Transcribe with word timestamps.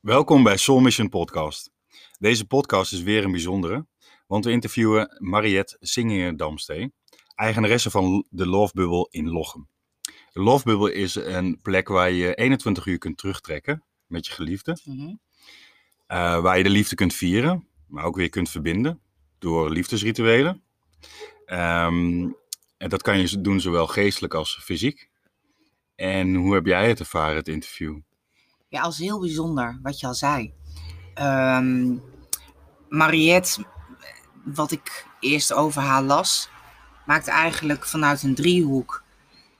Welkom 0.00 0.42
bij 0.42 0.56
Soul 0.56 0.80
Mission 0.80 1.08
Podcast. 1.08 1.70
Deze 2.18 2.46
podcast 2.46 2.92
is 2.92 3.02
weer 3.02 3.24
een 3.24 3.30
bijzondere, 3.30 3.86
want 4.26 4.44
we 4.44 4.50
interviewen 4.50 5.16
Mariette 5.18 5.76
Singingen-Damstee, 5.80 6.92
eigenaresse 7.34 7.90
van 7.90 8.26
de 8.30 8.46
Love 8.46 8.72
Bubble 8.74 9.06
in 9.10 9.28
Lochem. 9.30 9.68
De 10.32 10.40
Love 10.40 10.64
Bubble 10.64 10.92
is 10.92 11.14
een 11.14 11.60
plek 11.62 11.88
waar 11.88 12.10
je 12.10 12.34
21 12.34 12.86
uur 12.86 12.98
kunt 12.98 13.18
terugtrekken 13.18 13.84
met 14.06 14.26
je 14.26 14.32
geliefde, 14.32 14.78
Mhm. 14.84 15.14
eh, 16.06 16.40
waar 16.40 16.56
je 16.56 16.62
de 16.62 16.70
liefde 16.70 16.94
kunt 16.94 17.14
vieren, 17.14 17.68
maar 17.86 18.04
ook 18.04 18.16
weer 18.16 18.28
kunt 18.30 18.50
verbinden 18.50 19.00
door 19.38 19.70
liefdesrituelen. 19.70 20.62
Ehm, 21.44 22.28
en 22.76 22.88
dat 22.88 23.02
kan 23.02 23.18
je 23.18 23.40
doen 23.40 23.60
zowel 23.60 23.86
geestelijk 23.86 24.34
als 24.34 24.58
fysiek. 24.62 25.08
En 25.94 26.34
hoe 26.34 26.54
heb 26.54 26.66
jij 26.66 26.88
het 26.88 26.98
ervaren, 27.00 27.36
het 27.36 27.48
interview? 27.48 27.98
Ja, 28.70 28.80
als 28.80 28.98
heel 28.98 29.20
bijzonder, 29.20 29.78
wat 29.82 30.00
je 30.00 30.06
al 30.06 30.14
zei. 30.14 30.52
Ehm, 31.14 31.96
Mariette, 32.88 33.64
wat 34.44 34.70
ik 34.70 35.06
eerst 35.20 35.52
over 35.52 35.82
haar 35.82 36.02
las, 36.02 36.48
maakt 37.06 37.28
eigenlijk 37.28 37.86
vanuit 37.86 38.22
een 38.22 38.34
driehoek 38.34 39.04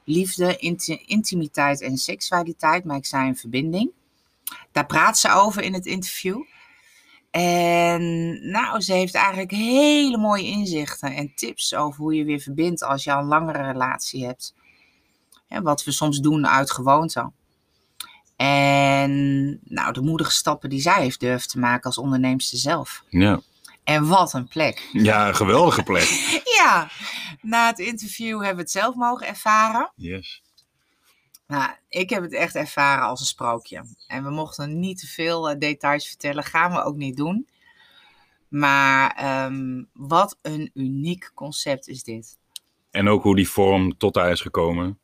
liefde, 0.04 0.56
inti- 0.56 1.02
intimiteit 1.06 1.80
en 1.80 1.96
seksualiteit, 1.96 2.84
maakt 2.84 3.06
zij 3.06 3.26
een 3.26 3.36
verbinding. 3.36 3.90
Daar 4.72 4.86
praat 4.86 5.18
ze 5.18 5.30
over 5.32 5.62
in 5.62 5.74
het 5.74 5.86
interview. 5.86 6.42
En 7.30 8.02
nou, 8.50 8.80
ze 8.80 8.92
heeft 8.92 9.14
eigenlijk 9.14 9.50
hele 9.50 10.18
mooie 10.18 10.44
inzichten 10.46 11.14
en 11.14 11.34
tips 11.34 11.74
over 11.74 12.00
hoe 12.00 12.14
je 12.14 12.24
weer 12.24 12.40
verbindt 12.40 12.82
als 12.82 13.04
je 13.04 13.12
al 13.12 13.20
een 13.20 13.26
langere 13.26 13.62
relatie 13.62 14.26
hebt. 14.26 14.54
Hè, 15.46 15.62
wat 15.62 15.84
we 15.84 15.90
soms 15.92 16.18
doen 16.20 16.46
uit 16.46 16.70
gewoonte. 16.70 17.32
En 18.46 19.60
nou, 19.64 19.92
de 19.92 20.00
moedige 20.02 20.30
stappen 20.30 20.70
die 20.70 20.80
zij 20.80 21.02
heeft 21.02 21.20
durven 21.20 21.48
te 21.48 21.58
maken 21.58 21.84
als 21.84 21.98
onderneemster 21.98 22.58
zelf. 22.58 23.04
Ja, 23.08 23.40
En 23.84 24.06
wat 24.06 24.32
een 24.32 24.48
plek. 24.48 24.88
ja 24.92 25.28
een 25.28 25.36
geweldige 25.36 25.82
plek. 25.82 26.38
Ja, 26.60 26.90
na 27.40 27.66
het 27.66 27.78
interview 27.78 28.36
hebben 28.36 28.54
we 28.56 28.60
het 28.62 28.70
zelf 28.70 28.94
mogen 28.94 29.26
ervaren. 29.26 29.92
Yes. 29.96 30.42
Nou, 31.46 31.70
ik 31.88 32.10
heb 32.10 32.22
het 32.22 32.32
echt 32.34 32.54
ervaren 32.54 33.04
als 33.04 33.20
een 33.20 33.26
sprookje. 33.26 33.84
En 34.06 34.24
we 34.24 34.30
mochten 34.30 34.78
niet 34.78 34.98
te 34.98 35.06
veel 35.06 35.50
eh, 35.50 35.58
details 35.58 36.08
vertellen, 36.08 36.44
gaan 36.44 36.72
we 36.72 36.82
ook 36.82 36.96
niet 36.96 37.16
doen. 37.16 37.48
Maar 38.48 39.14
ehm, 39.16 39.82
wat 39.92 40.38
een 40.42 40.70
uniek 40.74 41.30
concept 41.34 41.88
is 41.88 42.02
dit. 42.02 42.38
En 42.90 43.08
ook 43.08 43.22
hoe 43.22 43.36
die 43.36 43.48
vorm 43.48 43.96
tot 43.96 44.14
haar 44.14 44.30
is 44.30 44.40
gekomen. 44.40 45.00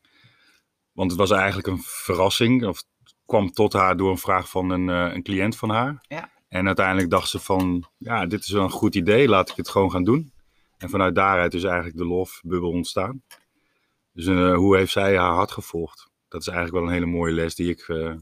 Want 0.93 1.11
het 1.11 1.21
was 1.21 1.31
eigenlijk 1.31 1.67
een 1.67 1.83
verrassing. 1.83 2.67
Of 2.67 2.85
kwam 3.27 3.51
tot 3.51 3.73
haar 3.73 3.97
door 3.97 4.11
een 4.11 4.19
vraag 4.19 4.49
van 4.49 4.71
een, 4.71 4.89
eh, 4.89 5.15
een 5.15 5.23
cliënt 5.23 5.57
van 5.57 5.71
haar. 5.71 6.05
Ja. 6.09 6.31
En 6.49 6.67
uiteindelijk 6.67 7.11
dacht 7.11 7.29
ze 7.29 7.39
van, 7.39 7.89
ja, 7.99 8.27
dit 8.27 8.41
is 8.41 8.51
wel 8.51 8.63
een 8.63 8.71
goed 8.71 8.95
idee. 8.95 9.29
Laat 9.29 9.51
ik 9.51 9.57
het 9.57 9.69
gewoon 9.69 9.91
gaan 9.91 10.05
doen. 10.05 10.33
En 10.79 10.91
vanuit 10.91 11.15
daaruit 11.15 11.55
is 11.55 11.65
eigenlijk 11.65 11.97
de 11.97 12.07
lofbubbel 12.07 12.71
ontstaan. 12.71 13.23
Dus 14.13 14.27
eh, 14.27 14.55
hoe 14.55 14.77
heeft 14.77 14.93
zij 14.93 15.17
haar 15.17 15.35
hart 15.35 15.51
gevolgd? 15.51 16.11
Dat 16.29 16.41
is 16.41 16.47
eigenlijk 16.47 16.79
wel 16.79 16.87
een 16.87 16.95
hele 16.95 17.13
mooie 17.13 17.33
les 17.33 17.55
die 17.55 17.71
ik 17.71 17.81
eh, 17.81 18.15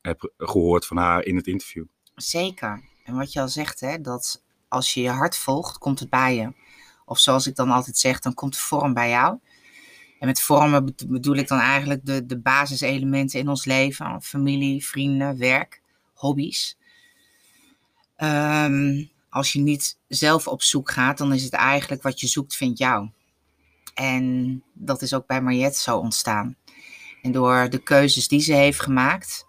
heb 0.00 0.32
gehoord 0.36 0.86
van 0.86 0.96
haar 0.96 1.24
in 1.24 1.36
het 1.36 1.46
interview. 1.46 1.84
Zeker. 2.14 2.82
En 3.04 3.16
wat 3.16 3.32
je 3.32 3.40
al 3.40 3.48
zegt, 3.48 3.80
hè, 3.80 4.00
dat 4.00 4.42
als 4.68 4.94
je 4.94 5.00
je 5.00 5.10
hart 5.10 5.36
volgt, 5.36 5.78
komt 5.78 6.00
het 6.00 6.10
bij 6.10 6.34
je. 6.34 6.52
Of 7.04 7.18
zoals 7.18 7.46
ik 7.46 7.56
dan 7.56 7.70
altijd 7.70 7.98
zeg, 7.98 8.20
dan 8.20 8.34
komt 8.34 8.52
de 8.52 8.58
vorm 8.58 8.94
bij 8.94 9.08
jou. 9.08 9.38
En 10.18 10.26
met 10.26 10.40
vormen 10.40 10.84
bedo- 10.84 11.06
bedoel 11.06 11.36
ik 11.36 11.48
dan 11.48 11.58
eigenlijk 11.58 12.04
de, 12.04 12.26
de 12.26 12.38
basiselementen 12.38 13.38
in 13.38 13.48
ons 13.48 13.64
leven. 13.64 14.22
Familie, 14.22 14.86
vrienden, 14.86 15.38
werk, 15.38 15.82
hobby's. 16.14 16.76
Ehm, 18.16 19.04
als 19.30 19.52
je 19.52 19.60
niet 19.60 19.98
zelf 20.08 20.48
op 20.48 20.62
zoek 20.62 20.90
gaat, 20.90 21.18
dan 21.18 21.32
is 21.32 21.44
het 21.44 21.52
eigenlijk 21.52 22.02
wat 22.02 22.20
je 22.20 22.26
zoekt, 22.26 22.56
vindt 22.56 22.78
jou. 22.78 23.10
En 23.94 24.62
dat 24.72 25.02
is 25.02 25.14
ook 25.14 25.26
bij 25.26 25.42
Mariette 25.42 25.80
zo 25.80 25.98
ontstaan. 25.98 26.56
En 27.22 27.32
door 27.32 27.70
de 27.70 27.82
keuzes 27.82 28.28
die 28.28 28.40
ze 28.40 28.52
heeft 28.52 28.80
gemaakt, 28.80 29.46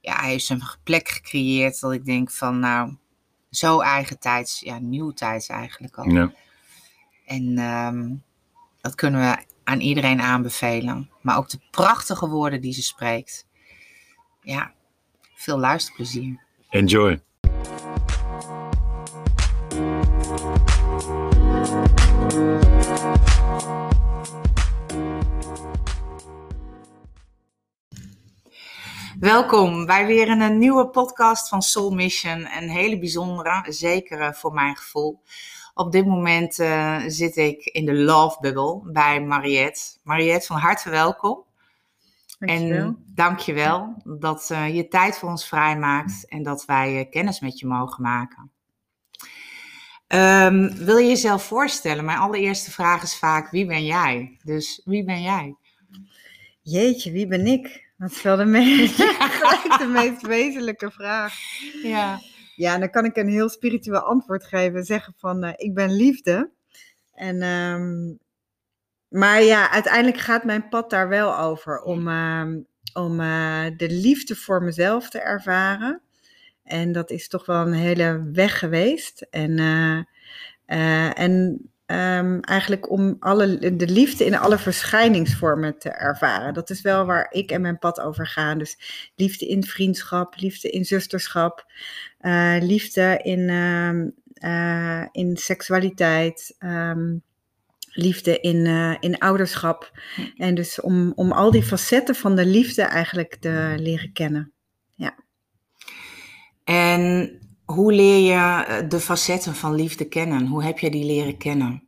ja, 0.00 0.22
heeft 0.22 0.44
ze 0.44 0.54
een 0.54 0.62
plek 0.82 1.08
gecreëerd 1.08 1.80
dat 1.80 1.92
ik 1.92 2.04
denk 2.04 2.30
van, 2.30 2.58
nou, 2.58 2.96
zo 3.50 3.80
eigentijds, 3.80 4.60
ja, 4.60 4.78
nieuwtijds 4.78 5.48
eigenlijk 5.48 5.96
al. 5.96 6.10
Ja. 6.10 6.32
En 7.26 7.58
ehm, 7.58 8.14
dat 8.80 8.94
kunnen 8.94 9.20
we 9.20 9.44
aan 9.64 9.80
iedereen 9.80 10.20
aanbevelen. 10.20 11.10
Maar 11.20 11.36
ook 11.36 11.48
de 11.48 11.60
prachtige 11.70 12.28
woorden 12.28 12.60
die 12.60 12.72
ze 12.72 12.82
spreekt. 12.82 13.46
Ja, 14.40 14.72
veel 15.34 15.58
luisterplezier. 15.58 16.40
Enjoy. 16.70 17.20
Welkom 29.22 29.86
bij 29.86 30.06
weer 30.06 30.28
een, 30.28 30.58
nieuwe 30.58 30.88
podcast 30.88 31.48
van 31.48 31.62
Soul 31.62 31.90
Mission. 31.90 32.48
Een 32.56 32.68
hele 32.68 32.98
bijzondere, 32.98 33.64
zeker 33.72 34.20
eh, 34.20 34.32
voor 34.32 34.52
mijn 34.52 34.76
gevoel. 34.76 35.20
Op 35.74 35.92
dit 35.92 36.06
moment 36.06 36.58
eh, 36.58 37.02
zit 37.06 37.36
ik 37.36 37.64
in 37.64 37.84
de 37.84 37.94
Love 37.94 38.36
Bubble 38.40 38.80
bij 38.92 39.20
Mariette. 39.20 39.80
Mariette, 40.02 40.46
van 40.46 40.56
harte 40.56 40.90
welkom. 40.90 41.44
Dankjewel. 42.38 42.78
En 42.78 43.04
dankjewel 43.14 43.94
dat 44.04 44.50
eh, 44.50 44.74
je 44.74 44.88
tijd 44.88 45.18
voor 45.18 45.28
ons 45.28 45.48
vrijmaakt 45.48 46.28
en 46.28 46.42
dat 46.42 46.64
wij 46.64 46.98
eh, 46.98 47.10
kennis 47.10 47.40
met 47.40 47.58
je 47.58 47.66
mogen 47.66 48.02
maken. 48.02 48.50
Ehm, 50.06 50.84
wil 50.84 50.96
je 50.96 51.08
jezelf 51.08 51.42
voorstellen? 51.42 52.04
Mijn 52.04 52.18
allereerste 52.18 52.70
vraag 52.70 53.02
is 53.02 53.18
vaak, 53.18 53.50
wie 53.50 53.66
ben 53.66 53.84
jij? 53.84 54.38
Dus 54.44 54.80
wie 54.84 55.04
ben 55.04 55.22
jij? 55.22 55.56
Jeetje, 56.62 57.12
wie 57.12 57.26
ben 57.26 57.46
ik? 57.46 57.90
Dat 57.96 58.10
is 58.10 58.22
wel 58.22 58.36
de 58.36 58.44
meest, 58.44 58.94
gelijk 59.18 59.78
de 59.82 59.86
meest 59.86 60.22
wezenlijke 60.26 60.90
vraag. 60.90 61.34
Ja. 61.82 62.20
Ja, 62.62 62.78
dan 62.78 62.90
kan 62.90 63.04
ik 63.04 63.16
een 63.16 63.28
heel 63.28 63.48
spiritueel 63.48 64.00
antwoord 64.00 64.44
geven. 64.44 64.84
Zeggen 64.84 65.14
van, 65.16 65.44
eh, 65.44 65.52
ik 65.56 65.74
ben 65.74 65.92
liefde. 65.96 66.50
En, 67.14 67.42
ehm, 67.42 68.14
maar 69.08 69.42
ja, 69.42 69.70
uiteindelijk 69.70 70.18
gaat 70.18 70.44
mijn 70.44 70.68
pad 70.68 70.90
daar 70.90 71.08
wel 71.08 71.38
over. 71.38 71.82
Om, 71.82 72.08
ehm, 72.08 72.60
om 72.92 73.20
eh, 73.20 73.64
de 73.76 73.90
liefde 73.90 74.36
voor 74.36 74.62
mezelf 74.62 75.10
te 75.10 75.18
ervaren. 75.20 76.02
En 76.64 76.92
dat 76.92 77.10
is 77.10 77.28
toch 77.28 77.46
wel 77.46 77.66
een 77.66 77.72
hele 77.72 78.30
weg 78.32 78.58
geweest. 78.58 79.26
En, 79.30 79.58
eh, 80.66 81.18
en 81.18 81.60
ehm, 81.92 82.40
eigenlijk 82.40 82.90
om 82.90 83.16
alle, 83.18 83.76
de 83.76 83.88
liefde 83.88 84.24
in 84.24 84.36
alle 84.36 84.58
verschijningsvormen 84.58 85.78
te 85.78 85.88
ervaren. 85.88 86.54
Dat 86.54 86.70
is 86.70 86.80
wel 86.80 87.04
waar 87.04 87.26
ik 87.30 87.50
en 87.50 87.60
mijn 87.60 87.78
pad 87.78 88.00
over 88.00 88.26
gaan. 88.26 88.58
Dus 88.58 88.78
liefde 89.16 89.46
in 89.46 89.64
vriendschap, 89.64 90.34
liefde 90.36 90.70
in 90.70 90.84
zusterschap, 90.84 91.66
eh, 92.18 92.56
liefde 92.60 93.20
in, 93.22 93.48
ehm, 93.48 94.08
eh, 94.34 95.06
in 95.12 95.36
seksualiteit. 95.36 96.54
ehm, 96.58 97.16
liefde 97.94 98.40
in, 98.40 98.66
eh, 98.66 98.96
in 99.00 99.18
ouderschap. 99.18 99.98
En 100.36 100.54
dus 100.54 100.80
om, 100.80 101.12
om 101.14 101.32
al 101.32 101.50
die 101.50 101.62
facetten 101.62 102.14
van 102.14 102.36
de 102.36 102.46
liefde 102.46 102.82
eigenlijk 102.82 103.36
te 103.40 103.74
leren 103.78 104.12
kennen. 104.12 104.52
En 106.64 107.38
hoe 107.64 107.92
leer 107.92 108.18
je 108.18 108.64
eh, 108.64 108.88
de 108.88 109.00
facetten 109.00 109.54
van 109.54 109.74
liefde 109.74 110.04
kennen? 110.04 110.46
Hoe 110.46 110.64
heb 110.64 110.78
je 110.78 110.90
die 110.90 111.04
leren 111.04 111.36
kennen? 111.36 111.82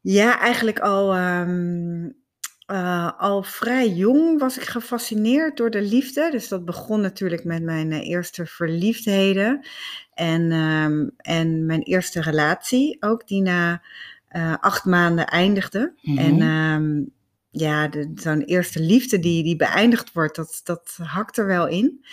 Ja, 0.00 0.38
eigenlijk 0.38 0.78
al, 0.78 1.14
ehm, 1.14 2.10
eh, 2.66 3.10
al 3.18 3.42
vrij 3.42 3.88
jong 3.88 4.38
was 4.38 4.56
ik 4.58 4.64
gefascineerd 4.64 5.56
door 5.56 5.70
de 5.70 5.82
liefde. 5.82 6.30
Dus 6.30 6.48
dat 6.48 6.64
begon 6.64 7.00
natuurlijk 7.00 7.44
met 7.44 7.62
mijn 7.62 7.92
eh, 7.92 8.08
eerste 8.08 8.46
verliefdheden. 8.46 9.66
En, 10.14 10.52
ehm, 10.52 11.08
en 11.16 11.66
mijn 11.66 11.82
eerste 11.82 12.20
relatie 12.20 12.96
ook, 13.00 13.26
die 13.28 13.42
na 13.42 13.82
acht 14.60 14.84
maanden 14.84 15.26
eindigde. 15.26 15.92
Mhm. 16.02 16.18
En 16.18 16.40
ehm, 16.40 17.02
ja, 17.50 17.90
zo'n 18.14 18.40
eerste 18.40 18.80
liefde 18.80 19.18
die, 19.18 19.42
die 19.42 19.56
beëindigd 19.56 20.12
wordt, 20.12 20.36
dat, 20.36 20.60
dat 20.64 20.98
hakt 21.02 21.36
er 21.36 21.46
wel 21.46 21.68
in. 21.68 22.04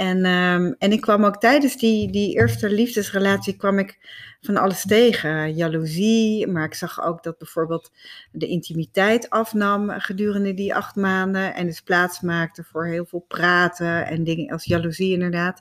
En, 0.00 0.24
ehm, 0.24 0.72
en 0.78 0.92
ik 0.92 1.00
kwam 1.00 1.24
ook 1.24 1.36
tijdens 1.36 1.76
die, 1.76 2.10
die 2.12 2.34
eerste 2.34 2.70
liefdesrelatie 2.70 3.56
kwam 3.56 3.78
ik 3.78 3.98
van 4.40 4.56
alles 4.56 4.86
tegen. 4.86 5.54
Jaloezie, 5.54 6.46
maar 6.46 6.64
ik 6.64 6.74
zag 6.74 7.02
ook 7.02 7.22
dat 7.22 7.38
bijvoorbeeld 7.38 7.92
de 8.32 8.46
intimiteit 8.46 9.30
afnam 9.30 9.90
gedurende 9.90 10.54
die 10.54 10.74
acht 10.74 10.96
maanden. 10.96 11.54
En 11.54 11.66
dus 11.66 11.80
plaats 11.80 12.20
maakte 12.20 12.64
voor 12.64 12.86
heel 12.86 13.04
veel 13.04 13.24
praten 13.28 14.06
en 14.06 14.24
dingen 14.24 14.52
als 14.52 14.64
jaloezie 14.64 15.12
inderdaad. 15.12 15.60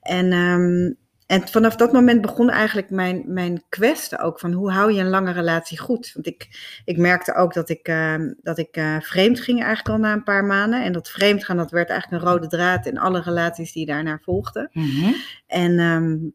En, 0.00 0.32
ehm, 0.32 0.92
en 1.32 1.48
vanaf 1.48 1.76
dat 1.76 1.92
moment 1.92 2.20
begon 2.20 2.50
eigenlijk 2.50 2.90
mijn, 2.90 3.22
mijn 3.26 3.62
quest 3.68 4.18
ook 4.18 4.40
van 4.40 4.52
hoe 4.52 4.70
hou 4.70 4.92
je 4.92 5.00
een 5.00 5.08
lange 5.08 5.32
relatie 5.32 5.78
goed. 5.78 6.10
Want 6.14 6.26
ik, 6.26 6.48
ik 6.84 6.96
merkte 6.96 7.34
ook 7.34 7.54
dat 7.54 7.68
ik, 7.68 7.88
uh, 7.88 8.16
dat 8.42 8.58
ik 8.58 8.76
uh, 8.76 9.00
vreemd 9.00 9.40
ging 9.40 9.62
eigenlijk 9.62 9.88
al 9.88 9.98
na 9.98 10.12
een 10.12 10.22
paar 10.22 10.44
maanden. 10.44 10.84
En 10.84 10.92
dat 10.92 11.10
vreemd 11.10 11.44
gaan, 11.44 11.56
dat 11.56 11.70
werd 11.70 11.90
eigenlijk 11.90 12.22
een 12.22 12.28
rode 12.28 12.46
draad 12.46 12.86
in 12.86 12.98
alle 12.98 13.20
relaties 13.20 13.72
die 13.72 13.86
daarna 13.86 14.18
volgden. 14.22 14.70
Mhm. 14.72 15.12
En 15.46 15.78
um, 15.78 16.34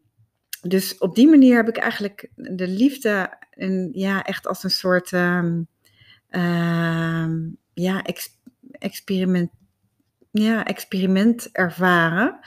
dus 0.60 0.98
op 0.98 1.14
die 1.14 1.28
manier 1.28 1.56
heb 1.56 1.68
ik 1.68 1.76
eigenlijk 1.76 2.30
de 2.34 2.68
liefde 2.68 3.36
en, 3.50 3.88
ja, 3.92 4.22
echt 4.22 4.46
als 4.46 4.64
een 4.64 4.70
soort 4.70 5.12
um, 5.12 5.68
ja, 7.74 8.02
ex, 8.02 8.28
experiment, 8.70 9.50
ja, 10.30 10.64
experiment 10.64 11.48
ervaren. 11.52 12.38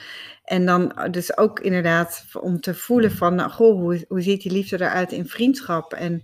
En 0.51 0.65
dan 0.65 0.93
dus 1.11 1.37
ook 1.37 1.59
inderdaad 1.59 2.25
om 2.39 2.59
te 2.59 2.73
voelen 2.73 3.11
van, 3.11 3.35
nou, 3.35 3.51
goh, 3.51 3.79
hoe, 3.79 4.05
hoe 4.07 4.21
ziet 4.21 4.41
die 4.41 4.51
liefde 4.51 4.75
eruit 4.75 5.11
in 5.11 5.27
vriendschap? 5.27 5.93
En 5.93 6.23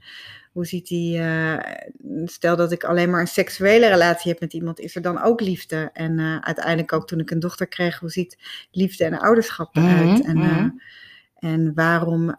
hoe 0.51 0.65
ziet 0.65 0.87
die, 0.87 1.19
uh, 1.19 1.57
stel 2.25 2.55
dat 2.55 2.71
ik 2.71 2.83
alleen 2.83 3.09
maar 3.09 3.21
een 3.21 3.27
seksuele 3.27 3.87
relatie 3.87 4.31
heb 4.31 4.39
met 4.39 4.53
iemand, 4.53 4.79
is 4.79 4.95
er 4.95 5.01
dan 5.01 5.21
ook 5.21 5.41
liefde? 5.41 5.89
En 5.93 6.17
uh, 6.17 6.39
uiteindelijk 6.39 6.93
ook 6.93 7.07
toen 7.07 7.19
ik 7.19 7.31
een 7.31 7.39
dochter 7.39 7.67
kreeg, 7.67 7.99
hoe 7.99 8.09
ziet 8.09 8.37
liefde 8.71 9.03
en 9.03 9.19
ouderschap 9.19 9.75
eruit? 9.75 10.23
Mhm, 10.23 10.29
en, 10.29 10.37
uh, 10.37 10.57
mhm. 10.57 10.69
en 11.35 11.73
waarom 11.73 12.35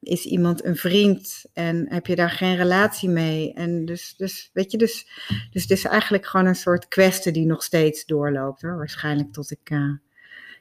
is 0.00 0.24
iemand 0.24 0.64
een 0.64 0.76
vriend 0.76 1.44
en 1.52 1.86
heb 1.88 2.06
je 2.06 2.16
daar 2.16 2.30
geen 2.30 2.56
relatie 2.56 3.08
mee? 3.08 3.52
En 3.52 3.84
dus, 3.84 4.14
dus 4.16 4.50
weet 4.52 4.70
je, 4.70 4.78
dus, 4.78 5.08
dus 5.50 5.62
het 5.62 5.70
is 5.70 5.84
eigenlijk 5.84 6.26
gewoon 6.26 6.46
een 6.46 6.54
soort 6.54 6.88
kwestie 6.88 7.32
die 7.32 7.46
nog 7.46 7.62
steeds 7.62 8.04
doorloopt 8.04 8.62
hoor. 8.62 8.76
Waarschijnlijk 8.76 9.32
tot 9.32 9.50
ik 9.50 9.70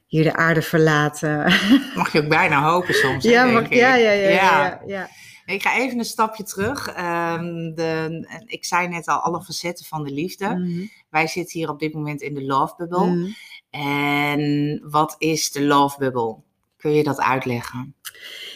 hier 0.08 0.24
de 0.24 0.36
aarde 0.36 0.62
verlaten. 0.62 1.38
Mag 1.96 2.12
je 2.12 2.22
ook 2.22 2.30
bijna 2.30 2.62
hopen 2.62 2.94
soms. 2.94 3.24
ja, 3.24 3.44
denk 3.44 3.54
mag, 3.54 3.64
ik. 3.64 3.74
ja, 3.74 3.96
ja, 3.96 4.12
ja, 4.12 4.30
ja, 4.30 4.82
ja. 4.86 5.10
Ik 5.46 5.62
ga 5.62 5.78
even 5.78 6.00
een 6.00 6.06
stapje 6.06 6.44
terug. 6.44 6.88
Ehm, 6.88 7.74
de, 7.74 8.28
ik 8.46 8.66
zei 8.66 8.88
net 8.88 9.08
al 9.08 9.20
alle 9.20 9.42
facetten 9.42 9.86
van 9.86 10.04
de 10.04 10.12
liefde. 10.12 10.48
Mhm. 10.48 10.86
Wij 11.10 11.28
zitten 11.28 11.60
hier 11.60 11.70
op 11.70 11.80
dit 11.80 11.94
moment 11.94 12.22
in 12.22 12.34
de 12.34 12.46
love 12.46 12.74
bubble. 12.78 13.06
Mhm. 13.06 13.32
En 13.70 14.82
wat 14.84 15.16
is 15.18 15.52
de 15.52 15.64
love 15.64 15.98
bubble? 16.00 16.36
Kun 16.78 16.92
je 16.92 17.04
dat 17.04 17.20
uitleggen? 17.20 17.96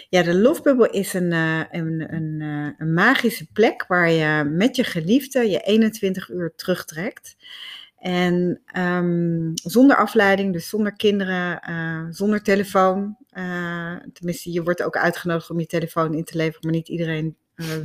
Ja, 0.10 0.24
de 0.24 0.36
loftbubble 0.36 0.90
is 0.90 1.14
een, 1.14 1.32
uh, 1.32 1.64
een, 1.70 2.14
een, 2.14 2.40
uh, 2.40 2.70
een 2.78 2.94
magische 2.94 3.48
plek 3.54 3.86
waar 3.88 4.12
je 4.12 4.44
met 4.44 4.76
je 4.76 4.84
geliefde 4.84 5.50
je 5.50 5.60
21 5.60 6.30
uur 6.30 6.54
terugtrekt. 6.56 7.36
En 8.00 8.62
um, 8.78 9.52
zonder 9.54 9.98
afleiding, 9.98 10.54
dus 10.54 10.70
zonder 10.70 10.96
kinderen, 10.96 11.62
uh, 11.70 12.06
zonder 12.10 12.44
telefoon. 12.44 13.18
tenminste, 14.14 14.52
je 14.52 14.64
wordt 14.64 14.84
ook 14.84 14.98
uitgenodigd 14.98 15.50
om 15.50 15.60
je 15.60 15.66
telefoon 15.66 16.14
in 16.14 16.24
te 16.24 16.38
leveren, 16.38 16.60
maar 16.62 16.72
niet 16.72 16.88
iedereen 16.88 17.36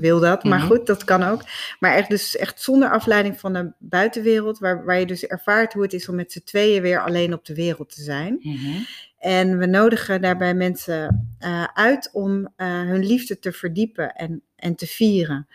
wil 0.01 0.21
dat. 0.21 0.45
Maar 0.45 0.59
Mhm. 0.59 0.67
goed, 0.67 0.87
dat 0.87 1.05
kan 1.05 1.23
ook. 1.23 1.43
Maar 1.81 1.95
echt, 1.95 2.09
dus 2.09 2.37
echt 2.37 2.63
zonder 2.63 2.91
afleiding 2.91 3.41
van 3.41 3.53
de 3.53 3.73
buitenwereld, 3.79 4.59
waar, 4.59 4.85
waar 4.85 4.99
je 4.99 5.07
dus 5.07 5.27
ervaart 5.27 5.73
hoe 5.73 5.83
het 5.83 5.93
is 5.93 6.09
om 6.09 6.15
met 6.15 6.33
z'n 6.33 6.43
tweeën 6.45 6.83
weer 6.83 7.01
alleen 7.01 7.33
op 7.33 7.45
de 7.45 7.55
wereld 7.55 7.95
te 7.95 8.03
zijn. 8.03 8.37
Mhm. 8.41 8.83
En 9.19 9.59
we 9.59 9.67
nodigen 9.67 10.21
daarbij 10.21 10.55
mensen 10.55 11.29
uh, 11.41 11.65
uit 11.75 12.11
om 12.13 12.39
uh, 12.41 12.47
hun 12.67 13.05
liefde 13.07 13.39
te 13.39 13.53
verdiepen 13.53 14.13
en, 14.13 14.43
en 14.57 14.75
te 14.75 14.87
vieren. 14.87 15.49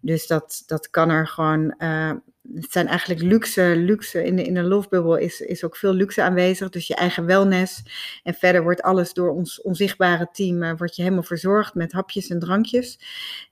Dus 0.00 0.26
dat, 0.26 0.62
dat 0.66 0.90
kan 0.90 1.10
er 1.10 1.26
gewoon. 1.28 1.74
Uh, 1.78 2.12
het 2.54 2.72
zijn 2.72 2.86
eigenlijk 2.86 3.20
luxe, 3.22 3.74
luxe 3.76 4.24
in 4.24 4.36
de, 4.36 4.42
in 4.42 4.54
de 4.54 4.62
lovebubbel 4.62 5.16
is, 5.16 5.40
is 5.40 5.64
ook 5.64 5.76
veel 5.76 5.94
luxe 5.94 6.22
aanwezig. 6.22 6.68
Dus 6.68 6.86
je 6.86 6.94
eigen 6.94 7.26
wellness. 7.26 7.82
En 8.22 8.34
verder 8.34 8.62
wordt 8.62 8.82
alles 8.82 9.12
door 9.12 9.30
ons 9.30 9.62
onzichtbare 9.62 10.28
team, 10.32 10.76
wordt 10.76 10.96
je 10.96 11.02
helemaal 11.02 11.22
verzorgd 11.22 11.74
met 11.74 11.92
hapjes 11.92 12.28
en 12.28 12.38
drankjes. 12.38 12.98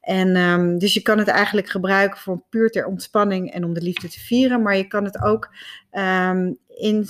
En 0.01 0.37
um, 0.37 0.79
dus 0.79 0.95
je 0.95 1.03
kan 1.03 1.19
het 1.19 1.29
eigenlijk 1.29 1.69
gebruiken 1.69 2.19
voor 2.19 2.43
puur 2.51 2.71
ter 2.71 2.87
ontspanning 2.87 3.53
en 3.53 3.65
om 3.65 3.75
de 3.75 3.83
liefde 3.83 4.09
te 4.09 4.21
vieren. 4.21 4.63
Maar 4.63 4.77
je 4.77 4.87
kan 4.87 5.05
het 5.05 5.23
ook 5.23 5.55
um, 5.93 6.59
in, 6.83 7.07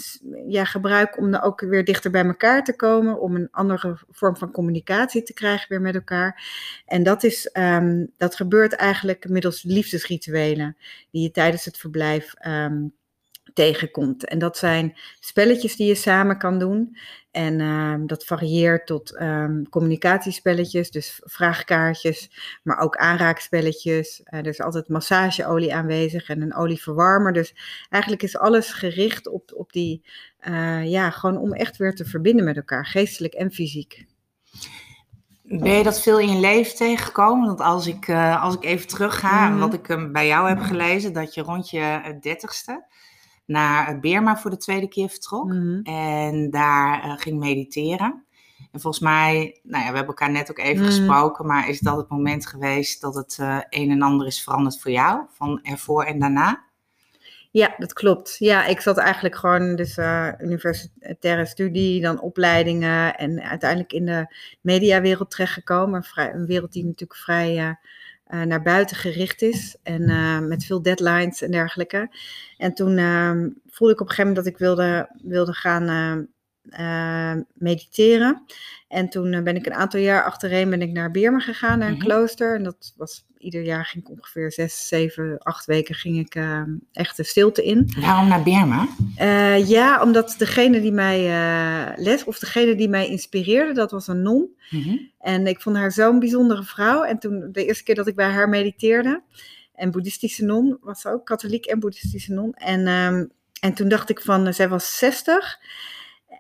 ja, 0.49 0.65
gebruiken 0.65 1.23
om 1.23 1.31
dan 1.31 1.43
ook 1.43 1.61
weer 1.61 1.85
dichter 1.85 2.11
bij 2.11 2.25
elkaar 2.25 2.65
te 2.65 2.77
komen, 2.77 3.21
om 3.21 3.35
een 3.35 3.49
andere 3.51 3.99
vorm 4.11 4.37
van 4.37 4.51
communicatie 4.51 5.23
te 5.23 5.33
krijgen 5.33 5.67
weer 5.69 5.81
met 5.81 5.95
elkaar. 5.95 6.45
En 6.87 7.03
dat, 7.03 7.23
is, 7.23 7.51
um, 7.53 8.13
dat 8.17 8.37
gebeurt 8.37 8.73
eigenlijk 8.73 9.29
middels 9.29 9.63
liefdesrituelen 9.63 10.77
die 11.11 11.23
je 11.23 11.31
tijdens 11.31 11.65
het 11.65 11.79
verblijf 11.79 12.35
um, 12.47 12.93
tegenkomt. 13.55 14.25
En 14.25 14.39
dat 14.39 14.57
zijn 14.57 14.97
spelletjes 15.21 15.77
die 15.77 15.87
je 15.87 15.95
samen 15.95 16.39
kan 16.39 16.59
doen. 16.59 16.97
En 17.33 17.61
um, 17.61 18.07
dat 18.07 18.25
varieert 18.25 18.87
tot 18.87 19.21
um, 19.21 19.69
communicatiespelletjes, 19.69 20.91
dus 20.91 21.21
vraagkaartjes, 21.25 22.31
maar 22.63 22.79
ook 22.79 22.97
aanraakspelletjes. 22.97 24.21
Uh, 24.25 24.39
er 24.39 24.47
is 24.47 24.61
altijd 24.61 24.89
massageolie 24.89 25.75
aanwezig 25.75 26.29
en 26.29 26.43
een 26.43 26.55
olieverwarmer. 26.55 27.33
Dus 27.33 27.55
eigenlijk 27.89 28.23
is 28.23 28.39
alles 28.39 28.73
gericht 28.73 29.29
op, 29.29 29.53
op 29.55 29.73
die, 29.73 30.05
uh, 30.49 30.91
ja, 30.91 31.11
gewoon 31.11 31.37
om 31.37 31.53
echt 31.53 31.77
weer 31.77 31.95
te 31.95 32.05
verbinden 32.05 32.45
met 32.45 32.57
elkaar, 32.57 32.87
geestelijk 32.87 33.35
en 33.35 33.53
fysiek. 33.53 34.07
Ben 35.43 35.73
je 35.73 35.83
dat 35.83 36.03
veel 36.03 36.19
in 36.19 36.33
je 36.35 36.41
leven 36.41 36.77
tegengekomen? 36.77 37.47
Want 37.47 37.61
als 37.61 37.87
ik, 37.87 38.09
uh, 38.09 38.43
als 38.43 38.55
ik 38.55 38.65
even 38.65 38.87
terug 38.87 39.19
ga, 39.19 39.47
mm 39.47 39.51
-hmm. 39.51 39.61
wat 39.61 39.75
ik 39.75 39.89
um, 39.89 40.13
bij 40.13 40.27
jou 40.27 40.49
heb 40.49 40.61
gelezen, 40.61 41.13
dat 41.13 41.35
je 41.35 41.43
rond 41.43 41.71
je 41.71 42.17
dertigste 42.21 42.85
naar 43.53 44.01
Beerma 44.01 44.37
voor 44.37 44.51
de 44.51 44.57
tweede 44.57 44.89
keer 44.89 45.09
vertrok. 45.09 45.49
Mhm. 45.49 45.81
En 45.83 46.51
daar 46.51 47.07
uh, 47.07 47.13
ging 47.17 47.39
mediteren. 47.39 48.25
En 48.73 48.81
volgens 48.81 49.03
mij, 49.03 49.59
nou 49.63 49.85
ja, 49.85 49.91
we 49.91 49.97
hebben 49.97 50.15
elkaar 50.15 50.31
net 50.31 50.51
ook 50.51 50.59
even 50.59 50.83
Mhm. 50.83 50.83
mm. 50.83 50.87
gesproken, 50.89 51.47
maar 51.47 51.69
is 51.69 51.81
dat 51.81 51.97
het 51.97 52.09
moment 52.09 52.47
geweest 52.47 53.01
dat 53.01 53.15
het 53.15 53.39
uh, 53.41 53.59
een 53.69 53.91
en 53.91 54.03
ander 54.03 54.27
is 54.27 54.43
veranderd 54.43 54.81
voor 54.81 54.91
jou? 54.91 55.21
Van 55.31 55.61
ervoor 55.63 56.05
en 56.05 56.19
daarna? 56.19 56.65
Ja, 57.51 57.75
dat 57.77 57.93
klopt. 57.93 58.37
Ja, 58.39 58.67
ik 58.67 58.81
zat 58.81 58.97
eigenlijk 58.97 59.37
gewoon 59.37 59.77
dus 59.77 59.97
uh, 59.97 60.29
universitaire 60.39 61.47
studie, 61.47 62.01
dan 62.01 62.21
opleidingen 62.21 63.17
en 63.17 63.43
uiteindelijk 63.43 63.93
in 63.93 64.07
de 64.07 64.35
mediawereld 64.61 65.31
terechtgekomen. 65.31 66.03
Vrij, 66.03 66.33
een 66.33 66.47
wereld 66.47 66.73
die 66.73 66.85
natuurlijk 66.85 67.21
vrij 67.21 67.77
uh, 68.35 68.41
uh, 68.41 68.43
naar 68.43 68.63
buiten 68.63 68.97
gericht 68.97 69.43
is 69.43 69.77
en 69.83 70.03
uh, 70.03 70.39
met 70.39 70.65
veel 70.65 70.83
deadlines 70.83 71.43
en 71.43 71.51
dergelijke. 71.51 72.11
En 72.57 72.75
toen 72.75 72.99
uh, 72.99 73.31
voelde 73.67 73.95
ik 73.95 74.01
op 74.01 74.09
een 74.09 74.15
gegeven 74.15 74.27
moment 74.27 74.37
dat 74.37 74.47
ik 74.47 74.59
wilde, 74.59 75.09
wilde 75.23 75.53
gaan 75.53 75.89
uh, 76.79 77.35
mediteren. 77.53 78.45
En 78.89 79.09
toen 79.09 79.45
ben 79.45 79.57
ik 79.57 79.67
een 79.67 79.75
aantal 79.75 80.01
jaar 80.01 80.25
achtereen 80.25 80.71
ben 80.71 80.83
ik 80.83 80.93
naar 80.93 81.11
Beerma 81.11 81.41
gegaan, 81.41 81.79
naar 81.79 81.89
een 81.89 81.95
Mhm. 81.95 82.05
klooster. 82.05 82.55
En 82.57 82.63
dat 82.63 82.93
was 82.97 83.25
ieder 83.43 83.63
jaar 83.63 83.85
ging 83.85 84.05
ik 84.05 84.11
ongeveer 84.11 84.53
zes, 84.53 84.89
zeven, 84.89 85.39
acht 85.39 85.65
weken 85.65 85.95
ging 85.95 86.19
ik 86.19 86.35
uh, 86.35 86.63
echt 86.93 87.17
de 87.17 87.25
stilte 87.25 87.65
in. 87.65 87.93
Waarom 88.01 88.29
naar 88.29 88.43
Birma? 88.43 88.89
Uh, 89.21 89.69
ja, 89.69 90.03
omdat 90.03 90.35
degene 90.39 90.81
die 90.81 90.93
mij 90.93 91.27
uh, 91.27 91.97
les, 91.97 92.25
of 92.25 92.39
degene 92.39 92.75
die 92.75 92.89
mij 92.89 93.09
inspireerde, 93.09 93.73
dat 93.73 93.91
was 93.91 94.09
een 94.09 94.23
non. 94.23 94.49
Mhm. 94.71 94.97
En 95.21 95.47
ik 95.47 95.61
vond 95.61 95.77
haar 95.77 95.93
zo'n 95.93 96.19
bijzondere 96.19 96.63
vrouw. 96.63 97.03
En 97.03 97.19
toen 97.19 97.49
de 97.53 97.65
eerste 97.65 97.85
keer 97.85 97.95
dat 97.95 98.07
ik 98.07 98.17
bij 98.17 98.31
haar 98.31 98.49
mediteerde, 98.49 99.23
en 99.75 99.91
boeddhistische 99.91 100.45
non 100.45 100.79
was 100.81 101.01
ze 101.01 101.09
ook, 101.09 101.27
katholiek 101.27 101.67
en 101.67 101.81
boeddhistische 101.81 102.33
non. 102.33 102.53
En, 102.53 102.89
um, 102.89 103.31
en 103.61 103.75
toen 103.75 103.89
dacht 103.89 104.11
ik 104.11 104.21
van, 104.21 104.47
uh, 104.47 104.53
zij 104.53 104.69
was 104.69 104.99
60 104.99 105.59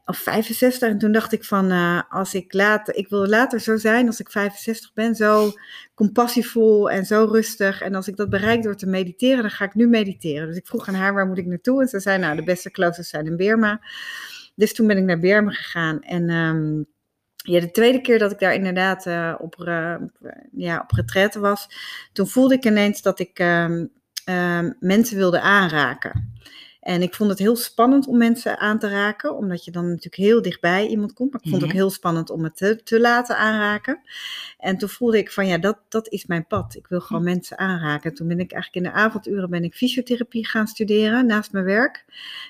of 0.04 0.18
65. 0.18 0.88
En 0.88 0.98
toen 0.98 1.12
dacht 1.12 1.32
ik 1.32 1.44
van, 1.44 1.72
uh, 1.72 2.00
als 2.08 2.34
ik 2.34 2.52
later, 2.52 2.94
ik 2.94 3.08
wil 3.08 3.26
later 3.26 3.60
zo 3.60 3.76
zijn 3.76 4.06
als 4.06 4.20
ik 4.20 4.30
65 4.30 4.92
ben, 4.92 5.14
zo 5.14 5.52
compassievol 5.94 6.90
en 6.90 7.04
zo 7.06 7.24
rustig. 7.24 7.80
En 7.80 7.94
als 7.94 8.08
ik 8.08 8.16
dat 8.16 8.30
bereik 8.30 8.62
door 8.62 8.76
te 8.76 8.86
mediteren, 8.86 9.42
dan 9.42 9.50
ga 9.50 9.64
ik 9.64 9.74
nu 9.74 9.86
mediteren. 9.86 10.46
Dus 10.46 10.56
ik 10.56 10.66
vroeg 10.66 10.88
aan 10.88 10.94
haar, 10.94 11.14
waar 11.14 11.26
moet 11.26 11.38
ik 11.38 11.46
naartoe? 11.46 11.80
En 11.80 11.88
ze 11.88 12.00
zei, 12.00 12.18
nou, 12.18 12.36
de 12.36 12.44
beste 12.44 12.70
kloosters 12.70 13.08
zijn 13.08 13.26
in 13.26 13.36
Burma. 13.36 13.80
Dus 14.54 14.74
toen 14.74 14.86
ben 14.86 14.96
ik 14.96 15.04
naar 15.04 15.18
Burma 15.18 15.50
gegaan. 15.50 16.00
En 16.00 16.30
um, 16.30 16.86
ja, 17.36 17.60
de 17.60 17.70
tweede 17.70 18.00
keer 18.00 18.18
dat 18.18 18.32
ik 18.32 18.38
daar 18.38 18.54
inderdaad 18.54 19.06
uh, 19.06 19.34
op, 19.38 19.56
uh, 19.58 19.96
ja, 20.52 20.80
op 20.80 20.90
retraite 20.90 21.40
was, 21.40 21.68
toen 22.12 22.26
voelde 22.26 22.54
ik 22.54 22.64
ineens 22.64 23.02
dat 23.02 23.18
ik 23.18 23.38
um, 23.38 23.90
um, 24.24 24.76
mensen 24.80 25.16
wilde 25.16 25.40
aanraken. 25.40 26.32
En 26.82 27.02
ik 27.02 27.14
vond 27.14 27.30
het 27.30 27.38
heel 27.38 27.56
spannend 27.56 28.06
om 28.06 28.16
mensen 28.16 28.58
aan 28.58 28.78
te 28.78 28.88
raken, 28.88 29.36
omdat 29.36 29.64
je 29.64 29.70
dan 29.70 29.86
natuurlijk 29.86 30.16
heel 30.16 30.42
dichtbij 30.42 30.86
iemand 30.86 31.12
komt. 31.12 31.32
Maar 31.32 31.40
ik 31.42 31.48
vond 31.48 31.62
het 31.62 31.70
ook 31.70 31.76
heel 31.76 31.90
spannend 31.90 32.30
om 32.30 32.44
het 32.44 32.56
te, 32.56 32.82
te 32.82 33.00
laten 33.00 33.36
aanraken. 33.36 34.00
En 34.58 34.76
toen 34.76 34.88
voelde 34.88 35.18
ik 35.18 35.32
van 35.32 35.46
ja, 35.46 35.58
dat, 35.58 35.78
dat 35.88 36.08
is 36.08 36.26
mijn 36.26 36.46
pad. 36.46 36.74
Ik 36.74 36.86
wil 36.86 37.00
gewoon 37.00 37.22
mensen 37.22 37.58
aanraken. 37.58 38.14
Toen 38.14 38.28
ben 38.28 38.40
ik 38.40 38.52
eigenlijk 38.52 38.86
in 38.86 38.92
de 38.92 38.98
avonduren 38.98 39.50
ben 39.50 39.64
ik 39.64 39.74
fysiotherapie 39.74 40.46
gaan 40.46 40.66
studeren 40.66 41.26
naast 41.26 41.52
mijn 41.52 41.64
werk. 41.64 42.04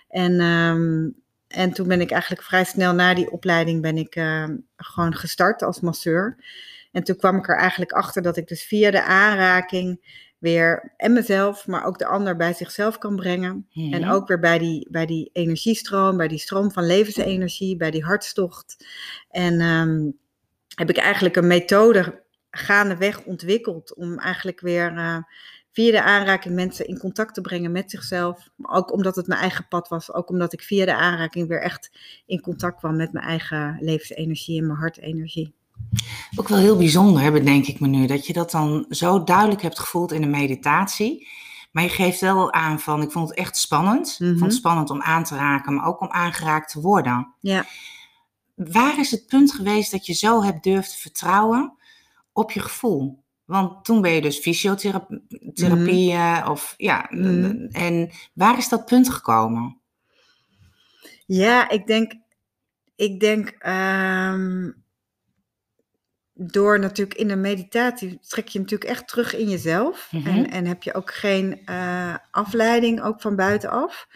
En, 0.09 0.41
um, 0.41 1.15
en 1.49 1.73
toen 1.73 1.89
ben 1.89 2.01
ik 2.01 2.11
eigenlijk 2.11 2.43
vrij 2.43 2.65
snel 2.65 2.93
na 2.93 3.15
die 3.15 3.31
opleiding 3.31 3.83
ben 3.83 3.97
ik 3.97 4.17
uh, 4.17 4.49
gewoon 4.77 5.15
gestart 5.15 5.63
als 5.63 5.81
masseur. 5.81 6.37
En 6.93 7.03
toen 7.03 7.17
kwam 7.17 7.37
ik 7.37 7.49
er 7.49 7.57
eigenlijk 7.57 7.93
achter 7.93 8.23
dat 8.23 8.37
ik 8.37 8.49
dus 8.49 8.65
via 8.65 8.91
de 8.91 9.03
aanraking 9.03 10.21
weer 10.43 10.93
en 10.97 11.13
mezelf, 11.13 11.67
maar 11.67 11.85
ook 11.85 11.99
de 11.99 12.07
ander 12.07 12.37
bij 12.37 12.53
zichzelf 12.53 12.99
kan 12.99 13.17
brengen. 13.17 13.67
En 13.91 14.09
ook 14.09 14.29
weer 14.29 14.39
bij 14.39 14.59
die, 14.59 14.89
bij 14.91 15.07
die 15.07 15.31
energiestroom, 15.33 16.17
bij 16.17 16.29
die 16.29 16.39
stroom 16.39 16.73
van 16.73 16.87
levensenergie, 16.87 17.77
bij 17.77 17.91
die 17.91 18.05
hartstocht. 18.05 18.87
En 19.31 19.61
ehm, 19.61 20.11
heb 20.75 20.91
ik 20.91 20.97
eigenlijk 20.97 21.37
een 21.37 21.47
methode 21.47 22.23
gaandeweg 22.51 23.25
ontwikkeld 23.25 23.95
om 23.95 24.19
eigenlijk 24.19 24.61
weer 24.61 24.97
eh, 24.97 25.19
via 25.73 25.91
de 25.91 26.03
aanraking 26.03 26.55
mensen 26.55 26.87
in 26.87 26.99
contact 26.99 27.35
te 27.35 27.41
brengen 27.41 27.73
met 27.73 27.91
zichzelf. 27.91 28.49
Maar 28.57 28.77
ook 28.77 28.93
omdat 28.93 29.17
het 29.17 29.27
mijn 29.27 29.41
eigen 29.41 29.69
pad 29.69 29.89
was, 29.89 30.13
ook 30.13 30.29
omdat 30.29 30.53
ik 30.53 30.63
via 30.63 30.85
de 30.85 30.95
aanraking 30.95 31.49
weer 31.49 31.63
echt 31.63 31.91
in 32.27 32.41
contact 32.41 32.79
kwam 32.79 32.97
met 32.97 33.13
mijn 33.13 33.27
eigen 33.27 33.77
levensenergie 33.81 34.61
en 34.61 34.67
mijn 34.67 34.79
hartenergie. 34.79 35.55
Ook 36.37 36.49
wel 36.49 36.59
heel 36.59 36.77
bijzonder, 36.77 37.33
bedenk 37.33 37.67
ik 37.67 37.81
me 37.81 37.87
nu, 37.89 38.07
dat 38.07 38.27
je 38.27 38.33
dat 38.33 38.51
dan 38.51 38.85
zo 38.89 39.25
duidelijk 39.25 39.63
hebt 39.63 39.79
gevoeld 39.79 40.13
in 40.13 40.21
de 40.21 40.27
meditatie. 40.27 41.29
Maar 41.73 41.83
je 41.83 41.89
geeft 41.89 42.21
wel 42.21 42.53
aan 42.53 42.81
van, 42.81 43.03
ik 43.03 43.11
vond 43.11 43.29
het 43.29 43.39
echt 43.39 43.57
spannend. 43.57 44.09
Ik 44.09 44.17
vond 44.17 44.35
Mhm. 44.35 44.45
het 44.45 44.55
spannend 44.55 44.91
om 44.91 45.03
aan 45.03 45.25
te 45.25 45.37
raken, 45.37 45.75
maar 45.75 45.87
ook 45.87 46.01
om 46.01 46.11
aangeraakt 46.11 46.71
te 46.73 46.81
worden. 46.81 47.35
Ja. 47.41 47.67
Waar 48.55 48.99
is 48.99 49.11
het 49.11 49.27
punt 49.27 49.53
geweest 49.53 49.91
dat 49.91 50.07
je 50.07 50.13
zo 50.13 50.43
hebt 50.43 50.63
durft 50.65 50.95
vertrouwen 50.95 51.73
op 52.33 52.51
je 52.51 52.61
gevoel? 52.61 53.21
Want 53.45 53.85
toen 53.85 54.01
ben 54.01 54.13
je 54.13 54.21
dus 54.21 54.39
fysiotherapie 54.39 56.17
of 56.51 56.75
ja, 56.77 57.07
Mhm. 57.11 57.67
en 57.71 58.11
waar 58.35 58.59
is 58.59 58.69
dat 58.69 58.85
punt 58.87 59.09
gekomen? 59.11 59.81
Ja, 61.27 61.69
ik 61.69 61.87
denk, 61.87 62.15
ik 62.97 63.21
denk 63.21 63.49
ehm, 63.49 64.71
door 66.47 66.79
natuurlijk 66.79 67.19
in 67.19 67.31
een 67.31 67.41
meditatie 67.41 68.19
trek 68.29 68.49
je 68.49 68.59
natuurlijk 68.59 68.91
echt 68.91 69.09
terug 69.09 69.37
in 69.37 69.49
jezelf. 69.49 70.09
Mhm. 70.11 70.27
en, 70.29 70.51
en 70.51 70.67
heb 70.67 70.83
je 70.83 70.95
ook 70.95 71.13
geen 71.15 71.61
eh, 71.65 72.15
afleiding, 72.31 73.03
ook 73.03 73.21
van 73.21 73.37
buitenaf. 73.37 74.09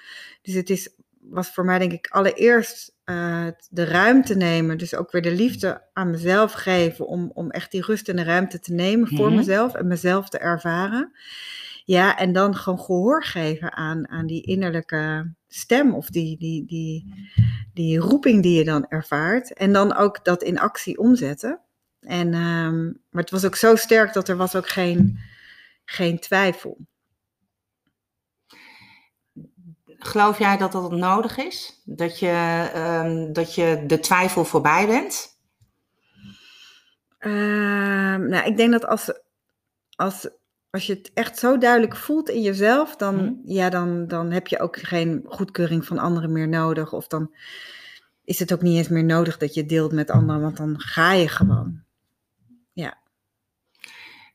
Dus 0.42 0.54
het 0.54 0.70
is, 0.70 0.88
was 1.20 1.48
voor 1.50 1.64
mij 1.64 1.78
denk 1.78 1.92
ik 1.92 2.06
allereerst 2.10 2.94
eh, 3.04 3.46
de 3.70 3.84
ruimte 3.84 4.36
nemen. 4.36 4.78
Dus 4.78 4.94
ook 4.94 5.10
weer 5.10 5.22
de 5.22 5.32
liefde 5.34 5.82
aan 5.92 6.10
mezelf 6.10 6.52
geven 6.52 7.06
om, 7.06 7.30
om 7.34 7.50
echt 7.50 7.70
die 7.70 7.84
rust 7.84 8.08
en 8.08 8.16
de 8.16 8.22
ruimte 8.24 8.58
te 8.60 8.72
nemen 8.72 9.08
voor 9.08 9.26
Mhm. 9.26 9.36
mezelf 9.36 9.74
en 9.74 9.86
mezelf 9.86 10.28
te 10.28 10.38
ervaren. 10.38 11.12
Ja, 11.84 12.16
en 12.18 12.32
dan 12.32 12.54
gewoon 12.56 12.80
gehoor 12.80 13.24
geven 13.24 13.72
aan, 13.72 14.08
aan 14.08 14.26
die 14.26 14.42
innerlijke 14.42 15.32
stem 15.48 15.94
of 15.94 16.08
die, 16.10 16.38
die, 16.38 16.66
die, 16.66 17.14
die 17.74 17.98
roeping 17.98 18.42
die 18.42 18.58
je 18.58 18.64
dan 18.64 18.86
ervaart. 18.88 19.52
En 19.52 19.72
dan 19.72 19.94
ook 19.96 20.24
dat 20.24 20.42
in 20.42 20.58
actie 20.58 20.98
omzetten. 20.98 21.60
En, 22.06 22.34
ehm, 22.34 22.84
maar 22.84 23.22
het 23.22 23.30
was 23.30 23.44
ook 23.44 23.56
zo 23.56 23.76
sterk 23.76 24.12
dat 24.12 24.28
er 24.28 24.36
was 24.36 24.54
ook 24.56 24.68
geen, 24.68 25.18
geen 25.84 26.18
twijfel. 26.18 26.78
Geloof 29.98 30.38
jij 30.38 30.56
dat 30.56 30.72
dat 30.72 30.90
nodig 30.90 31.36
is? 31.36 31.82
Dat 31.84 32.18
je, 32.18 32.70
ehm, 32.74 33.32
dat 33.32 33.54
je 33.54 33.84
de 33.86 33.98
twijfel 34.00 34.44
voorbij 34.44 34.86
bent? 34.86 35.38
Ehm, 37.18 38.28
nou, 38.28 38.46
ik 38.46 38.56
denk 38.56 38.72
dat 38.72 38.86
als, 38.86 39.12
als, 39.96 40.28
als 40.70 40.86
je 40.86 40.94
het 40.94 41.10
echt 41.14 41.38
zo 41.38 41.58
duidelijk 41.58 41.96
voelt 41.96 42.28
in 42.28 42.42
jezelf, 42.42 42.96
dan, 42.96 43.14
Mhm. 43.14 43.32
ja, 43.44 43.70
dan, 43.70 44.08
dan 44.08 44.30
heb 44.30 44.46
je 44.46 44.58
ook 44.58 44.76
geen 44.78 45.22
goedkeuring 45.26 45.86
van 45.86 45.98
anderen 45.98 46.32
meer 46.32 46.48
nodig. 46.48 46.92
Of 46.92 47.06
dan 47.06 47.34
is 48.24 48.38
het 48.38 48.52
ook 48.52 48.62
niet 48.62 48.76
eens 48.76 48.88
meer 48.88 49.04
nodig 49.04 49.38
dat 49.38 49.54
je 49.54 49.66
deelt 49.66 49.92
met 49.92 50.10
anderen, 50.10 50.42
want 50.42 50.56
dan 50.56 50.80
ga 50.80 51.12
je 51.12 51.28
gewoon. 51.28 51.84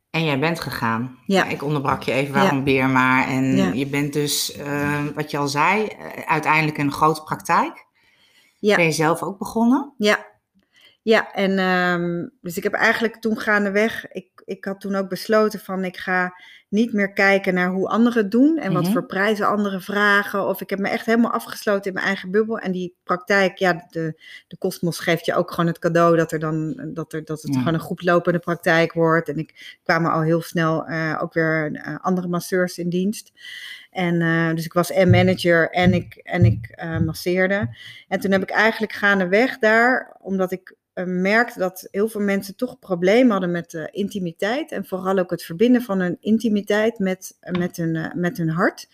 En 0.10 0.24
jij 0.24 0.40
bent 0.40 0.60
gegaan. 0.60 1.18
Ja. 1.26 1.46
Ik 1.46 1.64
onderbrak 1.64 2.04
je 2.04 2.12
even 2.12 2.34
waarom 2.34 2.64
weer 2.64 2.90
maar. 2.90 3.28
En 3.28 3.56
Ja. 3.56 3.72
je 3.74 3.88
bent 3.88 4.14
dus, 4.14 4.52
eh, 4.56 5.04
wat 5.16 5.32
je 5.32 5.38
al 5.38 5.48
zei, 5.48 5.86
eh, 5.86 6.06
uiteindelijk 6.26 6.78
een 6.78 6.92
grote 6.92 7.24
praktijk. 7.24 7.86
Ja. 8.60 8.76
Ben 8.76 8.86
je 8.86 8.92
zelf 8.92 9.24
ook 9.24 9.38
begonnen? 9.38 9.94
Ja, 9.98 10.26
ja 11.02 11.32
en 11.34 11.58
ehm, 11.60 12.28
dus 12.42 12.58
ik 12.58 12.64
heb 12.64 12.74
eigenlijk 12.74 13.16
toen 13.16 13.40
gaandeweg, 13.40 14.08
ik, 14.12 14.28
ik 14.46 14.66
had 14.66 14.82
toen 14.82 14.96
ook 14.96 15.10
besloten 15.10 15.60
van 15.60 15.84
ik 15.86 15.98
ga 15.98 16.34
niet 16.70 16.94
meer 16.94 17.14
kijken 17.14 17.54
naar 17.54 17.70
hoe 17.70 17.88
anderen 17.88 18.22
het 18.22 18.32
doen 18.32 18.58
en 18.58 18.74
wat 18.74 18.84
Mhm. 18.84 18.92
voor 18.92 19.06
prijzen 19.06 19.48
anderen 19.48 19.82
vragen. 19.82 20.48
Of 20.48 20.62
ik 20.62 20.70
heb 20.70 20.80
me 20.80 20.88
echt 20.90 21.06
helemaal 21.06 21.32
afgesloten 21.32 21.86
in 21.86 21.94
mijn 21.94 22.06
eigen 22.06 22.32
bubbel. 22.32 22.58
En 22.58 22.72
die 22.72 22.96
praktijk, 23.04 23.58
ja, 23.58 23.86
de, 23.90 24.22
de 24.48 24.58
kosmos 24.58 25.00
geeft 25.00 25.26
je 25.26 25.36
ook 25.36 25.50
gewoon 25.52 25.68
het 25.68 25.80
cadeau 25.80 26.16
dat 26.18 26.32
er 26.32 26.40
dan 26.40 26.82
dat, 26.94 27.14
er, 27.14 27.26
dat 27.26 27.42
het 27.42 27.54
Ja. 27.54 27.60
gewoon 27.60 27.74
een 27.74 27.80
goed 27.80 28.04
lopende 28.04 28.40
praktijk 28.40 28.94
wordt. 28.94 29.30
En 29.30 29.38
ik 29.38 29.78
kwamen 29.84 30.12
al 30.12 30.22
heel 30.22 30.42
snel 30.42 30.86
eh, 30.86 31.18
ook 31.22 31.34
weer 31.34 31.72
eh, 31.74 31.96
andere 32.02 32.28
masseurs 32.28 32.78
in 32.78 32.90
dienst. 32.90 33.32
En 33.92 34.22
eh, 34.22 34.56
dus 34.56 34.66
ik 34.66 34.74
was 34.74 34.92
en 34.92 35.10
manager 35.10 35.70
en 35.70 35.94
ik, 35.94 36.16
en 36.16 36.46
ik 36.46 36.68
eh, 36.68 37.00
masseerde. 37.00 37.76
En 38.08 38.20
toen 38.20 38.32
heb 38.32 38.42
ik 38.42 38.50
eigenlijk 38.50 38.94
gaandeweg 38.94 39.60
daar, 39.60 40.16
omdat 40.20 40.52
ik 40.52 40.76
eh, 40.94 41.06
merkte 41.06 41.60
dat 41.60 41.88
heel 41.92 42.08
veel 42.08 42.22
mensen 42.22 42.56
toch 42.56 42.80
problemen 42.80 43.32
hadden 43.32 43.52
met 43.52 43.90
intimiteit. 43.92 44.72
En 44.72 44.86
vooral 44.86 45.18
ook 45.18 45.32
het 45.32 45.44
verbinden 45.44 45.82
van 45.82 46.00
hun 46.00 46.18
intimiteit 46.20 47.00
met, 47.00 47.38
met, 47.52 47.78
met 48.16 48.38
hun 48.38 48.50
hart. 48.50 48.88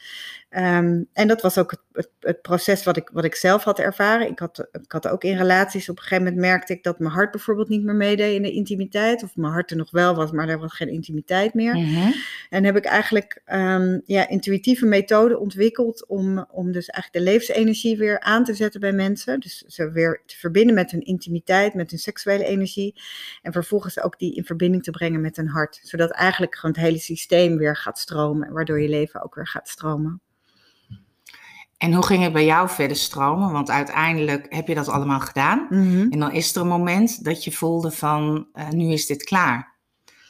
Ehm, 0.50 1.04
en 1.14 1.28
dat 1.28 1.42
was 1.42 1.58
ook 1.58 1.72
het, 1.72 1.80
het, 1.92 2.10
het 2.20 2.42
proces 2.42 2.84
wat 2.84 2.98
ik, 2.98 3.10
wat 3.14 3.24
ik 3.24 3.36
zelf 3.36 3.64
had 3.64 3.80
ervaren. 3.80 4.30
Ik 4.30 4.40
had, 4.40 4.68
ik 4.72 4.92
had 4.92 5.08
ook 5.08 5.24
in 5.24 5.38
relaties, 5.38 5.90
op 5.90 5.98
een 5.98 6.02
gegeven 6.02 6.24
moment 6.24 6.42
merkte 6.42 6.74
ik 6.74 6.84
dat 6.84 7.00
mijn 7.00 7.14
hart 7.14 7.32
bijvoorbeeld 7.32 7.70
niet 7.70 7.84
meer 7.84 7.96
meedeed 7.96 8.36
in 8.36 8.42
de 8.42 8.52
intimiteit. 8.52 9.24
Of 9.24 9.36
mijn 9.36 9.54
hart 9.54 9.72
er 9.72 9.78
nog 9.78 9.92
wel 9.92 10.16
was, 10.16 10.32
maar 10.32 10.50
er 10.50 10.60
was 10.60 10.74
geen 10.74 10.90
intimiteit 10.90 11.54
meer. 11.54 11.76
Mhm. 11.76 12.12
En 12.50 12.64
heb 12.64 12.78
ik 12.78 12.86
eigenlijk 12.86 13.42
ehm, 13.46 14.00
ja, 14.06 14.28
intuïtieve 14.30 14.86
methoden 14.86 15.40
ontwikkeld 15.40 16.08
om, 16.08 16.46
om 16.52 16.72
dus 16.72 16.88
eigenlijk 16.88 17.26
de 17.26 17.32
levensenergie 17.32 17.98
weer 17.98 18.20
aan 18.20 18.44
te 18.44 18.54
zetten 18.54 18.80
bij 18.80 18.94
mensen. 18.94 19.40
Dus 19.40 19.58
ze 19.58 19.92
weer 19.92 20.22
te 20.26 20.38
verbinden 20.38 20.76
met 20.76 20.92
hun 20.92 21.02
intimiteit, 21.02 21.74
met 21.74 21.90
hun 21.90 22.00
seksuele 22.00 22.46
energie. 22.46 23.02
En 23.42 23.52
vervolgens 23.52 24.02
ook 24.02 24.20
die 24.20 24.36
in 24.36 24.46
verbinding 24.46 24.84
te 24.84 24.92
brengen 24.92 25.22
met 25.22 25.36
hun 25.36 25.48
hart. 25.48 25.80
Zodat 25.84 26.12
eigenlijk 26.12 26.56
gewoon 26.56 26.76
het 26.76 26.86
hele 26.86 27.00
systeem 27.00 27.58
weer 27.58 27.76
gaat 27.76 28.00
stromen. 28.00 28.54
Waardoor 28.54 28.82
je 28.82 28.90
leven 28.90 29.24
ook 29.24 29.36
weer 29.36 29.48
gaat 29.48 29.68
stromen. 29.68 30.22
En 31.78 31.94
hoe 31.94 32.06
ging 32.06 32.24
het 32.24 32.34
bij 32.34 32.46
jou 32.46 32.70
verder 32.70 32.98
stromen? 32.98 33.52
Want 33.52 33.70
uiteindelijk 33.70 34.46
heb 34.50 34.68
je 34.68 34.76
dat 34.76 34.88
allemaal 34.88 35.20
gedaan. 35.20 35.68
Mhm. 35.70 36.08
En 36.10 36.20
dan 36.20 36.32
is 36.32 36.56
er 36.56 36.62
een 36.62 36.68
moment 36.68 37.24
dat 37.24 37.44
je 37.44 37.52
voelde 37.52 37.92
van, 37.92 38.48
eh, 38.54 38.70
nu 38.70 38.92
is 38.92 39.06
dit 39.06 39.24
klaar. 39.24 39.76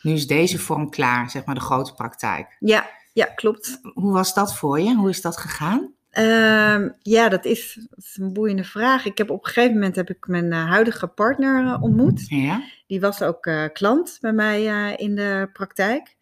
Nu 0.01 0.13
is 0.13 0.27
deze 0.27 0.59
vorm 0.59 0.89
klaar, 0.89 1.29
zeg 1.29 1.45
maar 1.45 1.55
de 1.55 1.61
grote 1.61 1.93
praktijk. 1.93 2.55
Ja, 2.59 2.89
ja, 3.13 3.25
klopt. 3.25 3.79
Hoe 3.93 4.13
was 4.13 4.33
dat 4.33 4.55
voor 4.55 4.79
je? 4.79 4.95
Hoe 4.95 5.09
is 5.09 5.21
dat 5.21 5.37
gegaan? 5.37 5.93
Ehm, 6.09 6.89
ja, 7.01 7.29
dat 7.29 7.45
is, 7.45 7.87
dat 7.89 7.99
is 8.05 8.17
een 8.19 8.33
boeiende 8.33 8.63
vraag. 8.63 9.05
Ik 9.05 9.17
heb 9.17 9.29
op 9.29 9.45
een 9.45 9.51
gegeven 9.51 9.73
moment 9.73 9.95
heb 9.95 10.09
ik 10.09 10.27
mijn 10.27 10.51
eh, 10.51 10.69
huidige 10.69 11.07
partner 11.07 11.65
eh, 11.65 11.83
ontmoet. 11.83 12.29
Ja. 12.29 12.61
Die 12.87 12.99
was 12.99 13.21
ook 13.21 13.49
klant 13.73 14.17
bij 14.21 14.33
mij 14.33 14.93
in 14.95 15.15
de 15.15 15.49
praktijk. 15.53 16.15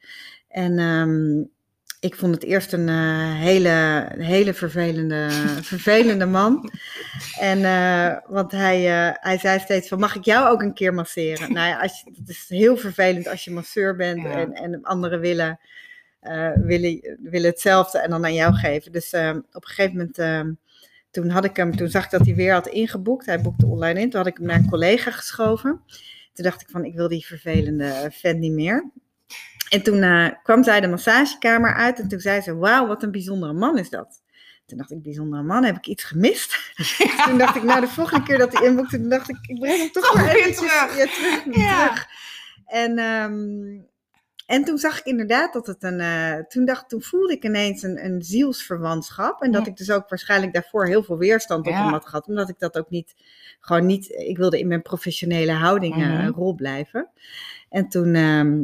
En 0.47 0.79
ehm, 0.79 1.43
ik 2.05 2.15
vond 2.15 2.33
het 2.33 2.43
eerst 2.43 2.73
een 2.73 2.89
eh, 2.89 3.33
hele, 3.33 4.07
hele 4.17 4.53
vervelende, 4.53 5.29
vervelende 5.73 6.25
man. 6.25 6.71
En, 7.39 7.63
eh, 7.63 8.17
want 8.27 8.51
hij, 8.51 8.77
eh, 8.77 9.15
hij 9.19 9.37
zei 9.37 9.59
steeds 9.59 9.87
van, 9.87 9.99
mag 9.99 10.15
ik 10.15 10.25
jou 10.25 10.49
ook 10.49 10.61
een 10.61 10.73
keer 10.73 10.93
masseren? 10.93 11.53
nou 11.53 11.67
ja, 11.67 11.79
als 11.79 12.01
je, 12.01 12.11
het 12.19 12.29
is 12.29 12.45
heel 12.47 12.77
vervelend 12.77 13.27
als 13.27 13.43
je 13.43 13.51
masseur 13.51 13.95
bent 13.95 14.21
Ja. 14.21 14.31
en, 14.31 14.53
en 14.53 14.83
anderen 14.83 15.19
willen, 15.19 15.59
willen, 16.55 17.17
willen 17.21 17.49
hetzelfde 17.49 17.99
en 17.99 18.09
dan 18.09 18.25
aan 18.25 18.33
jou 18.33 18.53
geven. 18.53 18.91
Dus 18.91 19.13
op 19.51 19.63
een 19.63 19.67
gegeven 19.67 19.97
moment... 19.97 20.57
toen, 21.11 21.29
had 21.29 21.45
ik 21.45 21.55
hem, 21.55 21.75
toen 21.75 21.89
zag 21.89 22.05
ik 22.05 22.11
dat 22.11 22.25
hij 22.25 22.35
weer 22.35 22.53
had 22.53 22.67
ingeboekt. 22.67 23.25
Hij 23.25 23.41
boekte 23.41 23.65
online 23.65 23.99
in. 23.99 24.09
Toen 24.09 24.19
had 24.19 24.29
ik 24.29 24.37
hem 24.37 24.47
naar 24.47 24.57
een 24.57 24.69
collega 24.69 25.11
geschoven. 25.11 25.81
Toen 26.33 26.45
dacht 26.45 26.61
ik 26.61 26.69
van, 26.69 26.85
ik 26.85 26.95
wil 26.95 27.07
die 27.07 27.25
vervelende 27.25 28.07
vent 28.11 28.39
niet 28.39 28.51
meer. 28.51 28.91
En 29.69 29.83
toen 29.83 30.01
eh, 30.03 30.27
kwam 30.43 30.63
zij 30.63 30.81
de 30.81 30.87
massagekamer 30.87 31.73
uit 31.73 31.99
en 31.99 32.07
toen 32.07 32.19
zei 32.19 32.41
ze, 32.41 32.55
wauw, 32.55 32.87
wat 32.87 33.03
een 33.03 33.11
bijzondere 33.11 33.53
man 33.53 33.77
is 33.77 33.89
dat. 33.89 34.21
Toen 34.65 34.77
dacht 34.77 34.91
ik, 34.91 35.01
bijzondere 35.01 35.43
man, 35.43 35.63
heb 35.63 35.75
ik 35.77 35.85
iets 35.87 36.03
gemist? 36.03 36.73
toen 37.27 37.37
dacht 37.37 37.55
ik, 37.55 37.63
nou 37.63 37.79
de 37.81 37.87
volgende 37.87 38.25
keer 38.25 38.37
dat 38.37 38.53
hij 38.57 38.67
inboekte, 38.67 38.99
toen 38.99 39.09
dacht 39.09 39.29
ik, 39.29 39.37
ik 39.41 39.59
breng 39.59 39.77
hem 39.77 39.91
toch 39.91 40.13
maar 40.15 40.23
weer 40.23 40.35
eventjes 40.35 40.57
terug. 40.71 40.97
Ja, 40.97 41.05
terug, 41.05 41.55
Ja. 41.57 41.83
terug. 41.87 42.07
En, 42.65 42.97
ehm, 42.97 43.81
en 44.45 44.63
toen 44.63 44.77
zag 44.77 44.99
ik 44.99 45.05
inderdaad 45.05 45.53
dat 45.53 45.67
het 45.67 45.83
een, 45.83 45.99
eh, 45.99 46.33
toen, 46.47 46.65
dacht, 46.65 46.89
toen 46.89 47.01
voelde 47.01 47.33
ik 47.33 47.43
ineens 47.43 47.83
een, 47.83 48.05
een 48.05 48.21
zielsverwantschap. 48.23 49.41
En 49.41 49.51
dat 49.51 49.65
Ja. 49.65 49.71
ik 49.71 49.77
dus 49.77 49.91
ook 49.91 50.09
waarschijnlijk 50.09 50.53
daarvoor 50.53 50.85
heel 50.87 51.03
veel 51.03 51.17
weerstand 51.17 51.67
op 51.67 51.73
hem 51.73 51.87
had 51.91 52.05
gehad. 52.05 52.27
Omdat 52.27 52.49
ik 52.49 52.59
dat 52.59 52.77
ook 52.77 52.89
niet, 52.89 53.13
gewoon 53.59 53.85
niet, 53.85 54.09
ik 54.09 54.37
wilde 54.37 54.59
in 54.59 54.67
mijn 54.67 54.81
professionele 54.81 55.51
houding 55.51 55.95
Mhm. 55.95 56.27
rol 56.29 56.55
blijven. 56.55 57.09
En 57.69 57.89
toen, 57.89 58.15
ehm, 58.15 58.63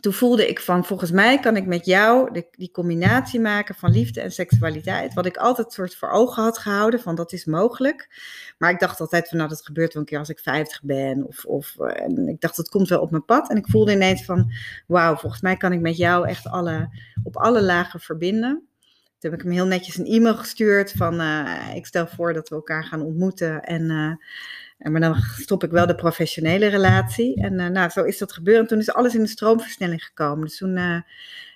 toen 0.00 0.12
voelde 0.12 0.48
ik 0.48 0.60
van, 0.60 0.84
volgens 0.84 1.10
mij 1.10 1.38
kan 1.40 1.56
ik 1.56 1.66
met 1.66 1.86
jou 1.86 2.42
die 2.50 2.70
combinatie 2.70 3.40
maken 3.40 3.74
van 3.74 3.90
liefde 3.90 4.20
en 4.20 4.32
seksualiteit. 4.32 5.14
Wat 5.14 5.26
ik 5.26 5.36
altijd 5.36 5.72
soort 5.72 5.96
voor 5.96 6.08
ogen 6.08 6.42
had 6.42 6.58
gehouden, 6.58 7.00
van 7.00 7.14
dat 7.14 7.32
is 7.32 7.44
mogelijk. 7.44 8.08
Maar 8.58 8.70
ik 8.70 8.78
dacht 8.78 9.00
altijd 9.00 9.28
van, 9.28 9.36
nou 9.38 9.48
dat 9.48 9.64
gebeurt 9.64 9.92
wel 9.92 10.02
een 10.02 10.08
keer 10.08 10.18
als 10.18 10.28
ik 10.28 10.38
50 10.38 10.82
ben. 10.82 11.26
Of, 11.26 11.44
of 11.44 11.78
eh, 11.78 12.28
ik 12.28 12.40
dacht, 12.40 12.56
dat 12.56 12.68
komt 12.68 12.88
wel 12.88 13.00
op 13.00 13.10
mijn 13.10 13.24
pad. 13.24 13.50
En 13.50 13.56
ik 13.56 13.68
voelde 13.68 13.92
ineens 13.92 14.24
van, 14.24 14.52
wauw, 14.86 15.16
volgens 15.16 15.42
mij 15.42 15.56
kan 15.56 15.72
ik 15.72 15.80
met 15.80 15.96
jou 15.96 16.28
echt 16.28 16.46
alle, 16.46 16.88
op 17.22 17.36
alle 17.36 17.62
lagen 17.62 18.00
verbinden. 18.00 18.68
Toen 19.18 19.30
heb 19.30 19.40
ik 19.40 19.46
hem 19.46 19.54
heel 19.54 19.66
netjes 19.66 19.96
een 19.96 20.06
e-mail 20.06 20.36
gestuurd 20.36 20.92
van, 20.92 21.20
eh, 21.20 21.74
ik 21.74 21.86
stel 21.86 22.06
voor 22.06 22.32
dat 22.32 22.48
we 22.48 22.54
elkaar 22.54 22.84
gaan 22.84 23.02
ontmoeten 23.02 23.62
en... 23.62 23.90
eh, 23.90 24.12
en 24.80 24.92
maar 24.92 25.00
dan 25.00 25.16
stop 25.16 25.64
ik 25.64 25.70
wel 25.70 25.86
de 25.86 25.94
professionele 25.94 26.66
relatie. 26.66 27.40
En 27.42 27.60
eh, 27.60 27.68
nou, 27.68 27.90
zo 27.90 28.04
is 28.04 28.18
dat 28.18 28.32
gebeurd. 28.32 28.60
En 28.60 28.66
toen 28.66 28.78
is 28.78 28.92
alles 28.92 29.14
in 29.14 29.22
de 29.22 29.28
stroomversnelling 29.28 30.04
gekomen. 30.04 30.44
Dus 30.46 30.56
toen 30.56 30.76
eh, 30.76 31.00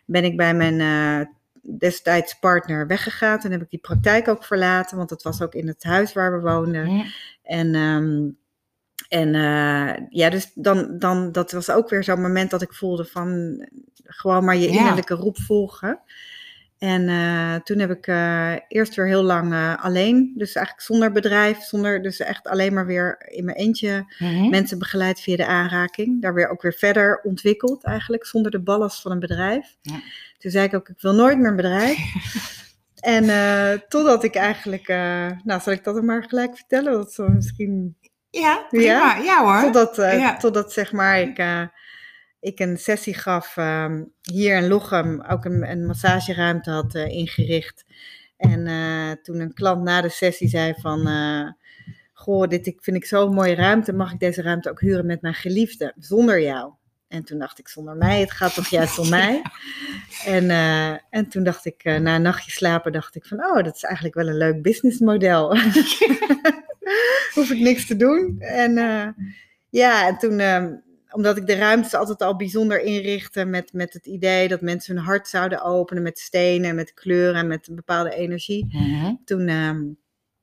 ben 0.05 0.25
ik 0.25 0.37
bij 0.37 0.55
mijn 0.55 0.81
eh, 0.81 1.27
destijds 1.79 2.39
partner 2.39 2.87
weggegaan. 2.87 3.39
Toen 3.39 3.51
heb 3.51 3.63
ik 3.63 3.71
die 3.71 3.79
praktijk 3.79 4.29
ook 4.29 4.45
verlaten, 4.45 4.97
want 4.97 5.09
dat 5.09 5.23
was 5.23 5.43
ook 5.43 5.55
in 5.55 5.67
het 5.67 5.85
huis 5.85 6.13
waar 6.13 6.33
we 6.33 6.51
woonden. 6.51 6.97
Ja. 6.97 7.05
En, 7.43 7.75
ehm, 7.75 8.29
en 9.09 9.33
ja, 10.11 10.31
dus 10.31 10.51
dan, 10.55 10.99
dan, 10.99 11.33
dat 11.33 11.53
was 11.53 11.71
ook 11.71 11.89
weer 11.89 12.05
zo'n 12.05 12.21
moment 12.21 12.51
dat 12.51 12.63
ik 12.63 12.73
voelde 12.73 13.05
van 13.05 13.61
gewoon 14.05 14.45
maar 14.45 14.57
je 14.57 14.73
Ja. 14.73 14.79
innerlijke 14.79 15.15
roep 15.15 15.39
volgen. 15.39 16.01
En 16.85 17.09
eh, 17.09 17.55
toen 17.55 17.79
heb 17.79 17.91
ik 17.91 18.07
eh, 18.07 18.53
eerst 18.69 18.95
weer 18.95 19.07
heel 19.07 19.23
lang 19.23 19.53
eh, 19.53 19.85
alleen, 19.85 20.33
dus 20.37 20.55
eigenlijk 20.55 20.87
zonder 20.87 21.13
bedrijf, 21.13 21.59
zonder, 21.63 22.03
dus 22.03 22.21
echt 22.21 22.47
alleen 22.47 22.75
maar 22.75 22.87
weer 22.87 23.23
in 23.29 23.45
mijn 23.45 23.57
eentje 23.57 24.13
Mhm. 24.19 24.49
mensen 24.51 24.79
begeleid 24.79 25.21
via 25.21 25.37
de 25.37 25.47
aanraking. 25.47 26.23
Daar 26.23 26.35
weer 26.35 26.49
ook 26.49 26.63
weer 26.63 26.73
verder 26.73 27.21
ontwikkeld 27.23 27.85
eigenlijk, 27.85 28.27
zonder 28.27 28.51
de 28.51 28.61
ballast 28.63 29.03
van 29.03 29.11
een 29.11 29.19
bedrijf. 29.19 29.77
Ja. 29.83 30.01
Toen 30.39 30.51
zei 30.51 30.65
ik 30.67 30.75
ook, 30.75 30.89
ik 30.89 31.01
wil 31.01 31.15
nooit 31.15 31.39
meer 31.39 31.49
een 31.51 31.57
bedrijf. 31.57 31.99
en 33.17 33.25
totdat 33.89 34.25
ik 34.25 34.35
eigenlijk, 34.35 34.89
nou 35.45 35.61
zal 35.61 35.73
ik 35.73 35.85
dat 35.85 35.97
er 35.97 36.05
maar 36.05 36.25
gelijk 36.25 36.57
vertellen? 36.57 36.93
Dat 36.93 37.13
zo 37.13 37.29
misschien, 37.29 37.97
Ja, 38.31 38.67
prima. 38.69 38.85
Ja? 38.85 39.17
Ja, 39.17 39.45
hoor. 39.45 39.73
totdat, 39.73 39.97
Ja. 39.97 40.37
totdat 40.37 40.73
zeg 40.73 40.93
maar 40.93 41.21
ik, 41.21 41.39
ik 42.45 42.59
een 42.61 42.77
sessie 42.79 43.15
gaf 43.15 43.57
ehm, 43.57 44.03
hier 44.23 44.57
in 44.57 44.69
Lochem, 44.69 45.23
ook 45.23 45.45
een, 45.45 45.71
een 45.71 45.87
massageruimte 45.87 46.71
had 46.71 46.95
eh, 46.95 47.07
ingericht. 47.09 47.85
En 48.37 48.67
eh, 48.67 49.11
toen 49.23 49.41
een 49.41 49.55
klant 49.55 49.83
na 49.83 50.01
de 50.01 50.09
sessie 50.09 50.49
zei 50.49 50.75
van, 50.81 51.07
eh, 51.07 51.49
goh, 52.13 52.49
dit 52.49 52.67
ik- 52.67 52.83
vind 52.83 52.97
ik 52.97 53.05
zo'n 53.05 53.35
mooie 53.35 53.55
ruimte, 53.55 53.93
mag 53.93 54.13
ik 54.13 54.19
deze 54.19 54.43
ruimte 54.43 54.71
ook 54.71 54.81
huren 54.81 55.07
met 55.07 55.23
mijn 55.23 55.35
geliefde, 55.35 55.93
zonder 55.99 56.41
jou? 56.43 56.73
En 57.09 57.25
toen 57.25 57.39
dacht 57.39 57.59
ik, 57.59 57.69
zonder 57.69 57.97
mij, 57.97 58.21
het 58.21 58.31
gaat 58.31 58.55
toch 58.55 58.69
juist 58.69 58.99
om 58.99 59.09
mij? 59.19 59.43
En, 60.25 60.51
en 61.11 61.29
toen 61.29 61.45
dacht 61.45 61.65
ik, 61.65 61.85
na 61.85 62.15
een 62.15 62.23
nachtje 62.23 62.51
slapen, 62.51 62.93
dacht 62.93 63.15
ik 63.15 63.27
van, 63.27 63.45
oh, 63.45 63.63
dat 63.63 63.75
is 63.77 63.83
eigenlijk 63.83 64.15
wel 64.15 64.29
een 64.29 64.37
leuk 64.37 64.63
businessmodel. 64.63 65.57
Hoef 67.35 67.51
ik 67.51 67.59
niks 67.59 67.87
te 67.87 67.97
doen. 67.97 68.37
En 68.41 68.75
ja, 69.71 70.07
en 70.09 70.19
toen, 70.19 70.39
eh, 70.39 70.67
omdat 71.15 71.37
ik 71.37 71.47
de 71.47 71.55
ruimtes 71.55 71.95
altijd 71.95 72.23
al 72.23 72.37
bijzonder 72.37 72.83
inrichtte 72.83 73.45
met, 73.45 73.73
met 73.73 73.93
het 73.93 74.07
idee 74.07 74.49
dat 74.49 74.61
mensen 74.61 74.97
hun 74.97 75.05
hart 75.05 75.29
zouden 75.29 75.63
openen 75.63 76.03
met 76.03 76.19
stenen, 76.19 76.75
met 76.75 76.95
kleuren 76.95 77.41
en 77.41 77.47
met 77.47 77.69
een 77.69 77.75
bepaalde 77.75 78.15
energie. 78.15 78.67
Mhm. 78.69 79.15
Toen 79.25 79.49
ehm, 79.49 79.83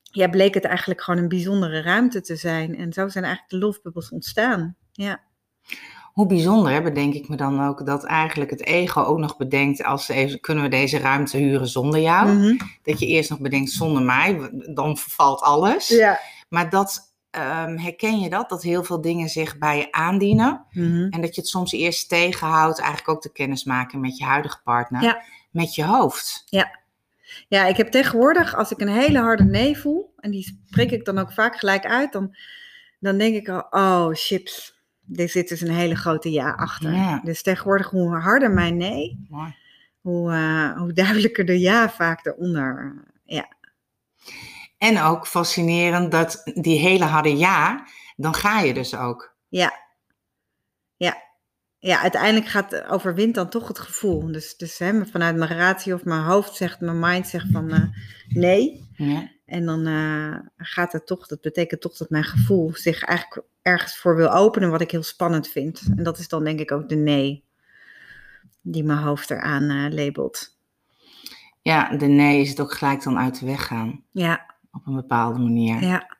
ja, 0.02 0.28
bleek 0.28 0.54
het 0.54 0.66
eigenlijk 0.66 1.02
gewoon 1.02 1.20
een 1.20 1.30
bijzondere 1.30 1.82
ruimte 1.82 2.22
te 2.22 2.36
zijn. 2.36 2.78
En 2.78 2.94
zo 2.94 3.08
zijn 3.08 3.24
eigenlijk 3.24 3.54
de 3.54 3.66
lofbubbels 3.66 4.10
ontstaan. 4.10 4.76
Ja. 4.92 5.22
Hoe 6.14 6.28
bijzonder, 6.28 6.72
hè, 6.72 6.82
bedenk 6.82 7.14
ik 7.14 7.30
me 7.30 7.36
dan 7.36 7.68
ook, 7.68 7.86
dat 7.86 8.06
eigenlijk 8.06 8.50
het 8.50 8.66
ego 8.66 9.02
ook 9.02 9.18
nog 9.18 9.38
bedenkt, 9.38 9.84
als 9.84 10.10
even, 10.10 10.40
kunnen 10.40 10.64
we 10.64 10.70
deze 10.70 10.98
ruimte 10.98 11.38
huren 11.38 11.68
zonder 11.68 12.00
jou? 12.00 12.32
Mhm. 12.32 12.58
Dat 12.84 13.00
je 13.00 13.06
eerst 13.06 13.30
nog 13.30 13.40
bedenkt, 13.40 13.72
zonder 13.72 14.02
mij, 14.02 14.50
dan 14.74 14.98
vervalt 14.98 15.42
alles. 15.42 15.88
Ja. 15.88 16.20
Maar 16.50 16.70
dat, 16.70 17.11
ehm, 17.32 17.78
herken 17.78 18.20
je 18.20 18.30
dat? 18.30 18.50
Dat 18.50 18.64
heel 18.64 18.84
veel 18.84 19.02
dingen 19.02 19.30
zich 19.30 19.58
bij 19.58 19.78
je 19.78 19.92
aandienen. 19.92 20.66
Mhm. 20.72 21.08
En 21.10 21.22
dat 21.22 21.36
je 21.36 21.42
het 21.42 21.50
soms 21.50 21.72
eerst 21.72 22.10
tegenhoudt, 22.10 22.80
eigenlijk 22.80 23.10
ook 23.10 23.22
de 23.22 23.32
kennis 23.32 23.64
maken 23.64 24.00
met 24.00 24.18
je 24.18 24.24
huidige 24.24 24.62
partner. 24.64 25.04
Ja. 25.04 25.24
Met 25.52 25.76
je 25.76 25.84
hoofd. 25.84 26.44
Ja, 27.48 27.66
ik 27.66 27.78
heb 27.78 27.88
tegenwoordig, 27.88 28.56
als 28.56 28.72
ik 28.72 28.80
een 28.80 28.88
hele 28.88 29.20
harde 29.20 29.44
nee 29.44 29.78
voel, 29.78 30.14
en 30.18 30.32
die 30.32 30.62
spreek 30.68 30.92
ik 30.92 31.06
dan 31.06 31.18
ook 31.18 31.32
vaak 31.32 31.56
gelijk 31.56 31.86
uit, 31.86 32.12
dan, 32.12 32.36
dan 33.00 33.18
denk 33.18 33.36
ik 33.36 33.50
al, 33.50 33.68
oh 33.70 34.10
chips, 34.12 34.82
er 35.16 35.30
zit 35.30 35.50
dus 35.50 35.62
een 35.62 35.74
hele 35.74 35.96
grote 35.96 36.32
ja 36.32 36.52
achter. 36.52 36.94
Ja. 36.94 37.22
Dus 37.24 37.42
tegenwoordig, 37.42 37.90
hoe 37.90 38.16
harder 38.16 38.52
mijn 38.52 38.78
nee, 38.78 39.26
Mooi. 39.30 39.56
hoe, 40.02 40.32
eh, 40.32 40.78
hoe 40.78 40.94
duidelijker 40.94 41.46
de 41.46 41.60
ja 41.60 41.90
vaak 41.90 42.26
eronder. 42.26 43.04
Ja, 43.26 43.48
En 44.82 45.02
ook 45.02 45.28
fascinerend 45.28 46.12
dat 46.12 46.42
die 46.54 46.80
hele 46.80 47.04
harde 47.04 47.38
ja, 47.38 47.88
dan 48.16 48.34
ga 48.34 48.60
je 48.60 48.74
dus 48.74 48.96
ook. 48.96 49.36
ja, 49.48 49.80
ja. 50.98 51.30
Ja, 51.80 52.02
uiteindelijk 52.02 52.48
gaat, 52.48 52.84
overwint 52.88 53.36
dan 53.36 53.50
toch 53.50 53.68
het 53.68 53.80
gevoel. 53.80 54.32
Dus, 54.32 54.58
dus 54.58 54.78
hè, 54.78 55.06
vanuit 55.06 55.36
mijn 55.36 55.58
ratio 55.58 55.96
of 55.96 56.04
mijn 56.04 56.22
hoofd 56.22 56.56
zegt, 56.56 56.80
mijn 56.80 57.00
mind 57.00 57.28
zegt 57.28 57.48
van 57.52 57.72
eh, 57.72 57.84
nee. 58.28 58.90
Ja. 58.96 59.32
En 59.46 59.66
dan 59.66 59.86
eh, 59.86 60.36
gaat 60.58 60.92
het 60.92 61.06
toch, 61.06 61.28
dat 61.28 61.42
betekent 61.42 61.82
toch 61.82 61.98
dat 61.98 62.10
mijn 62.10 62.24
gevoel 62.24 62.74
zich 62.74 63.04
eigenlijk 63.04 63.48
ergens 63.62 63.98
voor 63.98 64.16
wil 64.16 64.32
openen, 64.32 64.70
wat 64.70 64.82
ik 64.82 64.92
heel 64.92 65.04
spannend 65.04 65.48
vind. 65.48 65.82
En 65.98 66.04
dat 66.04 66.18
is 66.18 66.28
dan 66.28 66.44
denk 66.44 66.60
ik 66.60 66.72
ook 66.72 66.90
de 66.90 66.96
nee, 66.96 67.44
die 68.62 68.84
mijn 68.84 69.00
hoofd 69.00 69.32
eraan 69.32 69.70
eh, 69.70 69.94
labelt. 69.94 70.58
ja, 71.62 71.98
de 71.98 72.08
nee 72.08 72.42
is 72.42 72.50
het 72.50 72.60
ook 72.60 72.74
gelijk 72.74 73.04
dan 73.04 73.18
uit 73.18 73.40
de 73.40 73.46
weg 73.46 73.66
gaan. 73.66 74.04
Ja, 74.12 74.50
Op 74.72 74.88
een 74.88 74.96
bepaalde 74.96 75.40
manier. 75.40 75.84
ja, 75.84 76.18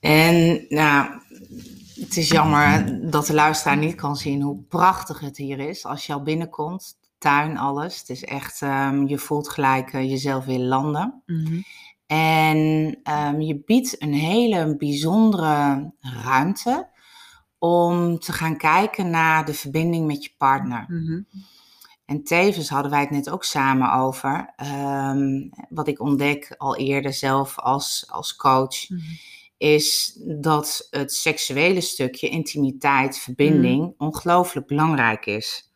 En 0.00 0.64
nou, 0.68 1.20
het 2.00 2.16
is 2.16 2.28
jammer 2.28 3.00
dat 3.10 3.26
de 3.26 3.34
luisteraar 3.34 3.76
niet 3.76 3.94
kan 3.94 4.16
zien 4.16 4.42
hoe 4.42 4.62
prachtig 4.68 5.20
het 5.20 5.36
hier 5.36 5.58
is. 5.58 5.84
Als 5.84 6.06
je 6.06 6.12
al 6.12 6.22
binnenkomt, 6.22 6.98
tuin, 7.18 7.58
alles. 7.58 7.98
Het 7.98 8.08
is 8.08 8.24
echt, 8.24 8.62
ehm, 8.62 9.06
je 9.06 9.18
voelt 9.18 9.48
gelijk 9.48 9.92
eh, 9.92 10.10
jezelf 10.10 10.44
weer 10.44 10.58
landen. 10.58 11.22
mhm, 11.26 11.60
En 12.06 12.98
ehm, 13.02 13.40
je 13.40 13.62
biedt 13.64 14.02
een 14.02 14.14
hele 14.14 14.76
bijzondere 14.76 15.92
ruimte 16.00 16.88
om 17.58 18.18
te 18.18 18.32
gaan 18.32 18.56
kijken 18.56 19.10
naar 19.10 19.44
de 19.44 19.54
verbinding 19.54 20.06
met 20.06 20.24
je 20.24 20.30
partner. 20.38 20.84
mhm, 20.88 21.20
En 22.12 22.22
tevens 22.22 22.68
hadden 22.68 22.90
wij 22.90 23.00
het 23.00 23.10
net 23.10 23.30
ook 23.30 23.44
samen 23.44 23.92
over, 23.92 24.52
ehm, 24.56 25.48
wat 25.68 25.88
ik 25.88 26.00
ontdek 26.00 26.54
al 26.58 26.76
eerder 26.76 27.12
zelf 27.12 27.58
als, 27.58 28.04
als 28.08 28.36
coach, 28.36 28.88
mhm. 28.88 29.00
is 29.58 30.18
dat 30.24 30.86
het 30.90 31.12
seksuele 31.12 31.80
stukje, 31.80 32.28
intimiteit, 32.28 33.18
verbinding, 33.18 33.94
ongelooflijk 33.98 34.66
belangrijk 34.66 35.26
is. 35.26 35.72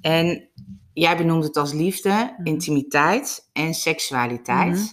En 0.00 0.48
jij 0.92 1.16
benoemt 1.16 1.44
het 1.44 1.56
als 1.56 1.72
liefde, 1.72 2.34
Mhm. 2.38 2.46
intimiteit 2.46 3.48
en 3.52 3.74
seksualiteit. 3.74 4.76
Mhm. 4.76 4.86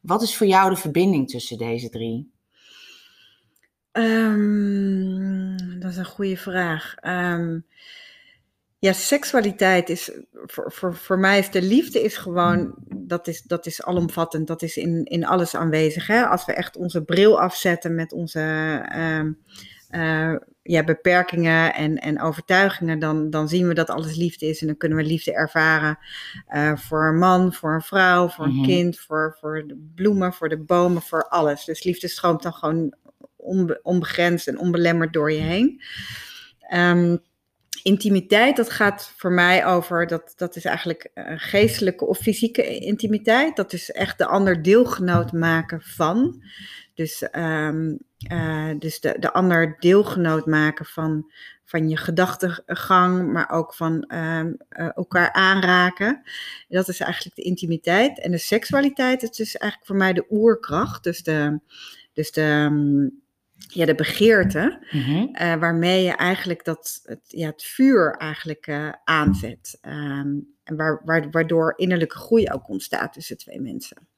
Wat 0.00 0.22
is 0.22 0.36
voor 0.36 0.46
jou 0.46 0.70
de 0.70 0.76
verbinding 0.76 1.28
tussen 1.28 1.58
deze 1.58 1.88
drie? 1.88 2.32
Ehm, 3.92 5.56
dat 5.78 5.90
is 5.90 5.96
een 5.96 6.04
goede 6.04 6.36
vraag. 6.36 6.94
Ehm, 6.94 7.58
ja, 8.78 8.92
seksualiteit 8.92 9.88
is 9.88 10.10
voor, 10.32 10.72
voor, 10.72 10.94
voor 10.96 11.18
mij 11.18 11.38
is 11.38 11.50
de 11.50 11.62
liefde 11.62 12.02
is 12.02 12.16
gewoon, 12.16 12.74
dat 12.94 13.26
is, 13.26 13.42
dat 13.42 13.66
is 13.66 13.82
alomvattend, 13.82 14.46
dat 14.46 14.62
is 14.62 14.76
in, 14.76 15.04
in 15.04 15.26
alles 15.26 15.54
aanwezig. 15.56 16.06
Hè? 16.06 16.26
Als 16.26 16.44
we 16.44 16.52
echt 16.52 16.76
onze 16.76 17.04
bril 17.04 17.40
afzetten 17.40 17.94
met 17.94 18.12
onze 18.12 18.40
ehm, 18.88 19.32
eh, 19.88 20.34
ja, 20.62 20.84
beperkingen 20.84 21.74
en, 21.74 21.96
en 21.96 22.20
overtuigingen, 22.22 22.98
dan, 22.98 23.30
dan 23.30 23.48
zien 23.48 23.68
we 23.68 23.74
dat 23.74 23.90
alles 23.90 24.16
liefde 24.16 24.46
is 24.46 24.60
en 24.60 24.66
dan 24.66 24.76
kunnen 24.76 24.98
we 24.98 25.04
liefde 25.04 25.32
ervaren 25.32 25.98
eh, 26.46 26.76
voor 26.76 27.08
een 27.08 27.18
man, 27.18 27.52
voor 27.52 27.74
een 27.74 27.82
vrouw, 27.82 28.28
voor 28.28 28.44
een 28.44 28.54
Mhm. 28.54 28.64
kind, 28.64 28.98
voor, 28.98 29.36
voor 29.40 29.64
de 29.66 29.90
bloemen, 29.94 30.32
voor 30.32 30.48
de 30.48 30.58
bomen, 30.58 31.02
voor 31.02 31.28
alles. 31.28 31.64
Dus 31.64 31.82
liefde 31.84 32.08
stroomt 32.08 32.42
dan 32.42 32.52
gewoon 32.52 32.94
onbe- 33.36 33.80
onbegrensd 33.82 34.46
en 34.48 34.58
onbelemmerd 34.58 35.12
door 35.12 35.32
je 35.32 35.40
heen. 35.40 35.82
Ehm, 36.60 37.16
intimiteit, 37.82 38.56
dat 38.56 38.70
gaat 38.70 39.12
voor 39.16 39.32
mij 39.32 39.66
over, 39.66 40.06
dat, 40.06 40.32
dat 40.36 40.56
is 40.56 40.64
eigenlijk 40.64 41.10
eh, 41.14 41.32
geestelijke 41.36 42.06
of 42.06 42.18
fysieke 42.18 42.78
intimiteit. 42.78 43.56
Dat 43.56 43.72
is 43.72 43.90
echt 43.90 44.18
de 44.18 44.26
ander 44.26 44.62
deelgenoot 44.62 45.32
maken 45.32 45.82
van. 45.82 46.42
Dus, 46.94 47.22
ehm, 47.22 47.96
eh, 48.18 48.70
dus 48.78 49.00
de, 49.00 49.16
de 49.18 49.32
ander 49.32 49.76
deelgenoot 49.78 50.46
maken 50.46 50.84
van, 50.84 51.32
van 51.64 51.88
je 51.88 51.96
gedachtegang, 51.96 53.32
maar 53.32 53.50
ook 53.50 53.74
van 53.74 54.02
ehm, 54.02 54.52
eh, 54.68 54.88
elkaar 54.94 55.32
aanraken. 55.32 56.22
Dat 56.68 56.88
is 56.88 57.00
eigenlijk 57.00 57.36
de 57.36 57.42
intimiteit. 57.42 58.20
En 58.20 58.30
de 58.30 58.38
seksualiteit, 58.38 59.20
het 59.20 59.38
is 59.38 59.56
eigenlijk 59.56 59.90
voor 59.90 59.96
mij 59.98 60.12
de 60.12 60.26
oerkracht. 60.30 61.04
Dus 61.04 61.22
de, 61.22 61.60
dus 62.12 62.32
de, 62.32 62.40
ehm, 62.40 63.08
ja, 63.66 63.86
de 63.86 63.94
begeerte, 63.94 64.86
Mhm. 64.90 65.26
eh, 65.32 65.54
waarmee 65.54 66.04
je 66.04 66.12
eigenlijk 66.12 66.64
dat, 66.64 67.00
het, 67.04 67.20
ja, 67.26 67.46
het 67.46 67.62
vuur 67.62 68.10
eigenlijk 68.16 68.66
eh, 68.66 68.92
aanzet. 69.04 69.78
Ehm, 69.80 70.28
en 70.64 70.76
waar, 70.76 71.02
waar, 71.04 71.30
waardoor 71.30 71.72
innerlijke 71.76 72.16
groei 72.16 72.50
ook 72.50 72.68
ontstaat 72.68 73.12
tussen 73.12 73.36
twee 73.36 73.60
mensen. 73.60 74.08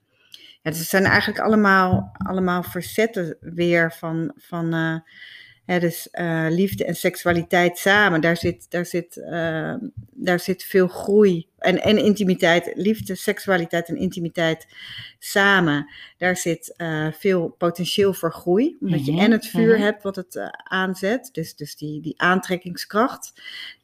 Ja, 0.62 0.70
dus 0.70 0.79
het 0.79 0.88
zijn 0.88 1.05
eigenlijk 1.05 1.40
allemaal, 1.40 2.11
allemaal 2.12 2.62
verzetten 2.62 3.37
weer 3.40 3.92
van, 3.92 4.33
van 4.37 4.72
eh, 4.74 4.96
hè, 5.64 5.79
dus, 5.81 6.09
liefde 6.48 6.85
en 6.85 6.94
seksualiteit 6.94 7.79
samen. 7.79 8.20
Daar 8.20 8.37
zit, 8.37 8.70
daar 8.70 8.87
zit, 8.87 9.16
eh, 9.16 9.74
daar 10.11 10.40
zit 10.40 10.62
veel 10.64 10.88
groei 10.88 11.48
en, 11.61 11.83
en 11.83 11.99
intimiteit. 11.99 12.73
Liefde, 12.75 13.14
seksualiteit 13.14 13.88
en 13.88 13.96
intimiteit 13.96 14.66
samen. 15.18 15.90
Daar 16.16 16.37
zit 16.37 16.75
eh, 16.77 17.07
veel 17.12 17.55
potentieel 17.59 18.12
voor 18.14 18.33
groei. 18.33 18.77
Omdat 18.81 19.05
je 19.07 19.12
Mhm, 19.12 19.20
en 19.20 19.31
het 19.31 19.46
vuur 19.46 19.75
mhm. 19.75 19.83
hebt 19.83 20.03
wat 20.03 20.16
het 20.16 20.37
eh, 20.37 20.49
aanzet. 20.64 21.29
Dus, 21.33 21.57
dus 21.57 21.77
die, 21.77 22.01
die 22.01 22.14
aantrekkingskracht. 22.20 23.33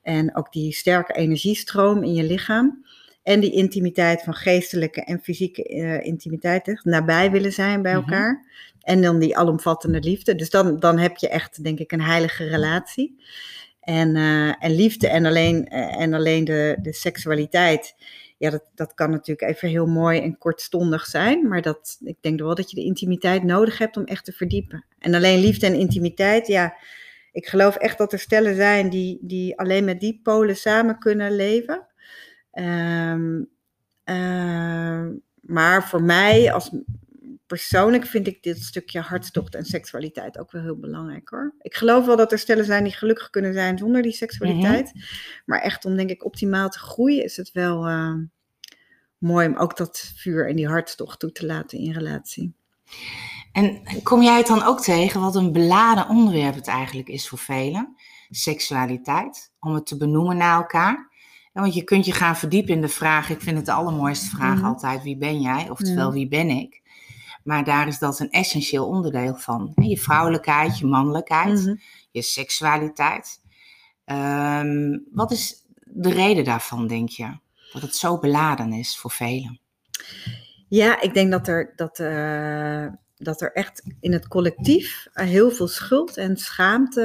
En 0.02 0.36
ook 0.36 0.52
die 0.52 0.72
sterke 0.72 1.12
energiestroom 1.12 2.02
in 2.02 2.14
je 2.14 2.24
lichaam. 2.24 2.84
En 3.22 3.40
die 3.40 3.52
intimiteit 3.52 4.22
van 4.22 4.34
geestelijke 4.34 5.04
en 5.04 5.20
fysieke 5.20 5.64
eh, 5.64 6.04
intimiteit. 6.04 6.68
Echt 6.68 6.84
nabij 6.84 7.30
willen 7.30 7.52
zijn 7.52 7.82
bij 7.82 7.92
Mhm. 7.92 8.00
elkaar. 8.00 8.44
En 8.80 9.02
dan 9.02 9.18
die 9.18 9.36
alomvattende 9.36 10.00
liefde. 10.00 10.34
Dus 10.34 10.50
dan, 10.50 10.78
dan 10.78 10.98
heb 10.98 11.16
je 11.16 11.28
echt, 11.28 11.64
denk 11.64 11.78
ik, 11.78 11.92
een 11.92 12.02
heilige 12.02 12.44
relatie. 12.44 13.16
En, 13.86 14.16
eh, 14.16 14.64
en 14.64 14.74
liefde 14.74 15.08
en 15.08 15.26
alleen, 15.26 15.68
eh, 15.68 16.00
en 16.00 16.14
alleen 16.14 16.44
de, 16.44 16.76
de 16.82 16.92
seksualiteit. 16.92 17.94
Ja, 18.38 18.50
dat, 18.50 18.70
dat 18.74 18.94
kan 18.94 19.10
natuurlijk 19.10 19.50
even 19.50 19.68
heel 19.68 19.86
mooi 19.86 20.20
en 20.20 20.38
kortstondig 20.38 21.04
zijn. 21.04 21.48
Maar 21.48 21.62
dat, 21.62 21.96
ik 22.04 22.16
denk 22.20 22.40
wel 22.40 22.54
dat 22.54 22.70
je 22.70 22.76
de 22.76 22.84
intimiteit 22.84 23.42
nodig 23.42 23.78
hebt 23.78 23.96
om 23.96 24.04
echt 24.04 24.24
te 24.24 24.32
verdiepen. 24.32 24.84
En 24.98 25.14
alleen 25.14 25.38
liefde 25.38 25.66
en 25.66 25.74
intimiteit, 25.74 26.46
ja. 26.46 26.76
Ik 27.32 27.46
geloof 27.46 27.76
echt 27.76 27.98
dat 27.98 28.12
er 28.12 28.18
stellen 28.18 28.54
zijn 28.54 28.90
die, 28.90 29.18
die 29.22 29.58
alleen 29.58 29.84
met 29.84 30.00
die 30.00 30.20
polen 30.22 30.56
samen 30.56 30.98
kunnen 30.98 31.36
leven. 31.36 31.86
Ehm, 32.50 33.42
ehm, 34.04 35.12
maar 35.40 35.88
voor 35.88 36.02
mij 36.02 36.52
als 36.52 36.70
persoonlijk 37.46 38.06
vind 38.06 38.26
ik 38.26 38.42
dit 38.42 38.62
stukje 38.62 39.00
hartstocht 39.00 39.54
en 39.54 39.64
seksualiteit 39.64 40.38
ook 40.38 40.50
wel 40.52 40.62
heel 40.62 40.78
belangrijk 40.78 41.28
hoor. 41.28 41.54
Ik 41.60 41.74
geloof 41.74 42.06
wel 42.06 42.16
dat 42.16 42.32
er 42.32 42.38
stellen 42.38 42.64
zijn 42.64 42.84
die 42.84 42.92
gelukkig 42.92 43.30
kunnen 43.30 43.52
zijn 43.52 43.78
zonder 43.78 44.02
die 44.02 44.12
seksualiteit. 44.12 44.92
Maar 45.44 45.60
echt 45.60 45.84
om 45.84 45.96
denk 45.96 46.10
ik 46.10 46.24
optimaal 46.24 46.68
te 46.68 46.78
groeien 46.78 47.24
is 47.24 47.36
het 47.36 47.52
wel 47.52 47.86
eh, 47.86 48.14
mooi 49.18 49.46
om 49.48 49.56
ook 49.56 49.76
dat 49.76 50.12
vuur 50.16 50.48
en 50.48 50.56
die 50.56 50.68
hartstocht 50.68 51.18
toe 51.20 51.32
te 51.32 51.46
laten 51.46 51.78
in 51.78 51.92
relatie. 51.92 52.54
En 53.52 53.82
kom 54.02 54.22
jij 54.22 54.36
het 54.36 54.46
dan 54.46 54.62
ook 54.62 54.80
tegen 54.80 55.20
wat 55.20 55.36
een 55.36 55.52
beladen 55.52 56.08
onderwerp 56.08 56.54
het 56.54 56.66
eigenlijk 56.66 57.08
is 57.08 57.28
voor 57.28 57.38
velen? 57.38 57.94
Seksualiteit, 58.30 59.52
om 59.60 59.74
het 59.74 59.86
te 59.86 59.96
benoemen 59.96 60.36
naar 60.36 60.56
elkaar. 60.56 61.14
Ja, 61.52 61.60
want 61.60 61.74
je 61.74 61.84
kunt 61.84 62.04
je 62.04 62.12
gaan 62.12 62.36
verdiepen 62.36 62.74
in 62.74 62.80
de 62.80 62.88
vraag, 62.88 63.30
ik 63.30 63.40
vind 63.40 63.56
het 63.56 63.66
de 63.66 63.72
allermooiste 63.72 64.30
vraag 64.30 64.56
Mhm. 64.56 64.64
altijd, 64.64 65.02
wie 65.02 65.16
ben 65.16 65.40
jij? 65.40 65.70
Oftewel, 65.70 66.06
Mhm. 66.06 66.14
wie 66.14 66.28
ben 66.28 66.48
ik? 66.48 66.82
Maar 67.46 67.64
daar 67.64 67.88
is 67.88 67.98
dat 67.98 68.20
een 68.20 68.30
essentieel 68.30 68.86
onderdeel 68.88 69.36
van. 69.36 69.72
Je 69.74 69.98
vrouwelijkheid, 69.98 70.78
je 70.78 70.86
mannelijkheid, 70.86 71.64
Mhm. 71.64 71.74
je 72.10 72.22
seksualiteit. 72.22 73.40
Ehm, 74.04 74.98
wat 75.12 75.30
is 75.30 75.64
de 75.84 76.10
reden 76.10 76.44
daarvan, 76.44 76.86
denk 76.86 77.08
je? 77.08 77.38
Dat 77.72 77.82
het 77.82 77.96
zo 77.96 78.18
beladen 78.18 78.72
is 78.72 78.98
voor 78.98 79.10
velen. 79.10 79.60
Ja, 80.68 81.00
ik 81.00 81.14
denk 81.14 81.30
dat 81.30 81.48
er, 81.48 81.72
dat, 81.76 81.98
eh, 81.98 82.86
dat 83.16 83.40
er 83.40 83.52
echt 83.52 83.82
in 84.00 84.12
het 84.12 84.28
collectief 84.28 85.08
eh, 85.12 85.26
heel 85.26 85.50
veel 85.50 85.68
schuld 85.68 86.16
en 86.16 86.36
schaamte 86.36 87.02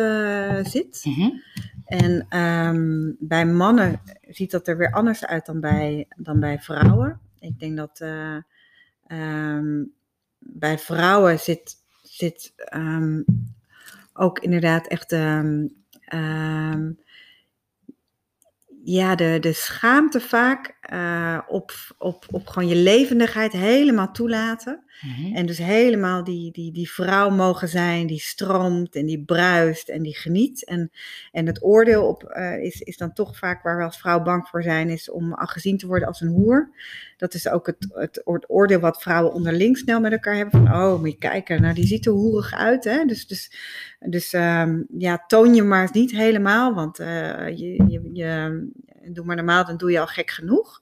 eh, 0.57 0.65
zit. 0.71 1.01
Mhm. 1.05 1.29
En 1.85 2.25
ehm, 2.29 3.11
bij 3.19 3.45
mannen 3.45 4.01
ziet 4.29 4.51
dat 4.51 4.67
er 4.67 4.77
weer 4.77 4.91
anders 4.91 5.25
uit 5.25 5.45
dan 5.45 5.59
bij, 5.59 6.07
dan 6.17 6.39
bij 6.39 6.59
vrouwen. 6.59 7.19
Ik 7.39 7.59
denk 7.59 7.77
dat 7.77 7.99
eh, 7.99 8.35
ehm, 9.07 9.83
bij 10.43 10.79
vrouwen 10.79 11.39
zit, 11.39 11.75
zit 12.03 12.53
ehm, 12.55 13.21
ook 14.13 14.39
inderdaad 14.39 14.87
echt 14.87 15.11
ehm, 15.11 15.67
ehm, 16.01 16.91
ja, 18.83 19.15
de, 19.15 19.37
de 19.39 19.53
schaamte 19.53 20.19
vaak 20.19 20.77
eh, 20.81 21.39
op, 21.47 21.71
op, 21.97 22.25
op 22.31 22.47
gewoon 22.47 22.69
je 22.69 22.75
levendigheid 22.75 23.51
helemaal 23.51 24.11
toelaten. 24.11 24.83
Mhm. 25.01 25.35
En 25.35 25.45
dus 25.45 25.57
helemaal 25.57 26.23
die, 26.23 26.51
die, 26.51 26.71
die 26.71 26.91
vrouw 26.91 27.29
mogen 27.29 27.67
zijn 27.67 28.07
die 28.07 28.19
stroomt 28.19 28.95
en 28.95 29.05
die 29.05 29.23
bruist 29.23 29.89
en 29.89 30.01
die 30.01 30.15
geniet. 30.15 30.65
En, 30.65 30.91
en 31.31 31.45
het 31.45 31.63
oordeel 31.63 32.07
op, 32.07 32.23
eh, 32.23 32.63
is, 32.63 32.81
is 32.81 32.97
dan 32.97 33.13
toch 33.13 33.37
vaak 33.37 33.63
waar 33.63 33.77
we 33.77 33.83
als 33.83 33.99
vrouw 33.99 34.21
bang 34.21 34.47
voor 34.47 34.63
zijn, 34.63 34.89
is 34.89 35.09
om 35.09 35.33
gezien 35.37 35.77
te 35.77 35.87
worden 35.87 36.07
als 36.07 36.21
een 36.21 36.27
hoer. 36.27 36.69
Dat 37.17 37.33
is 37.33 37.47
ook 37.47 37.65
het, 37.65 37.87
het, 37.89 38.21
oor- 38.23 38.45
oordeel 38.47 38.79
wat 38.79 39.01
vrouwen 39.01 39.33
onderling 39.33 39.77
snel 39.77 39.99
met 39.99 40.11
elkaar 40.11 40.35
hebben. 40.35 40.65
Van, 40.65 40.73
oh, 40.75 40.99
moet 40.99 41.11
je 41.11 41.17
kijken, 41.17 41.61
nou 41.61 41.73
die 41.73 41.87
ziet 41.87 42.05
er 42.05 42.11
hoerig 42.11 42.53
uit. 42.53 42.83
Hè? 42.83 43.05
Dus, 43.05 43.27
dus, 43.27 43.51
dus 43.99 44.33
ehm, 44.33 44.81
ja, 44.97 45.23
toon 45.27 45.55
je 45.55 45.63
maar 45.63 45.81
eens 45.81 45.91
niet 45.91 46.11
helemaal, 46.11 46.73
want 46.73 46.99
eh, 46.99 47.47
je, 47.47 47.83
je, 47.87 48.09
je, 48.13 48.69
doe 49.03 49.25
maar 49.25 49.35
normaal, 49.35 49.65
dan 49.65 49.77
doe 49.77 49.91
je 49.91 49.99
al 49.99 50.07
gek 50.07 50.29
genoeg. 50.29 50.81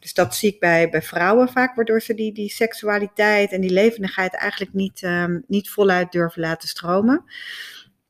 Dus 0.00 0.14
dat 0.14 0.34
zie 0.34 0.52
ik 0.52 0.60
bij, 0.60 0.90
bij 0.90 1.02
vrouwen 1.02 1.48
vaak, 1.48 1.74
waardoor 1.74 2.00
ze 2.00 2.14
die, 2.14 2.32
die 2.32 2.50
seksualiteit 2.50 3.52
en 3.52 3.60
die 3.60 3.72
levendigheid 3.72 4.34
eigenlijk 4.34 4.72
niet, 4.72 5.02
ehm, 5.02 5.40
niet 5.46 5.70
voluit 5.70 6.12
durven 6.12 6.40
laten 6.40 6.68
stromen. 6.68 7.24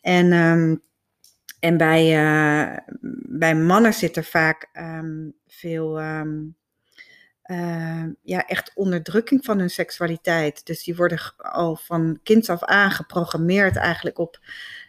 En, 0.00 0.32
ehm, 0.32 0.76
en 1.60 1.76
bij, 1.76 2.16
eh, 2.16 2.76
bij 3.28 3.54
mannen 3.56 3.94
zit 3.94 4.16
er 4.16 4.24
vaak 4.24 4.68
ehm, 4.72 5.28
veel 5.46 5.98
ehm, 7.46 8.10
ja, 8.22 8.46
echt 8.46 8.72
onderdrukking 8.74 9.44
van 9.44 9.58
hun 9.58 9.70
seksualiteit. 9.70 10.66
Dus 10.66 10.84
die 10.84 10.96
worden 10.96 11.18
al 11.36 11.76
van 11.76 12.20
kinds 12.22 12.50
af 12.50 12.64
aan 12.64 12.90
geprogrammeerd 12.90 13.76
eigenlijk 13.76 14.18
op 14.18 14.38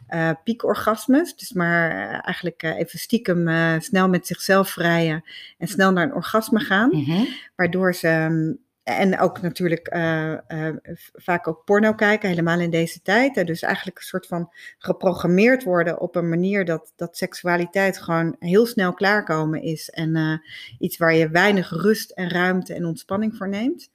eh, 0.08 0.32
piekorgasmes. 0.44 1.36
Dus 1.36 1.54
maar 1.54 1.92
eh, 1.92 2.20
eigenlijk 2.26 2.64
eh, 2.64 2.78
even 2.78 3.00
stiekem 3.00 3.48
eh, 3.48 3.80
snel 3.80 4.10
met 4.10 4.28
zichzelf 4.28 4.70
vrijen 4.70 5.24
en 5.58 5.68
snel 5.68 5.92
naar 5.92 6.04
een 6.04 6.14
orgasme 6.14 6.60
gaan. 6.60 6.90
Mhm. 6.90 7.24
Waardoor 7.56 7.96
ze. 7.96 8.08
ehm, 8.08 8.54
en 8.88 9.20
ook 9.20 9.42
natuurlijk 9.42 9.88
eh, 9.88 10.34
eh, 10.34 10.76
vaak 11.14 11.48
ook 11.48 11.64
porno 11.66 11.94
kijken, 11.94 12.30
helemaal 12.30 12.60
in 12.60 12.70
deze 12.70 13.02
tijd. 13.02 13.48
Dus 13.48 13.62
eigenlijk 13.62 13.98
een 13.98 14.04
soort 14.04 14.28
van 14.28 14.54
geprogrammeerd 14.78 15.64
worden 15.64 16.00
op 16.02 16.16
een 16.16 16.30
manier 16.30 16.66
dat, 16.66 16.94
dat 16.96 17.18
seksualiteit 17.18 17.98
gewoon 17.98 18.36
heel 18.40 18.66
snel 18.66 18.94
klaarkomen 18.94 19.62
is. 19.62 19.90
En 19.90 20.16
eh, 20.16 20.34
iets 20.80 20.98
waar 20.98 21.14
je 21.14 21.30
weinig 21.30 21.70
rust 21.70 22.12
en 22.12 22.30
ruimte 22.30 22.74
en 22.74 22.86
ontspanning 22.86 23.36
voor 23.36 23.50
neemt. 23.50 23.92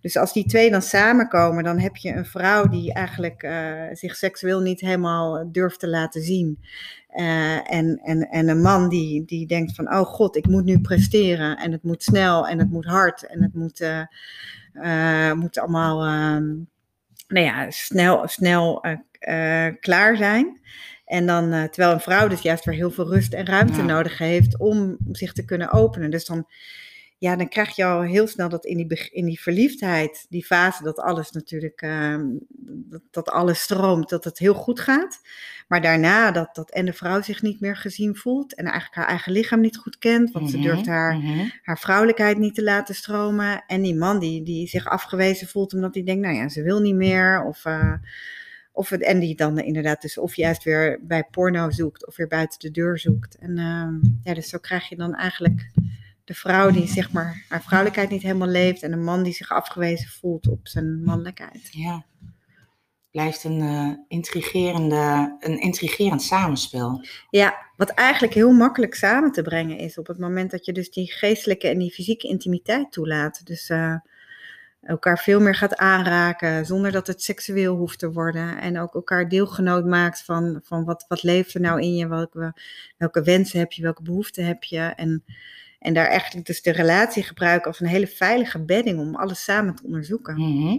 Dus 0.00 0.16
als 0.16 0.32
die 0.32 0.46
twee 0.46 0.70
dan 0.70 0.82
samenkomen, 0.82 1.64
dan 1.64 1.78
heb 1.78 1.96
je 1.96 2.12
een 2.12 2.26
vrouw 2.26 2.68
die 2.68 2.92
eigenlijk 2.92 3.48
zich 3.92 4.16
seksueel 4.16 4.60
niet 4.60 4.80
helemaal 4.80 5.52
durft 5.52 5.80
te 5.80 5.88
laten 5.88 6.22
zien. 6.22 6.58
Eh, 7.16 7.72
en, 7.72 8.00
en, 8.02 8.28
en 8.30 8.48
een 8.48 8.60
man 8.60 8.88
die, 8.88 9.24
die 9.24 9.46
denkt 9.46 9.74
van, 9.74 9.94
oh 9.94 10.00
god, 10.06 10.36
ik 10.36 10.46
moet 10.46 10.64
nu 10.64 10.80
presteren. 10.80 11.56
En 11.56 11.72
het 11.72 11.82
moet 11.82 12.02
snel 12.02 12.48
en 12.48 12.58
het 12.58 12.70
moet 12.70 12.84
hard 12.84 13.26
en 13.26 13.42
het 13.42 13.54
moet, 13.54 13.80
eh, 13.80 14.00
eh, 14.72 15.36
moet 15.36 15.58
allemaal 15.58 16.04
ehm, 16.04 16.44
nou 17.28 17.46
ja, 17.46 17.70
snel, 17.70 18.28
snel 18.28 18.84
klaar 19.80 20.16
zijn. 20.16 20.60
En 21.04 21.26
dan, 21.26 21.50
terwijl 21.50 21.92
een 21.92 22.00
vrouw 22.00 22.28
dus 22.28 22.40
juist 22.40 22.64
weer 22.64 22.74
heel 22.74 22.90
veel 22.90 23.08
rust 23.08 23.32
en 23.32 23.46
ruimte 23.46 23.76
Ja. 23.76 23.84
nodig 23.84 24.18
heeft 24.18 24.58
om 24.58 24.96
zich 25.12 25.32
te 25.32 25.44
kunnen 25.44 25.72
openen. 25.72 26.10
Dus 26.10 26.26
dan, 26.26 26.46
ja, 27.18 27.36
dan 27.36 27.48
krijg 27.48 27.76
je 27.76 27.84
al 27.84 28.02
heel 28.02 28.26
snel 28.26 28.48
dat 28.48 28.64
in 28.64 28.76
die, 28.76 29.10
in 29.10 29.24
die 29.24 29.40
verliefdheid, 29.40 30.26
die 30.28 30.44
fase, 30.44 30.82
dat 30.82 30.98
alles 30.98 31.30
natuurlijk, 31.30 31.82
ehm, 31.82 32.24
dat, 32.66 33.02
dat 33.10 33.28
alles 33.28 33.60
stroomt, 33.60 34.08
dat 34.08 34.24
het 34.24 34.38
heel 34.38 34.54
goed 34.54 34.80
gaat. 34.80 35.20
Maar 35.68 35.80
daarna 35.80 36.30
dat, 36.30 36.54
dat 36.54 36.70
en 36.70 36.84
de 36.86 36.92
vrouw 36.92 37.22
zich 37.22 37.42
niet 37.42 37.60
meer 37.60 37.76
gezien 37.76 38.16
voelt 38.16 38.54
en 38.54 38.64
eigenlijk 38.64 38.94
haar 38.94 39.06
eigen 39.06 39.32
lichaam 39.32 39.60
niet 39.60 39.76
goed 39.76 39.98
kent, 39.98 40.32
want 40.32 40.50
ze 40.50 40.56
Mhm, 40.56 40.66
durft 40.66 40.86
haar, 40.86 41.16
mhm. 41.16 41.48
haar 41.62 41.78
vrouwelijkheid 41.78 42.38
niet 42.38 42.54
te 42.54 42.62
laten 42.62 42.94
stromen. 42.94 43.64
En 43.66 43.82
die 43.82 43.94
man 43.94 44.18
die, 44.18 44.42
die 44.42 44.68
zich 44.68 44.86
afgewezen 44.86 45.48
voelt 45.48 45.74
omdat 45.74 45.94
hij 45.94 46.04
denkt, 46.04 46.22
nou 46.22 46.36
ja, 46.36 46.48
ze 46.48 46.62
wil 46.62 46.80
niet 46.80 46.94
meer. 46.94 47.44
Of, 47.44 47.64
eh, 47.64 47.92
of 48.72 48.88
het, 48.88 49.02
en 49.02 49.18
die 49.18 49.36
dan 49.36 49.58
inderdaad 49.58 50.02
dus 50.02 50.18
of 50.18 50.34
juist 50.34 50.64
weer 50.64 50.98
bij 51.02 51.24
porno 51.30 51.70
zoekt 51.70 52.06
of 52.06 52.16
weer 52.16 52.28
buiten 52.28 52.58
de 52.58 52.70
deur 52.70 52.98
zoekt. 52.98 53.36
En 53.38 53.58
ehm, 53.58 53.94
ja, 54.22 54.34
dus 54.34 54.48
zo 54.48 54.58
krijg 54.58 54.88
je 54.88 54.96
dan 54.96 55.14
eigenlijk 55.14 55.70
de 56.26 56.34
vrouw 56.34 56.70
die 56.70 56.86
zeg 56.86 57.12
maar 57.12 57.44
haar 57.48 57.62
vrouwelijkheid 57.62 58.10
niet 58.10 58.22
helemaal 58.22 58.48
leeft 58.48 58.82
en 58.82 58.92
een 58.92 59.04
man 59.04 59.22
die 59.22 59.32
zich 59.32 59.50
afgewezen 59.50 60.08
voelt 60.08 60.48
op 60.48 60.68
zijn 60.68 61.02
mannelijkheid. 61.02 61.68
Ja. 61.70 62.04
Blijft 63.10 63.44
een, 63.44 63.60
eh, 63.60 63.90
intrigerende, 64.08 65.36
een 65.40 65.60
intrigerend 65.60 66.22
samenspel. 66.22 67.04
Ja, 67.30 67.56
wat 67.76 67.90
eigenlijk 67.90 68.34
heel 68.34 68.52
makkelijk 68.52 68.94
samen 68.94 69.32
te 69.32 69.42
brengen 69.42 69.78
is 69.78 69.98
op 69.98 70.06
het 70.06 70.18
moment 70.18 70.50
dat 70.50 70.64
je 70.64 70.72
dus 70.72 70.90
die 70.90 71.12
geestelijke 71.12 71.68
en 71.68 71.78
die 71.78 71.92
fysieke 71.92 72.28
intimiteit 72.28 72.92
toelaat. 72.92 73.46
Dus 73.46 73.68
eh, 73.68 73.94
elkaar 74.80 75.18
veel 75.18 75.40
meer 75.40 75.54
gaat 75.54 75.76
aanraken 75.76 76.66
zonder 76.66 76.92
dat 76.92 77.06
het 77.06 77.22
seksueel 77.22 77.76
hoeft 77.76 77.98
te 77.98 78.12
worden. 78.12 78.60
En 78.60 78.78
ook 78.80 78.94
elkaar 78.94 79.28
deelgenoot 79.28 79.84
maakt 79.84 80.24
van, 80.24 80.60
van 80.64 80.84
wat, 80.84 81.04
wat 81.08 81.22
leeft 81.22 81.54
er 81.54 81.60
nou 81.60 81.80
in 81.80 81.94
je, 81.96 82.08
welke, 82.08 82.54
welke 82.96 83.22
wensen 83.22 83.58
heb 83.58 83.72
je, 83.72 83.82
welke 83.82 84.02
behoeften 84.02 84.44
heb 84.44 84.64
je. 84.64 84.78
En, 84.78 85.24
en 85.86 85.94
daar 85.94 86.06
eigenlijk 86.06 86.46
dus 86.46 86.62
de 86.62 86.72
relatie 86.72 87.22
gebruiken 87.22 87.66
als 87.66 87.80
een 87.80 87.86
hele 87.86 88.06
veilige 88.06 88.64
bedding 88.64 88.98
om 88.98 89.14
alles 89.16 89.44
samen 89.44 89.74
te 89.74 89.82
onderzoeken. 89.84 90.34
Mhm. 90.40 90.76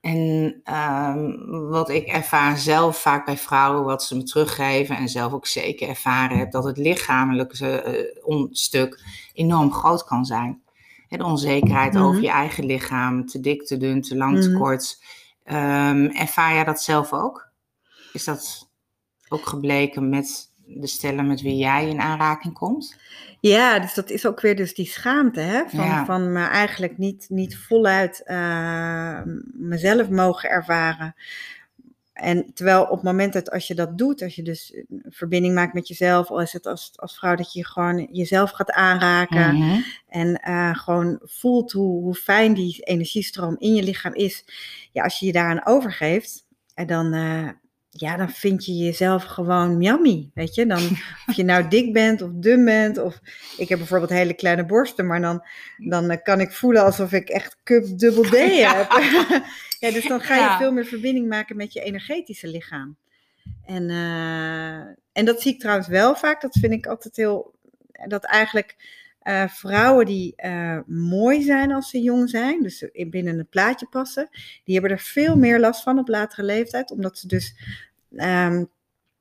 En 0.00 0.60
ehm, 0.64 1.30
wat 1.68 1.88
ik 1.88 2.06
ervaar 2.06 2.58
zelf 2.58 2.98
vaak 3.00 3.24
bij 3.26 3.36
vrouwen, 3.36 3.84
wat 3.84 4.04
ze 4.04 4.16
me 4.16 4.22
teruggeven 4.22 4.96
en 4.96 5.08
zelf 5.08 5.32
ook 5.32 5.46
zeker 5.46 5.88
ervaren 5.88 6.38
heb, 6.38 6.50
dat 6.50 6.64
het 6.64 6.76
lichamelijke 6.76 8.08
uh, 8.28 8.44
stuk 8.50 9.00
enorm 9.32 9.72
groot 9.72 10.04
kan 10.04 10.24
zijn. 10.24 10.62
de 11.08 11.24
onzekerheid 11.24 11.92
Mhm. 11.94 12.02
over 12.02 12.22
je 12.22 12.30
eigen 12.30 12.64
lichaam, 12.66 13.26
te 13.26 13.40
dik, 13.40 13.66
te 13.66 13.76
dun, 13.76 14.02
te 14.02 14.16
lang, 14.16 14.40
te 14.42 14.48
Mhm. 14.48 14.58
kort. 14.58 15.02
Ehm, 15.44 16.04
ervaar 16.04 16.54
jij 16.54 16.64
dat 16.64 16.82
zelf 16.82 17.12
ook? 17.12 17.48
Is 18.12 18.24
dat 18.24 18.68
ook 19.28 19.46
gebleken 19.46 20.08
met 20.08 20.52
de 20.56 20.86
stellen 20.86 21.26
met 21.26 21.40
wie 21.40 21.56
jij 21.56 21.88
in 21.88 22.00
aanraking 22.00 22.54
komt? 22.54 22.96
Ja, 23.40 23.78
dus 23.78 23.94
dat 23.94 24.10
is 24.10 24.26
ook 24.26 24.40
weer 24.40 24.56
dus 24.56 24.74
die 24.74 24.86
schaamte, 24.86 25.40
hè? 25.40 25.62
Van, 25.68 25.84
Ja. 25.84 26.04
van 26.04 26.32
me 26.32 26.44
eigenlijk 26.44 26.98
niet, 26.98 27.26
niet 27.28 27.56
voluit 27.58 28.22
eh, 28.24 29.20
mezelf 29.52 30.08
mogen 30.08 30.50
ervaren. 30.50 31.14
En 32.12 32.50
terwijl 32.54 32.82
op 32.84 32.90
het 32.90 33.02
moment 33.02 33.32
dat 33.32 33.50
als 33.50 33.66
je 33.66 33.74
dat 33.74 33.98
doet, 33.98 34.22
als 34.22 34.34
je 34.34 34.42
dus 34.42 34.74
een 34.88 35.04
verbinding 35.08 35.54
maakt 35.54 35.74
met 35.74 35.88
jezelf, 35.88 36.30
al 36.30 36.40
is 36.40 36.52
het 36.52 36.66
als, 36.66 36.92
als 36.96 37.16
vrouw 37.18 37.34
dat 37.34 37.52
je 37.52 37.66
gewoon 37.66 38.08
jezelf 38.12 38.50
gaat 38.50 38.70
aanraken 38.70 39.54
Mhm. 39.56 39.80
en 40.08 40.34
eh, 40.40 40.74
gewoon 40.78 41.18
voelt 41.22 41.72
hoe, 41.72 42.02
hoe 42.02 42.14
fijn 42.14 42.54
die 42.54 42.80
energiestroom 42.82 43.56
in 43.58 43.74
je 43.74 43.82
lichaam 43.82 44.14
is. 44.14 44.44
Ja, 44.92 45.02
als 45.02 45.18
je 45.18 45.26
je 45.26 45.32
daaraan 45.32 45.66
overgeeft, 45.66 46.44
en 46.74 46.86
dan, 46.86 47.12
eh, 47.12 47.48
ja, 48.00 48.16
dan 48.16 48.30
vind 48.30 48.64
je 48.64 48.72
jezelf 48.76 49.24
gewoon 49.24 49.80
yummy, 49.82 50.30
weet 50.34 50.54
je. 50.54 50.66
Dan, 50.66 50.82
of 51.26 51.34
je 51.34 51.44
nou 51.44 51.68
dik 51.68 51.92
bent 51.92 52.22
of 52.22 52.30
dun 52.34 52.64
bent, 52.64 52.98
of 52.98 53.20
ik 53.56 53.68
heb 53.68 53.78
bijvoorbeeld 53.78 54.10
hele 54.10 54.34
kleine 54.34 54.64
borsten, 54.66 55.06
maar 55.06 55.20
dan, 55.20 55.44
dan 55.76 56.10
eh, 56.10 56.22
kan 56.22 56.40
ik 56.40 56.52
voelen 56.52 56.84
alsof 56.84 57.12
ik 57.12 57.28
echt 57.28 57.56
cup 57.64 57.98
dubbel 57.98 58.22
D 58.32 58.36
heb. 58.38 58.90
ja, 59.80 59.90
dus 59.90 60.06
dan 60.08 60.20
ga 60.20 60.34
je 60.34 60.40
Ja. 60.40 60.58
veel 60.58 60.72
meer 60.72 60.84
verbinding 60.86 61.28
maken 61.28 61.56
met 61.56 61.72
je 61.72 61.82
energetische 61.82 62.48
lichaam. 62.48 62.96
En, 63.64 63.90
eh, 63.90 64.76
en 65.12 65.24
dat 65.24 65.40
zie 65.40 65.52
ik 65.52 65.60
trouwens 65.60 65.88
wel 65.88 66.14
vaak, 66.16 66.40
dat 66.40 66.56
vind 66.60 66.72
ik 66.72 66.86
altijd 66.86 67.16
heel, 67.16 67.54
dat 68.06 68.24
eigenlijk 68.24 68.96
eh, 69.18 69.48
vrouwen 69.48 70.06
die 70.06 70.34
mooi 70.86 71.42
zijn 71.42 71.72
als 71.72 71.90
ze 71.90 72.00
jong 72.02 72.30
zijn, 72.30 72.62
dus 72.62 72.82
in- 72.82 73.10
binnen 73.10 73.38
het 73.38 73.50
plaatje 73.50 73.86
passen, 73.90 74.28
die 74.64 74.74
hebben 74.74 74.92
er 74.92 74.98
veel 74.98 75.36
meer 75.36 75.60
last 75.60 75.82
van 75.82 75.98
op 75.98 76.08
latere 76.08 76.42
leeftijd, 76.42 76.90
omdat 76.90 77.18
ze 77.18 77.26
dus 77.26 77.54
ehm, 78.16 78.64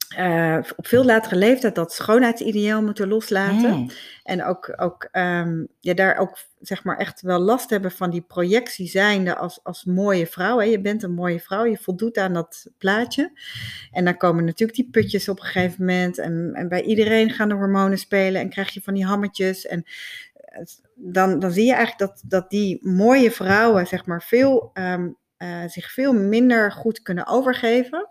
eh, 0.08 0.58
op 0.76 0.88
veel 0.88 1.06
latere 1.06 1.36
leeftijd 1.36 1.76
dat 1.76 1.93
schoonheidsideaal 1.93 2.82
moeten 2.82 3.08
loslaten. 3.08 3.76
Mm. 3.76 3.89
En 4.23 4.43
ook, 4.43 4.73
ook 4.76 5.08
ehm, 5.12 5.65
ja, 5.80 5.93
daar 5.93 6.17
ook 6.17 6.38
zeg 6.60 6.84
maar 6.84 6.97
echt 6.97 7.21
wel 7.21 7.39
last 7.39 7.69
hebben 7.69 7.91
van 7.91 8.10
die 8.10 8.21
projectie 8.21 8.88
zijnde 8.88 9.36
als, 9.36 9.60
als 9.63 9.86
mooie 9.86 10.28
vrouw. 10.28 10.60
Hè. 10.60 10.63
Je 10.63 10.82
bent 10.82 11.04
een 11.04 11.13
mooie 11.13 11.39
vrouw, 11.39 11.65
je 11.65 11.78
voldoet 11.78 12.17
aan 12.17 12.34
dat 12.34 12.67
plaatje. 12.78 13.39
En 13.91 14.06
dan 14.06 14.17
komen 14.17 14.45
natuurlijk 14.45 14.78
die 14.78 14.89
putjes 14.91 15.30
op 15.30 15.39
een 15.39 15.45
gegeven 15.45 15.86
moment. 15.86 16.17
En, 16.17 16.52
en 16.54 16.67
bij 16.69 16.82
iedereen 16.82 17.30
gaan 17.30 17.50
de 17.50 17.56
hormonen 17.56 17.97
spelen 17.97 18.41
en 18.41 18.50
krijg 18.50 18.73
je 18.73 18.82
van 18.82 18.93
die 18.93 19.06
hammetjes. 19.06 19.65
En 19.65 19.84
eh, 20.34 20.62
dan, 20.95 21.39
dan 21.39 21.52
zie 21.52 21.65
je 21.65 21.73
eigenlijk 21.73 22.12
dat, 22.12 22.23
dat 22.26 22.50
die 22.50 22.88
mooie 22.88 23.32
vrouwen 23.32 23.88
zeg 23.88 24.06
maar 24.06 24.23
veel, 24.23 24.69
ehm, 24.73 25.10
eh, 25.38 25.63
zich 25.67 25.91
veel 25.91 26.13
minder 26.13 26.71
goed 26.71 27.02
kunnen 27.02 27.28
overgeven 27.28 28.10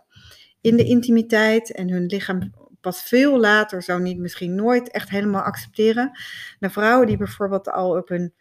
in 0.67 0.77
de 0.77 0.85
intimiteit 0.85 1.73
en 1.73 1.91
hun 1.91 2.07
lichaam 2.07 2.53
pas 2.81 3.03
veel 3.03 3.41
later, 3.41 3.83
zo 3.83 3.99
niet 3.99 4.19
misschien 4.19 4.55
nooit, 4.55 4.91
echt 4.91 5.09
helemaal 5.09 5.43
accepteren. 5.43 6.19
De 6.59 6.71
vrouwen 6.71 7.07
die 7.07 7.17
bijvoorbeeld 7.17 7.71
al 7.71 7.97
op 7.97 8.09
hun 8.09 8.35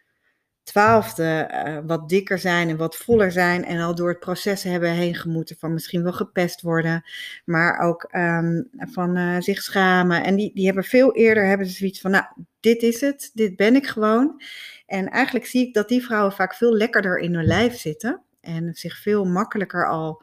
twaalfde 0.62 1.24
eh, 1.24 1.78
wat 1.86 2.08
dikker 2.08 2.38
zijn 2.38 2.68
en 2.68 2.76
wat 2.76 2.96
voller 2.96 3.32
zijn 3.32 3.64
en 3.64 3.80
al 3.80 3.94
door 3.94 4.08
het 4.08 4.18
proces 4.18 4.62
hebben 4.62 4.90
heen 4.90 5.14
gemoeten 5.14 5.56
van 5.56 5.72
misschien 5.72 6.02
wel 6.02 6.12
gepest 6.12 6.60
worden, 6.60 7.04
maar 7.44 7.78
ook 7.78 8.02
ehm, 8.02 8.62
van 8.76 9.16
eh, 9.16 9.36
zich 9.40 9.62
schamen. 9.62 10.24
En 10.24 10.36
die, 10.36 10.54
die 10.54 10.66
hebben 10.66 10.84
veel 10.84 11.14
eerder 11.14 11.46
hebben 11.46 11.66
ze 11.66 11.72
zoiets 11.72 12.00
van, 12.00 12.10
nou, 12.10 12.24
dit 12.60 12.82
is 12.82 13.00
het, 13.00 13.30
dit 13.34 13.56
ben 13.56 13.76
ik 13.76 13.86
gewoon. 13.86 14.42
En 14.86 15.08
eigenlijk 15.08 15.46
zie 15.46 15.66
ik 15.66 15.74
dat 15.74 15.88
die 15.88 16.04
vrouwen 16.04 16.32
vaak 16.32 16.54
veel 16.54 16.72
lekkerder 16.72 17.18
in 17.18 17.34
hun 17.34 17.46
lijf 17.46 17.78
zitten 17.78 18.22
en 18.40 18.74
zich 18.74 18.98
veel 18.98 19.24
makkelijker 19.24 19.88
al 19.88 20.22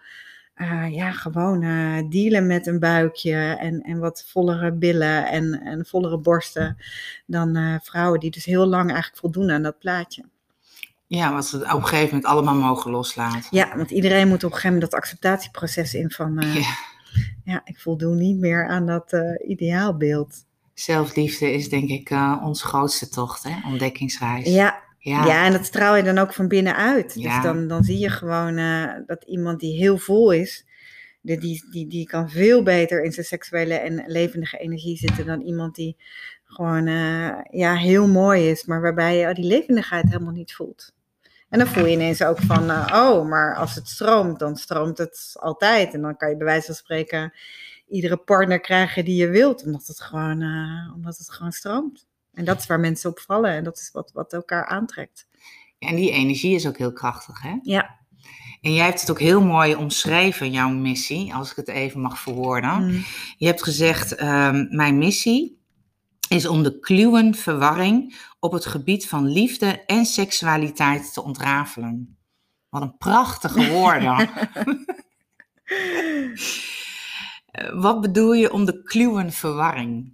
eh, 0.53 0.93
ja, 0.93 1.11
gewoon 1.11 1.61
eh, 1.61 2.09
dealen 2.09 2.47
met 2.47 2.67
een 2.67 2.79
buikje 2.79 3.35
en, 3.59 3.81
en 3.81 3.99
wat 3.99 4.25
vollere 4.27 4.71
billen 4.71 5.27
en, 5.27 5.61
en 5.61 5.85
vollere 5.85 6.17
borsten 6.17 6.77
dan 7.25 7.55
eh, 7.55 7.75
vrouwen 7.81 8.19
die 8.19 8.31
dus 8.31 8.45
heel 8.45 8.65
lang 8.65 8.89
eigenlijk 8.89 9.19
voldoen 9.19 9.51
aan 9.51 9.63
dat 9.63 9.79
plaatje. 9.79 10.23
Ja, 11.07 11.33
wat 11.33 11.45
ze 11.45 11.57
op 11.57 11.63
een 11.63 11.83
gegeven 11.83 12.07
moment 12.07 12.25
allemaal 12.25 12.55
mogen 12.55 12.91
loslaten. 12.91 13.47
Ja, 13.49 13.77
want 13.77 13.91
iedereen 13.91 14.27
moet 14.27 14.43
op 14.43 14.51
een 14.51 14.55
gegeven 14.55 14.73
moment 14.73 14.91
dat 14.91 14.99
acceptatieproces 14.99 15.93
in 15.93 16.11
van, 16.11 16.41
Ja. 16.41 16.75
ja, 17.43 17.61
ik 17.63 17.79
voldoen 17.79 18.17
niet 18.17 18.37
meer 18.37 18.67
aan 18.67 18.85
dat 18.85 19.15
ideaalbeeld. 19.47 20.45
Zelfliefde 20.73 21.53
is 21.53 21.69
denk 21.69 21.89
ik 21.89 22.09
eh, 22.09 22.41
onze 22.43 22.65
grootste 22.65 23.09
tocht, 23.09 23.43
hè? 23.43 23.51
ontdekkingsreis. 23.67 24.47
Ja, 24.47 24.82
ja. 25.03 25.25
ja. 25.25 25.45
en 25.45 25.51
dat 25.51 25.65
straal 25.65 25.95
je 25.95 26.03
dan 26.03 26.17
ook 26.17 26.33
van 26.33 26.47
binnenuit. 26.47 27.13
Ja. 27.13 27.33
Dus 27.33 27.43
dan, 27.43 27.67
dan 27.67 27.83
zie 27.83 27.99
je 27.99 28.09
gewoon 28.09 28.57
eh, 28.57 28.93
dat 29.05 29.23
iemand 29.23 29.59
die 29.59 29.77
heel 29.77 29.97
vol 29.97 30.31
is, 30.31 30.65
die, 31.21 31.37
die, 31.37 31.65
die, 31.71 31.87
die 31.87 32.05
kan 32.05 32.29
veel 32.29 32.63
beter 32.63 33.03
in 33.03 33.11
zijn 33.11 33.25
seksuele 33.25 33.73
en 33.73 34.03
levendige 34.07 34.57
energie 34.57 34.97
zitten 34.97 35.25
dan 35.25 35.41
iemand 35.41 35.75
die 35.75 35.97
gewoon 36.43 36.87
eh, 36.87 37.41
ja, 37.49 37.75
heel 37.75 38.07
mooi 38.07 38.49
is, 38.49 38.65
maar 38.65 38.81
waarbij 38.81 39.17
je 39.17 39.33
die 39.33 39.45
levendigheid 39.45 40.05
helemaal 40.05 40.33
niet 40.33 40.53
voelt. 40.53 40.93
En 41.49 41.59
dan 41.59 41.67
voel 41.67 41.85
je 41.85 41.91
ineens 41.91 42.23
ook 42.23 42.39
van, 42.39 42.69
eh, 42.69 42.91
oh, 42.93 43.27
maar 43.27 43.55
als 43.55 43.75
het 43.75 43.87
stroomt, 43.87 44.39
dan 44.39 44.55
stroomt 44.55 44.97
het 44.97 45.31
altijd. 45.33 45.93
En 45.93 46.01
dan 46.01 46.17
kan 46.17 46.29
je 46.29 46.37
bij 46.37 46.45
wijze 46.45 46.65
van 46.65 46.75
spreken 46.75 47.33
iedere 47.87 48.17
partner 48.17 48.59
krijgen 48.59 49.05
die 49.05 49.15
je 49.15 49.29
wilt, 49.29 49.63
omdat 49.63 49.87
het 49.87 50.01
gewoon, 50.01 50.43
omdat 50.95 51.17
het 51.17 51.31
gewoon 51.31 51.51
stroomt. 51.51 52.05
En 52.33 52.45
dat 52.45 52.59
is 52.59 52.67
waar 52.67 52.79
mensen 52.79 53.09
op 53.09 53.19
vallen 53.19 53.51
en 53.51 53.63
dat 53.63 53.77
is 53.77 53.89
wat, 53.91 54.11
wat 54.11 54.33
elkaar 54.33 54.65
aantrekt. 54.65 55.27
En 55.79 55.95
die 55.95 56.11
energie 56.11 56.55
is 56.55 56.67
ook 56.67 56.77
heel 56.77 56.93
krachtig, 56.93 57.41
hè? 57.41 57.55
Ja. 57.61 58.01
En 58.61 58.73
jij 58.73 58.85
hebt 58.85 59.01
het 59.01 59.11
ook 59.11 59.19
heel 59.19 59.41
mooi 59.41 59.75
omschreven, 59.75 60.51
jouw 60.51 60.69
missie, 60.69 61.33
als 61.33 61.51
ik 61.51 61.55
het 61.55 61.67
even 61.67 62.01
mag 62.01 62.19
verwoorden. 62.19 62.85
Mm. 62.85 63.03
Je 63.37 63.45
hebt 63.45 63.63
gezegd, 63.63 64.15
ehm, 64.15 64.65
mijn 64.69 64.97
missie 64.97 65.61
is 66.29 66.45
om 66.45 66.63
de 66.63 66.79
kluwen 66.79 67.35
verwarring 67.35 68.15
op 68.39 68.51
het 68.51 68.65
gebied 68.65 69.07
van 69.07 69.27
liefde 69.27 69.83
en 69.85 70.05
seksualiteit 70.05 71.13
te 71.13 71.23
ontrafelen. 71.23 72.17
Wat 72.69 72.81
een 72.81 72.97
prachtige 72.97 73.69
woorden. 73.69 74.29
Wat 77.81 78.01
bedoel 78.01 78.33
je 78.33 78.53
om 78.53 78.65
de 78.65 78.83
kluwen 78.83 79.31
verwarring? 79.31 80.13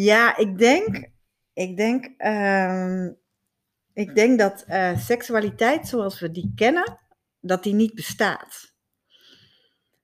Ja, 0.00 0.36
ik 0.36 0.58
denk, 0.58 1.08
ik 1.52 1.76
denk, 1.76 2.08
ehm, 2.16 3.10
ik 3.92 4.14
denk 4.14 4.38
dat 4.38 4.64
eh, 4.66 4.98
seksualiteit 4.98 5.88
zoals 5.88 6.20
we 6.20 6.30
die 6.30 6.52
kennen, 6.54 6.98
dat 7.40 7.62
die 7.62 7.74
niet 7.74 7.94
bestaat. 7.94 8.72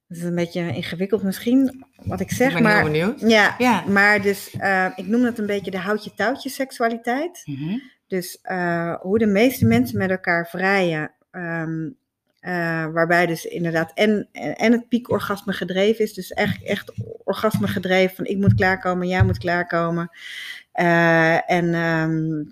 Dat 0.08 0.16
is 0.16 0.22
een 0.22 0.34
beetje 0.34 0.74
ingewikkeld 0.74 1.22
misschien, 1.22 1.84
wat 1.96 2.20
ik 2.20 2.30
zeg, 2.30 2.48
ik 2.48 2.54
ben 2.54 2.62
maar... 2.62 2.74
heel 2.74 2.84
benieuwd. 2.84 3.20
Ja, 3.20 3.54
Ja. 3.58 3.84
maar 3.86 4.22
dus, 4.22 4.50
eh, 4.50 4.90
ik 4.96 5.06
noem 5.06 5.22
dat 5.22 5.38
een 5.38 5.46
beetje 5.46 5.70
de 5.70 5.78
houtje-touwtje 5.78 6.48
seksualiteit. 6.48 7.42
Mhm. 7.44 7.78
Dus 8.06 8.38
eh, 8.42 8.94
hoe 9.00 9.18
de 9.18 9.26
meeste 9.26 9.66
mensen 9.66 9.98
met 9.98 10.10
elkaar 10.10 10.48
vrijen, 10.48 11.14
ehm, 11.30 11.84
eh, 11.84 11.90
waarbij 12.92 13.26
dus 13.26 13.44
inderdaad 13.44 13.92
en, 13.94 14.28
en 14.32 14.72
het 14.72 14.88
piekorgasme 14.88 15.52
gedreven 15.52 16.04
is. 16.04 16.14
Dus 16.14 16.30
echt, 16.30 16.62
echt 16.62 16.92
orgasme 17.24 17.68
gedreven 17.68 18.16
van 18.16 18.24
ik 18.24 18.38
moet 18.38 18.54
klaarkomen, 18.54 19.08
jij 19.08 19.24
moet 19.24 19.38
klaarkomen. 19.38 20.10
Eh, 20.72 21.50
en 21.50 21.74
ehm, 21.74 22.42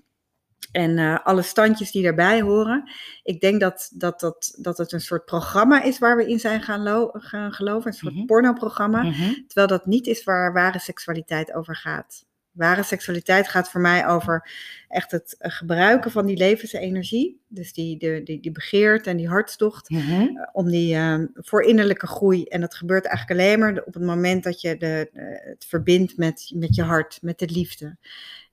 en 0.72 0.98
eh, 0.98 1.18
alle 1.24 1.42
standjes 1.42 1.90
die 1.90 2.02
daarbij 2.02 2.40
horen. 2.40 2.90
Ik 3.22 3.40
denk 3.40 3.60
dat, 3.60 3.90
dat, 3.94 4.20
dat, 4.20 4.56
dat 4.58 4.78
het 4.78 4.92
een 4.92 5.00
soort 5.00 5.24
programma 5.24 5.82
is 5.82 5.98
waar 5.98 6.16
we 6.16 6.28
in 6.28 6.38
zijn 6.38 6.62
gaan, 6.62 7.10
gaan 7.12 7.52
geloven. 7.52 7.90
Een 7.90 7.96
soort 7.96 8.14
Mhm. 8.14 8.24
pornoprogramma. 8.24 9.02
Mhm. 9.02 9.32
Terwijl 9.46 9.66
dat 9.66 9.86
niet 9.86 10.06
is 10.06 10.24
waar 10.24 10.52
ware 10.52 10.78
seksualiteit 10.78 11.52
over 11.52 11.76
gaat. 11.76 12.24
Ware 12.52 12.82
seksualiteit 12.82 13.48
gaat 13.48 13.70
voor 13.70 13.80
mij 13.80 14.06
over 14.06 14.50
echt 14.88 15.10
het 15.10 15.36
eh, 15.38 15.50
gebruiken 15.50 16.10
van 16.10 16.26
die 16.26 16.36
levensenergie. 16.36 17.40
Dus 17.48 17.72
die, 17.72 17.98
die, 17.98 18.22
die, 18.22 18.40
die 18.40 18.52
begeert 18.52 19.06
en 19.06 19.16
die 19.16 19.28
hartstocht. 19.28 19.90
Mhm. 19.90 20.20
eh, 20.20 20.48
Om 20.52 20.68
die, 20.70 20.94
eh, 20.94 21.18
voor 21.34 21.62
innerlijke 21.62 22.06
groei. 22.06 22.44
En 22.44 22.60
dat 22.60 22.74
gebeurt 22.74 23.04
eigenlijk 23.04 23.40
alleen 23.40 23.58
maar 23.58 23.82
op 23.84 23.94
het 23.94 24.02
moment 24.02 24.44
dat 24.44 24.60
je 24.60 24.76
de, 24.76 25.10
eh, 25.12 25.24
het 25.48 25.64
verbindt 25.68 26.16
met, 26.16 26.52
met 26.54 26.74
je 26.74 26.82
hart, 26.82 27.18
met 27.22 27.38
de 27.38 27.48
liefde. 27.48 27.96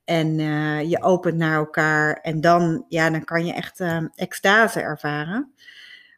En 0.03 0.35
je 0.89 1.01
opent 1.01 1.37
naar 1.37 1.55
elkaar 1.55 2.13
en 2.13 2.41
dan, 2.41 2.85
ja, 2.87 3.09
dan 3.09 3.23
kan 3.23 3.45
je 3.45 3.53
echt 3.53 3.79
uh, 3.79 4.03
extase 4.15 4.81
ervaren. 4.81 5.53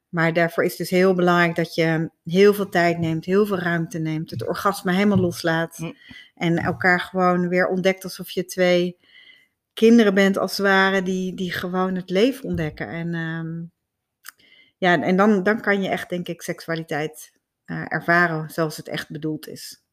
Maar 0.09 0.33
daarvoor 0.33 0.63
is 0.63 0.69
het 0.69 0.77
dus 0.77 0.89
heel 0.89 1.13
belangrijk 1.13 1.55
dat 1.55 1.75
je 1.75 2.09
heel 2.23 2.53
veel 2.53 2.69
tijd 2.69 2.99
neemt, 2.99 3.25
heel 3.25 3.45
veel 3.45 3.59
ruimte 3.59 3.99
neemt, 3.99 4.29
het 4.29 4.47
orgasme 4.47 4.93
helemaal 4.93 5.17
loslaat. 5.17 5.77
Mm. 5.77 5.95
En 6.41 6.57
elkaar 6.57 6.99
gewoon 6.99 7.47
weer 7.47 7.67
ontdekt 7.67 8.03
alsof 8.03 8.29
je 8.29 8.45
twee 8.45 8.97
kinderen 9.73 10.13
bent, 10.13 10.37
als 10.37 10.57
het 10.57 10.65
ware, 10.65 11.03
die, 11.03 11.33
die 11.35 11.51
gewoon 11.51 11.95
het 11.95 12.09
leven 12.09 12.43
ontdekken. 12.43 12.87
En, 12.87 13.13
ehm, 13.13 13.61
ja, 14.77 15.01
en 15.01 15.15
dan, 15.15 15.43
dan 15.43 15.61
kan 15.61 15.81
je 15.81 15.89
echt, 15.89 16.09
denk 16.09 16.27
ik, 16.27 16.41
seksualiteit 16.41 17.31
uh, 17.65 17.85
ervaren 17.87 18.49
zoals 18.49 18.77
het 18.77 18.87
echt 18.87 19.09
bedoeld 19.09 19.47
is. 19.47 19.83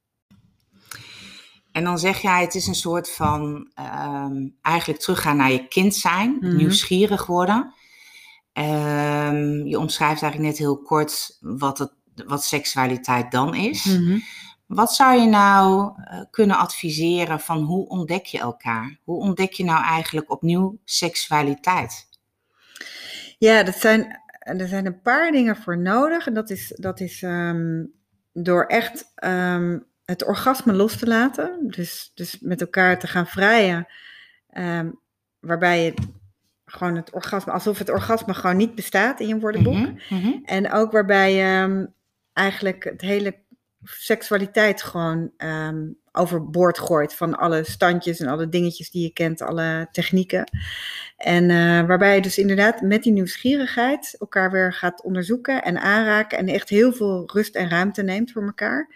En 1.73 1.85
dan 1.85 1.99
zeg 1.99 2.19
jij, 2.21 2.41
het 2.41 2.55
is 2.55 2.67
een 2.67 2.75
soort 2.75 3.11
van 3.11 3.71
um, 4.15 4.57
eigenlijk 4.63 5.01
teruggaan 5.01 5.37
naar 5.37 5.53
je 5.53 5.69
kind 5.69 5.95
zijn, 5.95 6.37
Mhm. 6.41 6.57
nieuwsgierig 6.57 7.27
worden. 7.27 7.75
Ehm, 8.53 9.67
je 9.67 9.79
omschrijft 9.79 10.23
eigenlijk 10.23 10.53
net 10.53 10.59
heel 10.59 10.83
kort 10.83 11.37
wat, 11.41 11.79
het, 11.79 11.93
wat 12.27 12.45
seksualiteit 12.45 13.31
dan 13.31 13.55
is. 13.55 13.85
Mhm. 13.85 14.19
Wat 14.69 14.95
zou 14.95 15.21
je 15.21 15.27
nou 15.27 15.93
uh, 15.99 16.21
kunnen 16.31 16.57
adviseren 16.57 17.41
van 17.41 17.63
hoe 17.63 17.89
ontdek 17.89 18.27
je 18.27 18.39
elkaar? 18.39 18.99
Hoe 19.05 19.21
ontdek 19.21 19.53
je 19.53 19.65
nou 19.65 19.85
eigenlijk 19.85 20.31
opnieuw 20.31 20.79
seksualiteit? 20.85 22.09
Ja, 23.39 23.63
dat 23.63 23.75
zijn, 23.75 24.21
er 24.39 24.69
zijn 24.69 24.87
een 24.87 25.01
paar 25.01 25.31
dingen 25.31 25.57
voor 25.57 25.79
nodig. 25.79 26.27
En 26.27 26.35
dat 26.35 26.51
is, 26.51 26.73
dat 26.77 27.01
is 27.01 27.23
um, 27.23 27.93
door 28.33 28.65
echt 28.65 29.13
um, 29.25 29.87
het 30.05 30.25
orgasme 30.25 30.73
los 30.73 30.97
te 30.97 31.07
laten. 31.07 31.59
Dus, 31.61 32.13
dus 32.15 32.39
met 32.41 32.61
elkaar 32.61 32.99
te 32.99 33.07
gaan 33.07 33.27
vrijen. 33.27 33.87
Um, 34.53 35.01
waarbij 35.39 35.85
je 35.85 35.95
gewoon 36.65 36.97
het 36.97 37.13
orgasme, 37.13 37.53
alsof 37.53 37.79
het 37.79 37.91
orgasme 37.91 38.35
gewoon 38.35 38.57
niet 38.57 38.75
bestaat 38.75 39.21
in 39.21 39.29
je 39.29 39.39
woordenboek. 39.39 39.75
Mm 39.75 39.99
-hmm. 40.09 40.43
En 40.45 40.73
ook 40.73 40.93
waarbij 40.93 41.35
je 41.35 41.89
eigenlijk 42.33 42.85
het 42.85 43.01
hele 43.01 43.47
seksualiteit 43.85 44.83
gewoon 44.83 45.31
um, 45.37 45.97
overboord 46.13 46.79
gooit 46.79 47.15
van 47.15 47.39
alle 47.39 47.65
standjes 47.65 48.21
en 48.21 48.27
alle 48.27 48.49
dingetjes 48.49 48.91
die 48.91 49.03
je 49.03 49.13
kent, 49.13 49.43
alle 49.43 49.89
technieken. 49.93 50.51
En 51.17 51.51
uh, 51.51 51.87
waarbij 51.87 52.15
je 52.15 52.21
dus 52.21 52.39
inderdaad 52.39 52.81
met 52.81 53.03
die 53.03 53.13
nieuwsgierigheid 53.13 54.17
elkaar 54.19 54.51
weer 54.51 54.73
gaat 54.73 55.03
onderzoeken 55.03 55.63
en 55.63 55.81
aanraken 55.81 56.39
en 56.39 56.49
echt 56.49 56.69
heel 56.69 56.93
veel 56.93 57.31
rust 57.33 57.55
en 57.55 57.69
ruimte 57.69 58.03
neemt 58.03 58.33
voor 58.33 58.43
elkaar. 58.43 58.95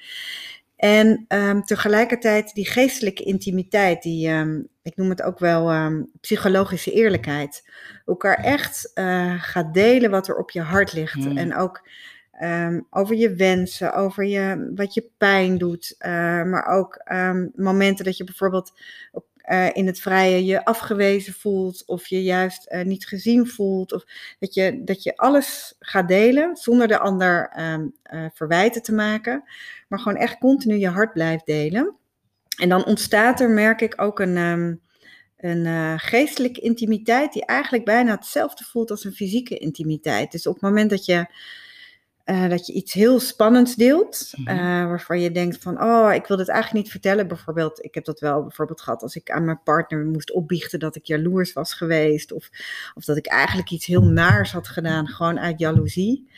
En 0.77 1.25
um, 1.29 1.63
tegelijkertijd 1.63 2.55
die 2.55 2.67
geestelijke 2.67 3.23
intimiteit, 3.23 4.03
die, 4.03 4.29
um, 4.29 4.69
ik 4.83 4.97
noem 4.97 5.11
het 5.11 5.23
ook 5.23 5.39
wel 5.39 5.73
um, 5.73 6.11
psychologische 6.21 6.93
eerlijkheid. 6.93 7.71
Elkaar 8.07 8.37
echt 8.37 8.91
uh, 8.95 9.43
gaat 9.43 9.75
delen 9.75 10.11
wat 10.11 10.29
er 10.29 10.37
op 10.37 10.51
je 10.51 10.61
hart 10.61 10.93
ligt. 10.93 11.15
Hmm. 11.15 11.31
Mm. 11.31 11.39
En 11.39 11.57
ook 11.57 11.89
um, 12.43 12.87
over 12.91 13.17
je 13.17 13.35
wensen, 13.35 13.95
over 13.95 14.25
je, 14.25 14.73
wat 14.75 14.95
je 14.95 15.11
pijn 15.19 15.59
doet. 15.59 15.95
Uh, 15.99 16.09
maar 16.43 16.67
ook 16.67 17.03
momenten 17.55 18.05
dat 18.05 18.17
je 18.17 18.25
bijvoorbeeld 18.25 18.73
uh, 19.51 19.69
in 19.73 19.87
het 19.87 20.01
vrije 20.01 20.45
je 20.45 20.65
afgewezen 20.65 21.33
voelt. 21.33 21.83
Of 21.87 22.07
je 22.07 22.23
juist 22.23 22.73
uh, 22.73 22.83
niet 22.83 23.07
gezien 23.07 23.47
voelt. 23.47 23.93
Of 23.93 24.05
dat 24.39 24.55
je, 24.55 24.85
dat 24.85 25.03
je 25.03 25.17
alles 25.17 25.77
gaat 25.79 26.09
delen 26.09 26.57
zonder 26.57 26.89
de 26.89 26.99
ander 26.99 27.53
um, 27.61 27.95
verwijten 28.35 28.83
te 28.83 28.95
maken. 28.95 29.45
Maar 29.89 29.99
gewoon 29.99 30.19
echt 30.19 30.39
continu 30.39 30.77
je 30.77 30.89
hart 30.89 31.13
blijft 31.13 31.47
delen. 31.47 31.97
En 32.61 32.69
dan 32.69 32.85
ontstaat 32.85 33.41
er, 33.41 33.51
merk 33.51 33.81
ik, 33.81 34.01
ook 34.01 34.21
een, 34.21 34.37
een 35.37 35.65
uh, 35.65 35.95
geestelijke 35.97 36.61
intimiteit 36.61 37.33
die 37.33 37.47
eigenlijk 37.47 37.85
bijna 37.85 38.15
hetzelfde 38.15 38.65
voelt 38.65 38.91
als 38.91 39.05
een 39.05 39.13
fysieke 39.13 39.59
intimiteit. 39.59 40.33
Dus 40.33 40.47
op 40.47 40.55
het 40.55 40.63
moment 40.63 40.91
dat 40.91 41.05
je, 41.05 41.27
uh, 42.27 42.49
dat 42.49 42.67
je 42.67 42.73
iets 42.73 42.93
heel 42.93 43.21
spannends 43.21 43.75
deelt, 43.75 44.33
uh, 44.39 44.47
waarvan 44.85 45.21
je 45.21 45.31
denkt 45.31 45.59
van, 45.63 45.83
oh, 45.83 46.15
ik 46.15 46.27
wil 46.27 46.37
dit 46.37 46.49
eigenlijk 46.49 46.85
niet 46.85 46.93
vertellen. 46.93 47.29
Bijvoorbeeld, 47.29 47.85
ik 47.85 47.95
heb 47.95 48.05
dat 48.05 48.21
wel 48.21 48.43
bijvoorbeeld 48.43 48.81
gehad 48.81 49.03
als 49.03 49.17
ik 49.17 49.31
aan 49.31 49.45
mijn 49.45 49.63
partner 49.65 50.05
moest 50.05 50.33
opbiechten 50.33 50.79
dat 50.79 50.97
ik 50.97 51.05
jaloers 51.05 51.53
was 51.53 51.75
geweest. 51.75 52.33
Of, 52.33 52.51
of 52.95 53.05
dat 53.05 53.17
ik 53.17 53.27
eigenlijk 53.27 53.71
iets 53.71 53.87
heel 53.87 54.05
naars 54.05 54.53
had 54.53 54.69
gedaan, 54.69 55.07
gewoon 55.07 55.41
uit 55.41 55.59
jaloezie. 55.59 56.29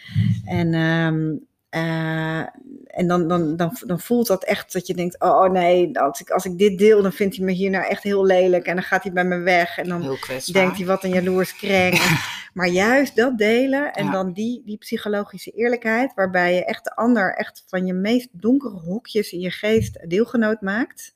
En... 0.44 0.75
Um, 0.75 1.47
uh, 1.74 2.38
en 2.87 3.06
dan, 3.06 3.28
dan, 3.28 3.56
dan, 3.56 3.76
dan 3.87 4.00
voelt 4.00 4.26
dat 4.26 4.44
echt 4.44 4.72
dat 4.72 4.87
je 4.87 4.94
denkt: 4.94 5.20
oh 5.20 5.50
nee, 5.50 5.98
als 5.98 6.20
ik, 6.20 6.30
als 6.30 6.44
ik 6.44 6.58
dit 6.58 6.78
deel, 6.78 7.02
dan 7.02 7.12
vindt 7.12 7.37
hij 7.37 7.44
me 7.44 7.52
hier 7.52 7.70
nou 7.70 7.84
echt 7.84 8.02
heel 8.02 8.24
lelijk. 8.24 8.66
En 8.66 8.74
dan 8.74 8.84
gaat 8.84 9.02
hij 9.02 9.12
bij 9.12 9.24
me 9.24 9.38
weg. 9.38 9.78
En 9.78 9.88
dan 9.88 10.18
denkt 10.52 10.76
hij: 10.76 10.87
wat 10.87 11.04
een 11.04 11.10
jaloers 11.10 11.56
kreng. 11.56 12.22
maar 12.54 12.68
juist 12.68 13.16
dat 13.16 13.38
delen 13.38 13.92
en 13.92 14.04
ja. 14.04 14.10
dan 14.10 14.32
die, 14.32 14.62
die 14.64 14.78
psychologische 14.78 15.50
eerlijkheid, 15.50 16.14
waarbij 16.14 16.54
je 16.54 16.64
echt 16.64 16.84
de 16.84 16.96
ander 16.96 17.34
echt 17.34 17.64
van 17.66 17.87
je 17.87 17.92
meest 17.92 18.28
donkere 18.32 18.78
hokjes 18.78 19.32
in 19.32 19.40
je 19.40 19.50
geest 19.50 20.10
deelgenoot 20.10 20.60
maakt. 20.60 21.14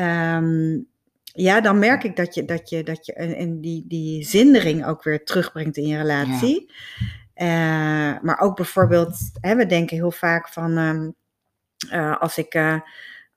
Um, 0.00 0.86
ja, 1.24 1.60
dan 1.60 1.78
merk 1.78 2.04
ik 2.04 2.16
dat 2.16 2.34
je, 2.34 2.44
dat 2.44 2.68
je, 2.68 2.82
dat 2.82 3.06
je 3.06 3.12
en 3.12 3.60
die, 3.60 3.84
die 3.88 4.24
zindering 4.24 4.86
ook 4.86 5.02
weer 5.02 5.24
terugbrengt 5.24 5.76
in 5.76 5.86
je 5.86 5.96
relatie. 5.96 6.64
Ja. 6.68 6.74
Uh, 7.36 8.18
maar 8.20 8.38
ook 8.40 8.56
bijvoorbeeld, 8.56 9.18
hè, 9.40 9.56
we 9.56 9.66
denken 9.66 9.96
heel 9.96 10.10
vaak 10.10 10.48
van 10.48 10.78
um, 10.78 11.14
uh, 11.92 12.20
als, 12.20 12.38
ik, 12.38 12.54
uh, 12.54 12.80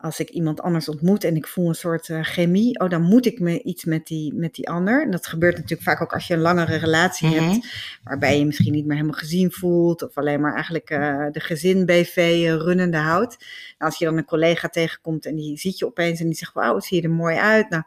als 0.02 0.20
ik 0.20 0.30
iemand 0.30 0.62
anders 0.62 0.90
ontmoet 0.90 1.24
en 1.24 1.36
ik 1.36 1.48
voel 1.48 1.68
een 1.68 1.76
soort 1.76 2.10
chemie, 2.22 2.80
oh 2.80 2.90
dan 2.90 3.02
moet 3.02 3.26
ik 3.26 3.40
me 3.40 3.62
iets 3.62 3.86
met 3.86 4.08
die, 4.08 4.34
met 4.34 4.56
die 4.56 4.70
ander. 4.70 5.04
En 5.04 5.12
dat 5.12 5.28
gebeurt 5.28 5.56
natuurlijk 5.56 5.82
vaak 5.82 6.02
ook 6.02 6.14
als 6.14 6.28
je 6.28 6.34
een 6.34 6.40
langere 6.40 6.76
relatie 6.76 7.28
mm 7.28 7.34
-hmm. 7.34 7.50
hebt, 7.50 8.00
waarbij 8.04 8.40
je 8.40 8.46
misschien 8.46 8.72
niet 8.74 8.86
meer 8.86 8.96
helemaal 8.96 9.20
gezien 9.20 9.52
voelt 9.52 10.04
of 10.04 10.18
alleen 10.18 10.42
maar 10.42 10.54
eigenlijk 10.54 10.88
de 11.34 11.40
gezin 11.40 11.86
BV 11.86 12.16
runnende 12.60 12.98
houdt. 12.98 13.38
Nou, 13.40 13.92
als 13.92 13.98
je 13.98 14.06
dan 14.06 14.18
een 14.18 14.26
collega 14.26 14.68
tegenkomt 14.70 15.26
en 15.26 15.36
die 15.36 15.58
ziet 15.58 15.78
je 15.78 15.86
opeens 15.86 16.20
en 16.20 16.26
die 16.26 16.36
zegt, 16.36 16.54
wauw, 16.54 16.76
het 16.76 16.84
ziet 16.84 17.04
er 17.04 17.10
mooi 17.10 17.38
uit. 17.38 17.70
Nou, 17.70 17.84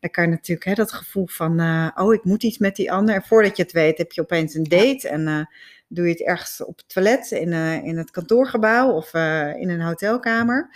dan 0.00 0.10
kan 0.10 0.24
je 0.24 0.30
natuurlijk 0.30 0.66
hè, 0.66 0.74
dat 0.74 0.92
gevoel 0.92 1.26
van, 1.26 1.60
oh 1.94 2.14
ik 2.14 2.24
moet 2.24 2.42
iets 2.42 2.58
met 2.58 2.76
die 2.76 2.92
ander. 2.92 3.14
En 3.14 3.22
voordat 3.22 3.56
je 3.56 3.62
het 3.62 3.72
weet 3.72 3.98
heb 3.98 4.12
je 4.12 4.20
opeens 4.20 4.54
een 4.54 4.64
date 4.64 5.08
en 5.08 5.48
doe 5.88 6.04
je 6.04 6.10
het 6.10 6.22
ergens 6.22 6.64
op 6.64 6.76
het 6.76 6.88
toilet 6.88 7.30
in, 7.30 7.52
uh, 7.52 7.84
in 7.84 7.96
het 7.96 8.10
kantoorgebouw 8.10 8.90
of 8.90 9.14
uh, 9.14 9.56
in 9.56 9.68
een 9.68 9.80
hotelkamer. 9.80 10.70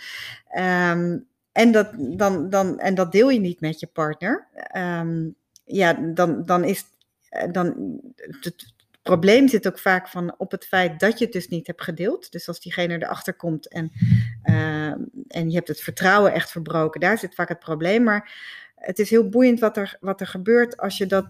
Um, 0.57 1.27
en, 1.51 1.71
dat, 1.71 1.93
dan, 1.97 2.49
dan, 2.49 2.79
en 2.79 2.95
dat 2.95 3.11
deel 3.11 3.29
je 3.29 3.39
niet 3.39 3.61
met 3.61 3.79
je 3.79 3.87
partner. 3.87 4.47
Um, 4.77 5.35
ja, 5.63 5.93
dan, 5.93 6.45
dan 6.45 6.63
is 6.63 6.85
dan, 7.51 7.99
het 8.39 8.73
probleem 9.01 9.47
zit 9.47 9.67
ook 9.67 9.79
vaak 9.79 10.07
van 10.07 10.35
op 10.37 10.51
het 10.51 10.65
feit 10.65 10.99
dat 10.99 11.19
je 11.19 11.23
het 11.23 11.33
dus 11.33 11.47
niet 11.47 11.67
hebt 11.67 11.81
gedeeld. 11.81 12.31
Dus 12.31 12.47
als 12.47 12.59
diegene 12.59 12.93
erachter 12.93 13.33
komt 13.33 13.67
en, 13.67 13.91
uh, 14.43 14.91
en 15.27 15.49
je 15.49 15.55
hebt 15.55 15.67
het 15.67 15.81
vertrouwen 15.81 16.33
echt 16.33 16.51
verbroken, 16.51 16.99
daar 16.99 17.17
zit 17.17 17.35
vaak 17.35 17.49
het 17.49 17.59
probleem. 17.59 18.03
Maar 18.03 18.33
het 18.75 18.99
is 18.99 19.09
heel 19.09 19.29
boeiend 19.29 19.59
wat 19.59 19.77
er, 19.77 19.97
wat 19.99 20.21
er 20.21 20.27
gebeurt 20.27 20.77
als 20.77 20.97
je 20.97 21.05
dat 21.05 21.25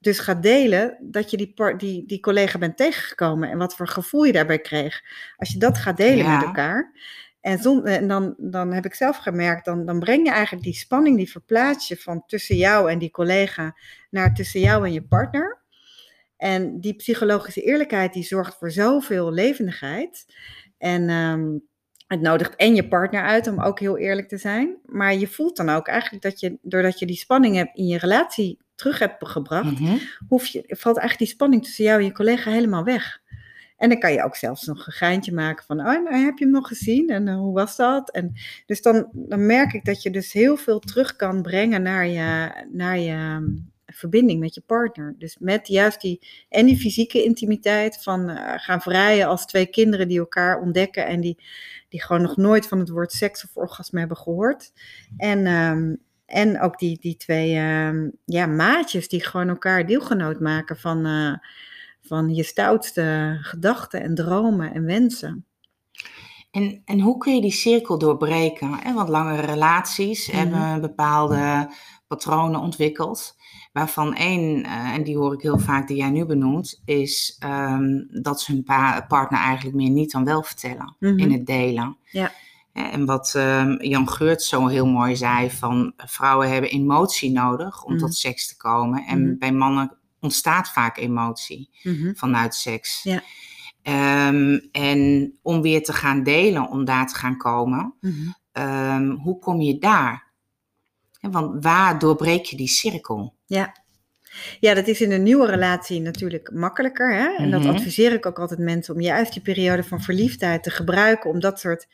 dus 0.00 0.18
gaat 0.18 0.42
delen, 0.42 0.96
dat 1.00 1.30
je 1.30 1.36
die, 1.36 1.54
die, 1.76 2.06
die 2.06 2.20
collega 2.20 2.58
bent 2.58 2.76
tegengekomen 2.76 3.50
en 3.50 3.58
wat 3.58 3.74
voor 3.74 3.88
gevoel 3.88 4.24
je 4.24 4.32
daarbij 4.32 4.60
kreeg. 4.60 5.02
Als 5.36 5.52
je 5.52 5.58
dat 5.58 5.78
gaat 5.78 5.96
delen 5.96 6.24
ja. 6.24 6.36
met 6.36 6.46
elkaar. 6.46 6.92
En, 7.40 7.58
zon, 7.58 7.86
en 7.86 8.08
dan, 8.08 8.34
dan 8.38 8.72
heb 8.72 8.84
ik 8.84 8.94
zelf 8.94 9.16
gemerkt, 9.16 9.64
dan, 9.64 9.86
dan 9.86 9.98
breng 9.98 10.26
je 10.26 10.32
eigenlijk 10.32 10.64
die 10.64 10.74
spanning, 10.74 11.16
die 11.16 11.30
verplaats 11.30 11.88
je 11.88 11.96
van 11.96 12.22
tussen 12.26 12.56
jou 12.56 12.90
en 12.90 12.98
die 12.98 13.10
collega 13.10 13.76
naar 14.10 14.34
tussen 14.34 14.60
jou 14.60 14.84
en 14.84 14.92
je 14.92 15.02
partner. 15.02 15.58
En 16.36 16.80
die 16.80 16.94
psychologische 16.94 17.62
eerlijkheid, 17.62 18.12
die 18.12 18.22
zorgt 18.22 18.56
voor 18.58 18.70
zoveel 18.70 19.32
levendigheid. 19.32 20.26
En 20.78 21.10
um, 21.10 21.68
het 22.06 22.20
nodigt 22.20 22.56
en 22.56 22.74
je 22.74 22.88
partner 22.88 23.22
uit 23.22 23.46
om 23.46 23.60
ook 23.60 23.80
heel 23.80 23.98
eerlijk 23.98 24.28
te 24.28 24.36
zijn. 24.36 24.76
Maar 24.84 25.14
je 25.14 25.26
voelt 25.26 25.56
dan 25.56 25.68
ook 25.68 25.88
eigenlijk 25.88 26.22
dat 26.22 26.40
je, 26.40 26.58
doordat 26.62 26.98
je 26.98 27.06
die 27.06 27.16
spanning 27.16 27.56
hebt 27.56 27.76
in 27.76 27.86
je 27.86 27.98
relatie 27.98 28.58
terug 28.80 28.98
hebt 28.98 29.28
gebracht, 29.28 29.80
Mhm. 29.80 29.96
hoef 30.28 30.46
je, 30.46 30.64
valt 30.66 30.96
eigenlijk 30.98 31.18
die 31.18 31.26
spanning 31.38 31.64
tussen 31.64 31.84
jou 31.84 31.98
en 31.98 32.04
je 32.04 32.12
collega 32.12 32.50
helemaal 32.50 32.84
weg. 32.84 33.20
En 33.76 33.88
dan 33.88 33.98
kan 33.98 34.12
je 34.12 34.22
ook 34.24 34.36
zelfs 34.36 34.66
nog 34.66 34.86
een 34.86 34.92
geintje 34.92 35.32
maken 35.32 35.64
van, 35.64 35.78
oh, 35.78 35.84
nou, 35.86 36.14
heb 36.16 36.38
je 36.38 36.44
hem 36.44 36.52
nog 36.52 36.68
gezien 36.68 37.08
en 37.08 37.26
uh, 37.26 37.34
hoe 37.36 37.54
was 37.54 37.76
dat? 37.76 38.10
En 38.10 38.32
dus 38.66 38.82
dan, 38.82 39.08
dan 39.12 39.46
merk 39.46 39.72
ik 39.72 39.84
dat 39.84 40.02
je 40.02 40.10
dus 40.10 40.32
heel 40.32 40.56
veel 40.56 40.78
terug 40.78 41.16
kan 41.16 41.42
brengen 41.42 41.82
naar 41.82 42.06
je, 42.06 42.50
naar 42.72 42.98
je 42.98 43.12
um, 43.12 43.72
verbinding 43.86 44.40
met 44.40 44.54
je 44.54 44.62
partner. 44.66 45.14
Dus 45.18 45.36
met 45.38 45.68
juist 45.68 46.00
die, 46.00 46.26
en 46.48 46.66
die 46.66 46.76
fysieke 46.76 47.24
intimiteit 47.24 48.02
van 48.02 48.30
uh, 48.30 48.52
gaan 48.56 48.80
vrijen 48.80 49.26
als 49.26 49.46
twee 49.46 49.66
kinderen 49.66 50.08
die 50.08 50.18
elkaar 50.18 50.60
ontdekken 50.60 51.06
en 51.06 51.20
die, 51.20 51.38
die 51.88 52.02
gewoon 52.02 52.22
nog 52.22 52.36
nooit 52.36 52.68
van 52.68 52.78
het 52.78 52.88
woord 52.88 53.12
seks 53.12 53.44
of 53.44 53.56
orgasme 53.56 53.98
hebben 53.98 54.16
gehoord. 54.16 54.72
En, 55.16 55.46
um, 55.46 55.98
en 56.30 56.60
ook 56.60 56.78
die, 56.78 56.98
die 57.00 57.16
twee 57.16 57.58
um, 57.58 58.12
ja, 58.24 58.46
maatjes 58.46 59.08
die 59.08 59.24
gewoon 59.24 59.48
elkaar 59.48 59.86
deelgenoot 59.86 60.40
maken 60.40 60.76
van, 60.76 61.06
uh, 61.06 61.34
van 62.00 62.34
je 62.34 62.42
stoutste 62.42 63.38
gedachten 63.40 64.02
en 64.02 64.14
dromen 64.14 64.74
en 64.74 64.84
wensen. 64.84 65.44
En, 66.50 66.82
en 66.84 67.00
hoe 67.00 67.18
kun 67.18 67.34
je 67.34 67.40
die 67.40 67.52
cirkel 67.52 67.98
doorbreken? 67.98 68.72
Hè? 68.74 68.92
Want 68.92 69.08
langere 69.08 69.46
relaties 69.46 70.28
Mhm. 70.30 70.36
hebben 70.36 70.80
bepaalde 70.80 71.70
patronen 72.06 72.60
ontwikkeld. 72.60 73.36
Waarvan 73.72 74.14
één, 74.14 74.62
eh, 74.64 74.92
en 74.94 75.02
die 75.04 75.16
hoor 75.16 75.34
ik 75.34 75.40
heel 75.42 75.58
vaak, 75.58 75.88
die 75.88 75.96
jij 75.96 76.10
nu 76.10 76.24
benoemt, 76.26 76.82
is 76.84 77.36
ehm, 77.38 78.02
dat 78.22 78.40
ze 78.40 78.52
hun 78.52 78.62
pa- 78.62 79.04
partner 79.08 79.40
eigenlijk 79.40 79.76
meer 79.76 79.90
niet 79.90 80.10
dan 80.12 80.24
wel 80.24 80.42
vertellen 80.42 80.96
Mhm. 80.98 81.18
in 81.18 81.32
het 81.32 81.46
delen. 81.46 81.96
Ja. 82.10 82.32
En 82.90 83.04
wat 83.04 83.32
ehm, 83.36 83.82
Jan 83.82 84.08
Geurt 84.08 84.42
zo 84.42 84.66
heel 84.66 84.86
mooi 84.86 85.16
zei, 85.16 85.50
van 85.50 85.92
vrouwen 85.96 86.50
hebben 86.50 86.70
emotie 86.70 87.30
nodig 87.32 87.84
om 87.84 87.92
Mhm. 87.92 88.00
tot 88.00 88.14
seks 88.14 88.48
te 88.48 88.56
komen. 88.56 89.04
En 89.06 89.22
Mhm. 89.26 89.38
bij 89.38 89.52
mannen 89.52 89.96
ontstaat 90.20 90.68
vaak 90.68 90.96
emotie 90.96 91.70
Mhm. 91.82 92.14
vanuit 92.14 92.54
seks. 92.54 93.02
Ja. 93.02 93.22
Ehm, 93.82 94.58
en 94.72 95.32
om 95.42 95.62
weer 95.62 95.82
te 95.82 95.92
gaan 95.92 96.22
delen, 96.22 96.68
om 96.68 96.84
daar 96.84 97.06
te 97.08 97.14
gaan 97.14 97.36
komen, 97.36 97.94
ehm, 98.52 99.10
hoe 99.10 99.38
kom 99.38 99.60
je 99.60 99.78
daar? 99.78 100.28
Want 101.20 101.64
waar 101.64 101.98
doorbreek 101.98 102.44
je 102.44 102.56
die 102.56 102.68
cirkel? 102.68 103.34
Ja. 103.46 103.74
Ja, 104.60 104.74
dat 104.74 104.86
is 104.86 105.00
in 105.00 105.12
een 105.12 105.22
nieuwe 105.22 105.46
relatie 105.46 106.00
natuurlijk 106.00 106.50
makkelijker. 106.52 107.14
Hè? 107.14 107.36
En 107.36 107.50
dat 107.50 107.66
adviseer 107.66 108.12
ik 108.12 108.26
ook 108.26 108.38
altijd 108.38 108.60
mensen 108.60 108.94
om 108.94 109.00
juist 109.00 109.32
die 109.32 109.42
periode 109.42 109.82
van 109.82 110.00
verliefdheid 110.00 110.62
te 110.62 110.70
gebruiken 110.70 111.30
om 111.30 111.40
dat 111.40 111.60
soort 111.60 111.86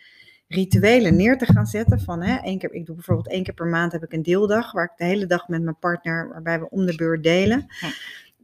rituelen 0.48 1.16
neer 1.16 1.38
te 1.38 1.52
gaan 1.52 1.66
zetten. 1.66 2.00
Van, 2.00 2.22
hè, 2.22 2.36
één 2.36 2.58
keer, 2.58 2.72
ik 2.72 2.86
doe 2.86 2.94
bijvoorbeeld 2.94 3.28
één 3.30 3.42
keer 3.42 3.54
per 3.54 3.66
maand 3.66 3.92
heb 3.92 4.02
ik 4.02 4.12
een 4.12 4.22
deeldag 4.22 4.72
waar 4.72 4.84
ik 4.84 4.96
de 4.96 5.04
hele 5.04 5.26
dag 5.26 5.48
met 5.48 5.62
mijn 5.62 5.78
partner, 5.78 6.28
waarbij 6.28 6.60
we 6.60 6.70
om 6.70 6.86
de 6.86 6.94
beurt 6.94 7.22
delen. 7.22 7.66
Ja. 7.80 7.88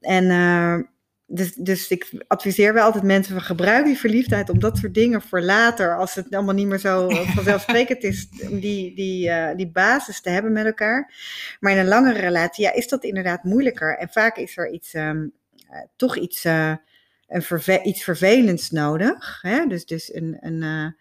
En 0.00 0.30
eh, 0.30 0.78
dus, 1.26 1.54
dus 1.54 1.88
ik 1.88 2.24
adviseer 2.28 2.74
wel 2.74 2.84
altijd 2.84 3.04
mensen 3.04 3.34
van 3.34 3.42
gebruik 3.42 3.84
die 3.84 3.98
verliefdheid 3.98 4.50
om 4.50 4.58
dat 4.58 4.78
soort 4.78 4.94
dingen 4.94 5.22
voor 5.22 5.40
later, 5.40 5.96
als 5.96 6.14
het 6.14 6.34
allemaal 6.34 6.54
niet 6.54 6.66
meer 6.66 6.78
zo 6.78 7.08
vanzelfsprekend 7.34 8.02
is, 8.02 8.28
om 8.50 8.60
die, 8.60 8.94
die, 8.94 9.30
eh, 9.30 9.56
die 9.56 9.70
basis 9.70 10.20
te 10.20 10.30
hebben 10.30 10.52
met 10.52 10.66
elkaar. 10.66 11.14
Maar 11.60 11.72
in 11.72 11.78
een 11.78 11.88
langere 11.88 12.20
relatie 12.20 12.64
ja, 12.64 12.72
is 12.72 12.88
dat 12.88 13.04
inderdaad 13.04 13.44
moeilijker. 13.44 13.98
En 13.98 14.08
vaak 14.08 14.36
is 14.36 14.56
er 14.56 14.70
iets, 14.70 14.94
ehm, 14.94 15.26
eh, 15.68 15.78
toch 15.96 16.16
iets, 16.16 16.44
een 16.44 17.42
verve- 17.42 17.82
iets 17.82 18.02
vervelends 18.04 18.70
nodig. 18.70 19.38
Hè? 19.42 19.66
Dus, 19.66 19.86
dus 19.86 20.14
een, 20.14 20.36
een, 20.40 20.94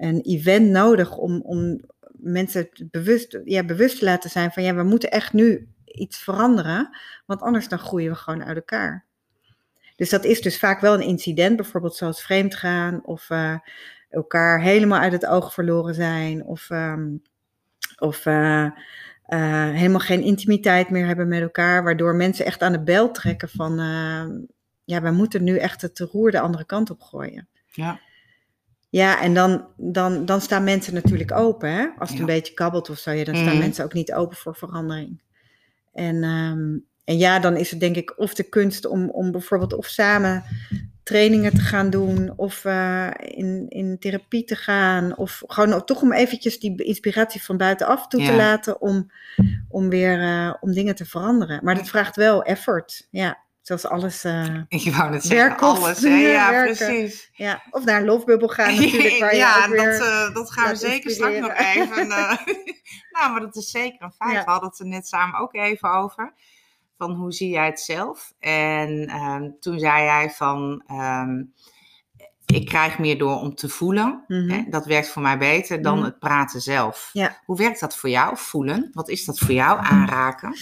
een 0.00 0.20
event 0.20 0.70
nodig 0.70 1.16
om, 1.16 1.40
om 1.40 1.80
mensen 2.12 2.68
bewust, 2.90 3.38
ja, 3.44 3.64
bewust 3.64 3.98
te 3.98 4.04
laten 4.04 4.30
zijn 4.30 4.50
van 4.50 4.62
ja, 4.62 4.74
we 4.74 4.82
moeten 4.82 5.10
echt 5.10 5.32
nu 5.32 5.68
iets 5.84 6.18
veranderen. 6.18 6.96
Want 7.26 7.40
anders 7.40 7.68
dan 7.68 7.78
groeien 7.78 8.10
we 8.10 8.16
gewoon 8.16 8.44
uit 8.44 8.56
elkaar. 8.56 9.04
Dus 9.96 10.10
dat 10.10 10.24
is 10.24 10.40
dus 10.40 10.58
vaak 10.58 10.80
wel 10.80 10.94
een 10.94 11.06
incident, 11.06 11.56
bijvoorbeeld 11.56 11.96
zoals 11.96 12.22
vreemdgaan 12.22 13.04
of 13.04 13.30
eh, 13.30 13.54
elkaar 14.08 14.60
helemaal 14.60 15.00
uit 15.00 15.12
het 15.12 15.26
oog 15.26 15.54
verloren 15.54 15.94
zijn 15.94 16.44
of, 16.44 16.70
ehm, 16.70 17.08
of 17.98 18.26
eh, 18.26 18.64
eh, 18.64 19.70
helemaal 19.70 20.00
geen 20.00 20.22
intimiteit 20.22 20.90
meer 20.90 21.06
hebben 21.06 21.28
met 21.28 21.40
elkaar, 21.40 21.82
waardoor 21.82 22.14
mensen 22.14 22.44
echt 22.44 22.62
aan 22.62 22.72
de 22.72 22.82
bel 22.82 23.10
trekken 23.10 23.48
van 23.48 23.76
ja, 24.84 25.02
we 25.02 25.10
moeten 25.10 25.44
nu 25.44 25.56
echt 25.56 25.82
het 25.82 25.98
roer 25.98 26.30
de 26.30 26.40
andere 26.40 26.64
kant 26.64 26.90
op 26.90 27.00
gooien. 27.00 27.48
Ja. 27.72 28.00
Ja, 28.90 29.20
en 29.22 29.34
dan, 29.34 29.66
dan, 29.76 30.24
dan 30.24 30.40
staan 30.40 30.64
mensen 30.64 30.94
natuurlijk 30.94 31.32
open. 31.32 31.72
Hè? 31.72 31.86
Als 31.98 32.08
het 32.08 32.18
Ja. 32.18 32.24
een 32.24 32.30
beetje 32.34 32.54
kabbelt 32.54 32.90
of 32.90 32.98
zo, 32.98 33.10
ja, 33.10 33.24
dan 33.24 33.34
staan 33.36 33.48
Mhm. 33.48 33.58
mensen 33.58 33.84
ook 33.84 33.92
niet 33.92 34.12
open 34.12 34.36
voor 34.36 34.54
verandering. 34.56 35.20
En, 35.92 36.22
ehm, 36.22 36.76
en 37.04 37.18
ja, 37.18 37.38
dan 37.38 37.56
is 37.56 37.70
het 37.70 37.80
denk 37.80 37.96
ik 37.96 38.18
of 38.18 38.34
de 38.34 38.42
kunst 38.42 38.86
om, 38.86 39.10
om 39.10 39.30
bijvoorbeeld 39.32 39.74
of 39.74 39.86
samen 39.86 40.44
trainingen 41.02 41.54
te 41.54 41.60
gaan 41.60 41.90
doen, 41.90 42.32
of 42.36 42.64
eh, 42.64 43.08
in, 43.20 43.66
in 43.68 43.96
therapie 43.98 44.44
te 44.44 44.56
gaan, 44.56 45.16
of 45.16 45.42
gewoon 45.46 45.84
toch 45.84 46.02
om 46.02 46.12
eventjes 46.12 46.58
die 46.60 46.84
inspiratie 46.84 47.42
van 47.42 47.56
buitenaf 47.56 48.06
toe 48.06 48.24
te 48.24 48.32
laten 48.36 48.80
om, 48.80 49.10
om 49.68 49.88
weer 49.88 50.20
eh, 50.20 50.54
om 50.60 50.72
dingen 50.72 50.94
te 50.94 51.04
veranderen. 51.04 51.60
Maar 51.64 51.74
dat 51.74 51.88
vraagt 51.88 52.16
wel 52.16 52.42
effort. 52.42 53.06
Ja, 53.10 53.38
zoals 53.78 53.86
alles. 53.86 54.24
eh, 54.24 54.56
Ik 54.84 54.94
wou 54.94 55.10
net 55.10 55.24
zeggen, 55.24 55.58
alles. 55.58 56.02
Hè? 56.02 56.08
Ja, 56.16 56.50
Werken. 56.60 56.76
precies. 56.86 57.30
ja, 57.32 57.62
of 57.70 57.84
naar 57.84 58.00
een 58.00 58.06
lofbubbel 58.06 58.48
gaan 58.48 58.74
natuurlijk. 58.80 59.18
Waar 59.18 59.32
je 59.32 59.36
ja, 59.38 59.66
dat, 59.68 60.00
eh, 60.00 60.34
dat 60.34 60.52
gaan 60.52 60.68
we 60.68 60.76
zeker 60.76 61.10
straks 61.10 61.38
nog 61.38 61.52
even. 61.52 62.10
eh, 62.10 62.36
nou, 63.10 63.32
maar 63.32 63.40
dat 63.40 63.56
is 63.56 63.70
zeker 63.70 64.02
een 64.02 64.12
feit. 64.12 64.32
Ja. 64.32 64.44
We 64.44 64.50
hadden 64.50 64.68
het 64.68 64.78
er 64.78 64.86
net 64.86 65.06
samen 65.06 65.40
ook 65.40 65.54
even 65.54 65.92
over. 65.92 66.32
Van 66.98 67.12
hoe 67.14 67.32
zie 67.32 67.48
jij 67.48 67.66
het 67.66 67.80
zelf? 67.80 68.32
En 68.38 69.06
ehm, 69.06 69.50
toen 69.60 69.78
zei 69.78 70.02
jij 70.04 70.30
van, 70.30 70.82
ehm, 70.86 71.42
ik 72.46 72.66
krijg 72.66 72.98
meer 72.98 73.18
door 73.18 73.36
om 73.40 73.54
te 73.54 73.68
voelen. 73.68 74.24
Mhm. 74.28 74.50
Hè? 74.50 74.62
Dat 74.68 74.86
werkt 74.86 75.08
voor 75.08 75.22
mij 75.22 75.38
beter 75.38 75.82
dan 75.82 75.96
Mhm. 75.96 76.04
het 76.04 76.18
praten 76.18 76.60
zelf. 76.60 77.10
Ja. 77.12 77.38
Hoe 77.44 77.56
werkt 77.56 77.80
dat 77.80 77.96
voor 77.96 78.08
jou, 78.10 78.36
voelen? 78.36 78.90
Wat 78.92 79.08
is 79.08 79.24
dat 79.24 79.38
voor 79.38 79.52
jou, 79.54 79.78
aanraken? 79.82 80.56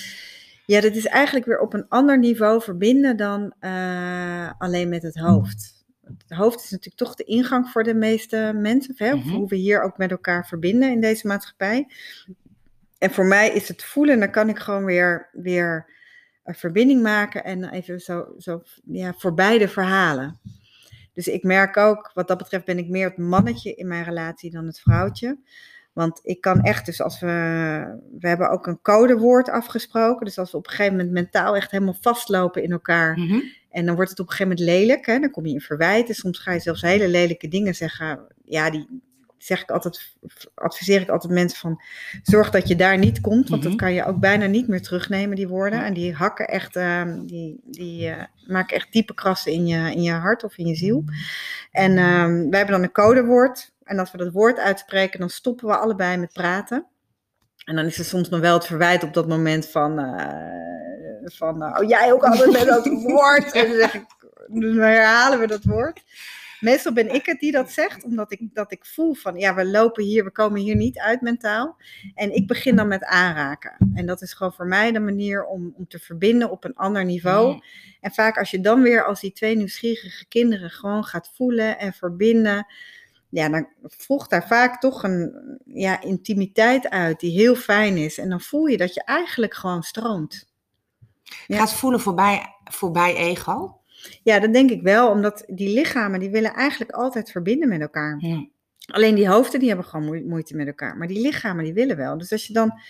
Ja, 0.68 0.80
dat 0.80 0.94
is 0.94 1.06
eigenlijk 1.06 1.46
weer 1.46 1.60
op 1.60 1.74
een 1.74 1.88
ander 1.88 2.18
niveau 2.18 2.62
verbinden 2.62 3.16
dan 3.16 3.54
eh, 3.58 4.50
alleen 4.58 4.88
met 4.88 5.02
het 5.02 5.16
hoofd. 5.16 5.84
Het 6.02 6.38
hoofd 6.38 6.64
is 6.64 6.70
natuurlijk 6.70 6.96
toch 6.96 7.14
de 7.14 7.24
ingang 7.24 7.68
voor 7.68 7.82
de 7.82 7.94
meeste 7.94 8.52
mensen, 8.54 8.94
hè? 8.96 9.14
Mhm. 9.14 9.28
hoe 9.28 9.48
we 9.48 9.56
hier 9.56 9.82
ook 9.82 9.98
met 9.98 10.10
elkaar 10.10 10.46
verbinden 10.46 10.90
in 10.90 11.00
deze 11.00 11.26
maatschappij. 11.26 11.88
En 12.98 13.10
voor 13.10 13.24
mij 13.24 13.50
is 13.50 13.68
het 13.68 13.84
voelen, 13.84 14.18
dan 14.18 14.30
kan 14.30 14.48
ik 14.48 14.58
gewoon 14.58 14.84
weer, 14.84 15.28
weer 15.32 15.90
een 16.44 16.54
verbinding 16.54 17.02
maken 17.02 17.44
en 17.44 17.70
even 17.70 18.00
zo, 18.00 18.34
zo 18.38 18.62
ja, 18.84 19.14
voor 19.16 19.34
beide 19.34 19.68
verhalen. 19.68 20.40
Dus 21.14 21.28
ik 21.28 21.42
merk 21.42 21.76
ook, 21.76 22.10
wat 22.14 22.28
dat 22.28 22.38
betreft 22.38 22.64
ben 22.64 22.78
ik 22.78 22.88
meer 22.88 23.08
het 23.08 23.18
mannetje 23.18 23.74
in 23.74 23.88
mijn 23.88 24.04
relatie 24.04 24.50
dan 24.50 24.66
het 24.66 24.80
vrouwtje. 24.80 25.38
Want 25.98 26.20
ik 26.22 26.40
kan 26.40 26.60
echt, 26.62 26.86
dus 26.86 27.02
als 27.02 27.20
we, 27.20 27.26
we 28.20 28.28
hebben 28.28 28.50
ook 28.50 28.66
een 28.66 28.80
codewoord 28.82 29.48
afgesproken. 29.48 30.26
Dus 30.26 30.38
als 30.38 30.50
we 30.50 30.56
op 30.56 30.64
een 30.66 30.70
gegeven 30.70 30.96
moment 30.96 31.12
mentaal 31.12 31.56
echt 31.56 31.70
helemaal 31.70 31.96
vastlopen 32.00 32.62
in 32.62 32.72
elkaar. 32.72 33.18
Mhm. 33.18 33.40
En 33.70 33.86
dan 33.86 33.94
wordt 33.94 34.10
het 34.10 34.20
op 34.20 34.26
een 34.26 34.32
gegeven 34.32 34.56
moment 34.56 34.76
lelijk. 34.76 35.06
Hè? 35.06 35.18
Dan 35.18 35.30
kom 35.30 35.46
je 35.46 35.52
in 35.52 35.60
verwijten. 35.60 36.14
Soms 36.14 36.38
ga 36.38 36.52
je 36.52 36.60
zelfs 36.60 36.82
hele 36.82 37.08
lelijke 37.08 37.48
dingen 37.48 37.74
zeggen. 37.74 38.20
Ja, 38.44 38.70
die 38.70 39.00
zeg 39.38 39.62
ik 39.62 39.70
altijd, 39.70 40.16
adviseer 40.54 41.00
ik 41.00 41.08
altijd 41.08 41.32
mensen 41.32 41.58
van, 41.58 41.82
zorg 42.22 42.50
dat 42.50 42.68
je 42.68 42.76
daar 42.76 42.98
niet 42.98 43.20
komt. 43.20 43.48
Want 43.48 43.60
Mhm. 43.62 43.70
dat 43.70 43.80
kan 43.80 43.92
je 43.92 44.04
ook 44.04 44.18
bijna 44.18 44.46
niet 44.46 44.68
meer 44.68 44.82
terugnemen, 44.82 45.36
die 45.36 45.48
woorden. 45.48 45.84
En 45.84 45.94
die 45.94 46.14
hakken 46.14 46.48
echt, 46.48 46.76
ehm, 46.76 47.26
die, 47.26 47.60
die 47.64 48.08
eh, 48.08 48.24
maken 48.46 48.76
echt 48.76 48.92
diepe 48.92 49.14
krassen 49.14 49.52
in 49.52 49.66
je, 49.66 49.90
in 49.92 50.02
je 50.02 50.12
hart 50.12 50.44
of 50.44 50.58
in 50.58 50.66
je 50.66 50.74
ziel. 50.74 51.04
En 51.72 51.98
ehm, 51.98 52.32
wij 52.48 52.58
hebben 52.58 52.74
dan 52.74 52.82
een 52.82 52.92
codewoord. 52.92 53.72
En 53.88 53.98
als 53.98 54.10
we 54.10 54.18
dat 54.18 54.32
woord 54.32 54.58
uitspreken, 54.58 55.20
dan 55.20 55.30
stoppen 55.30 55.66
we 55.66 55.76
allebei 55.76 56.16
met 56.16 56.32
praten. 56.32 56.86
En 57.64 57.76
dan 57.76 57.84
is 57.84 57.98
er 57.98 58.04
soms 58.04 58.28
nog 58.28 58.40
wel 58.40 58.54
het 58.54 58.66
verwijt 58.66 59.02
op 59.02 59.14
dat 59.14 59.28
moment 59.28 59.68
van, 59.68 59.98
eh, 59.98 61.24
van 61.24 61.62
eh, 61.62 61.80
oh 61.80 61.88
jij 61.88 62.12
ook 62.12 62.24
altijd 62.24 62.52
met 62.52 62.66
dat 62.66 62.86
woord. 63.12 63.52
En 63.52 63.68
dan, 63.68 63.76
zeg 63.76 63.94
ik, 63.94 64.06
dan 64.46 64.76
herhalen 64.76 65.38
we 65.38 65.46
dat 65.46 65.64
woord. 65.64 66.02
Meestal 66.60 66.92
ben 66.92 67.14
ik 67.14 67.26
het 67.26 67.40
die 67.40 67.52
dat 67.52 67.70
zegt, 67.70 68.04
omdat 68.04 68.32
ik, 68.32 68.40
dat 68.52 68.72
ik 68.72 68.84
voel 68.86 69.14
van, 69.14 69.36
ja, 69.36 69.54
we 69.54 69.66
lopen 69.66 70.04
hier, 70.04 70.24
we 70.24 70.30
komen 70.30 70.60
hier 70.60 70.76
niet 70.76 70.98
uit 70.98 71.20
mentaal. 71.20 71.76
En 72.14 72.34
ik 72.34 72.46
begin 72.46 72.76
dan 72.76 72.88
met 72.88 73.04
aanraken. 73.04 73.76
En 73.94 74.06
dat 74.06 74.22
is 74.22 74.32
gewoon 74.32 74.52
voor 74.52 74.66
mij 74.66 74.92
de 74.92 75.00
manier 75.00 75.44
om, 75.44 75.74
om 75.76 75.88
te 75.88 75.98
verbinden 75.98 76.50
op 76.50 76.64
een 76.64 76.76
ander 76.76 77.04
niveau. 77.04 77.60
En 78.00 78.12
vaak 78.12 78.38
als 78.38 78.50
je 78.50 78.60
dan 78.60 78.82
weer 78.82 79.04
als 79.04 79.20
die 79.20 79.32
twee 79.32 79.56
nieuwsgierige 79.56 80.26
kinderen 80.28 80.70
gewoon 80.70 81.04
gaat 81.04 81.30
voelen 81.34 81.78
en 81.78 81.92
verbinden, 81.92 82.66
ja, 83.28 83.48
dan 83.48 83.68
volgt 83.82 84.30
daar 84.30 84.46
vaak 84.46 84.80
toch 84.80 85.02
een 85.02 85.32
ja, 85.64 86.02
intimiteit 86.02 86.88
uit 86.90 87.20
die 87.20 87.30
heel 87.30 87.54
fijn 87.54 87.96
is. 87.96 88.18
En 88.18 88.28
dan 88.28 88.40
voel 88.40 88.66
je 88.66 88.76
dat 88.76 88.94
je 88.94 89.04
eigenlijk 89.04 89.54
gewoon 89.54 89.82
stroomt. 89.82 90.46
Ja. 91.46 91.58
Gaat 91.58 91.74
voelen 91.74 92.00
voorbij, 92.00 92.54
voorbij 92.64 93.16
ego? 93.16 93.80
Ja, 94.22 94.38
dat 94.38 94.52
denk 94.52 94.70
ik 94.70 94.82
wel, 94.82 95.10
omdat 95.10 95.44
die 95.46 95.74
lichamen 95.74 96.20
die 96.20 96.30
willen 96.30 96.54
eigenlijk 96.54 96.90
altijd 96.90 97.30
verbinden 97.30 97.68
met 97.68 97.80
elkaar. 97.80 98.16
Ja. 98.20 98.46
Alleen 98.92 99.14
die 99.14 99.28
hoofden 99.28 99.60
die 99.60 99.68
hebben 99.68 99.86
gewoon 99.86 100.06
moe- 100.06 100.24
moeite 100.24 100.56
met 100.56 100.66
elkaar, 100.66 100.96
maar 100.96 101.06
die 101.06 101.20
lichamen 101.20 101.64
die 101.64 101.72
willen 101.72 101.96
wel. 101.96 102.18
Dus 102.18 102.32
als 102.32 102.46
je 102.46 102.52
dan 102.52 102.80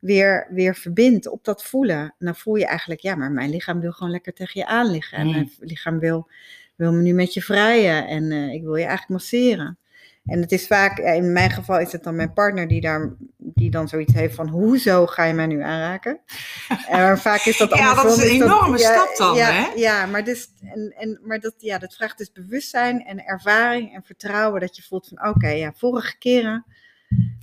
weer, 0.00 0.46
weer 0.50 0.74
verbindt 0.74 1.28
op 1.28 1.44
dat 1.44 1.64
voelen, 1.64 2.14
dan 2.18 2.36
voel 2.36 2.54
je 2.54 2.66
eigenlijk, 2.66 3.00
ja, 3.00 3.14
maar 3.14 3.32
mijn 3.32 3.50
lichaam 3.50 3.80
wil 3.80 3.92
gewoon 3.92 4.12
lekker 4.12 4.32
tegen 4.32 4.60
je 4.60 4.66
aan 4.66 4.90
liggen. 4.90 5.18
En 5.18 5.30
mijn 5.30 5.50
lichaam 5.58 5.98
wil, 5.98 6.28
wil 6.76 6.92
me 6.92 7.02
nu 7.02 7.12
met 7.12 7.34
je 7.34 7.42
vrijen 7.42 8.06
en 8.06 8.32
eh, 8.32 8.52
ik 8.52 8.62
wil 8.62 8.74
je 8.74 8.84
eigenlijk 8.84 9.08
masseren. 9.08 9.78
En 10.24 10.40
het 10.40 10.52
is 10.52 10.66
vaak, 10.66 10.98
in 10.98 11.32
mijn 11.32 11.50
geval 11.50 11.80
is 11.80 11.92
het 11.92 12.02
dan 12.02 12.16
mijn 12.16 12.32
partner 12.32 12.68
die, 12.68 12.80
daar, 12.80 13.14
die 13.36 13.70
dan 13.70 13.88
zoiets 13.88 14.12
heeft 14.12 14.34
van, 14.34 14.48
hoezo 14.48 15.06
ga 15.06 15.24
je 15.24 15.34
mij 15.34 15.46
nu 15.46 15.62
aanraken? 15.62 16.20
En 16.88 17.18
vaak 17.18 17.44
is 17.44 17.58
dat 17.58 17.74
Ja, 17.74 17.94
dat 17.94 18.18
is 18.18 18.24
een 18.24 18.42
enorme 18.42 18.78
stap 18.78 19.16
dan, 19.16 19.36
ja, 19.36 19.50
hè? 19.52 19.72
Ja, 19.74 20.06
maar, 20.06 20.24
dus, 20.24 20.48
en, 20.60 20.94
en, 20.98 21.20
maar 21.22 21.40
dat, 21.40 21.54
ja, 21.58 21.78
dat 21.78 21.94
vraagt 21.94 22.18
dus 22.18 22.32
bewustzijn 22.32 23.04
en 23.04 23.24
ervaring 23.24 23.94
en 23.94 24.02
vertrouwen. 24.04 24.60
Dat 24.60 24.76
je 24.76 24.82
voelt 24.82 25.08
van, 25.08 25.28
oké, 25.28 25.48
ja, 25.48 25.72
vorige 25.76 26.18
keren 26.18 26.64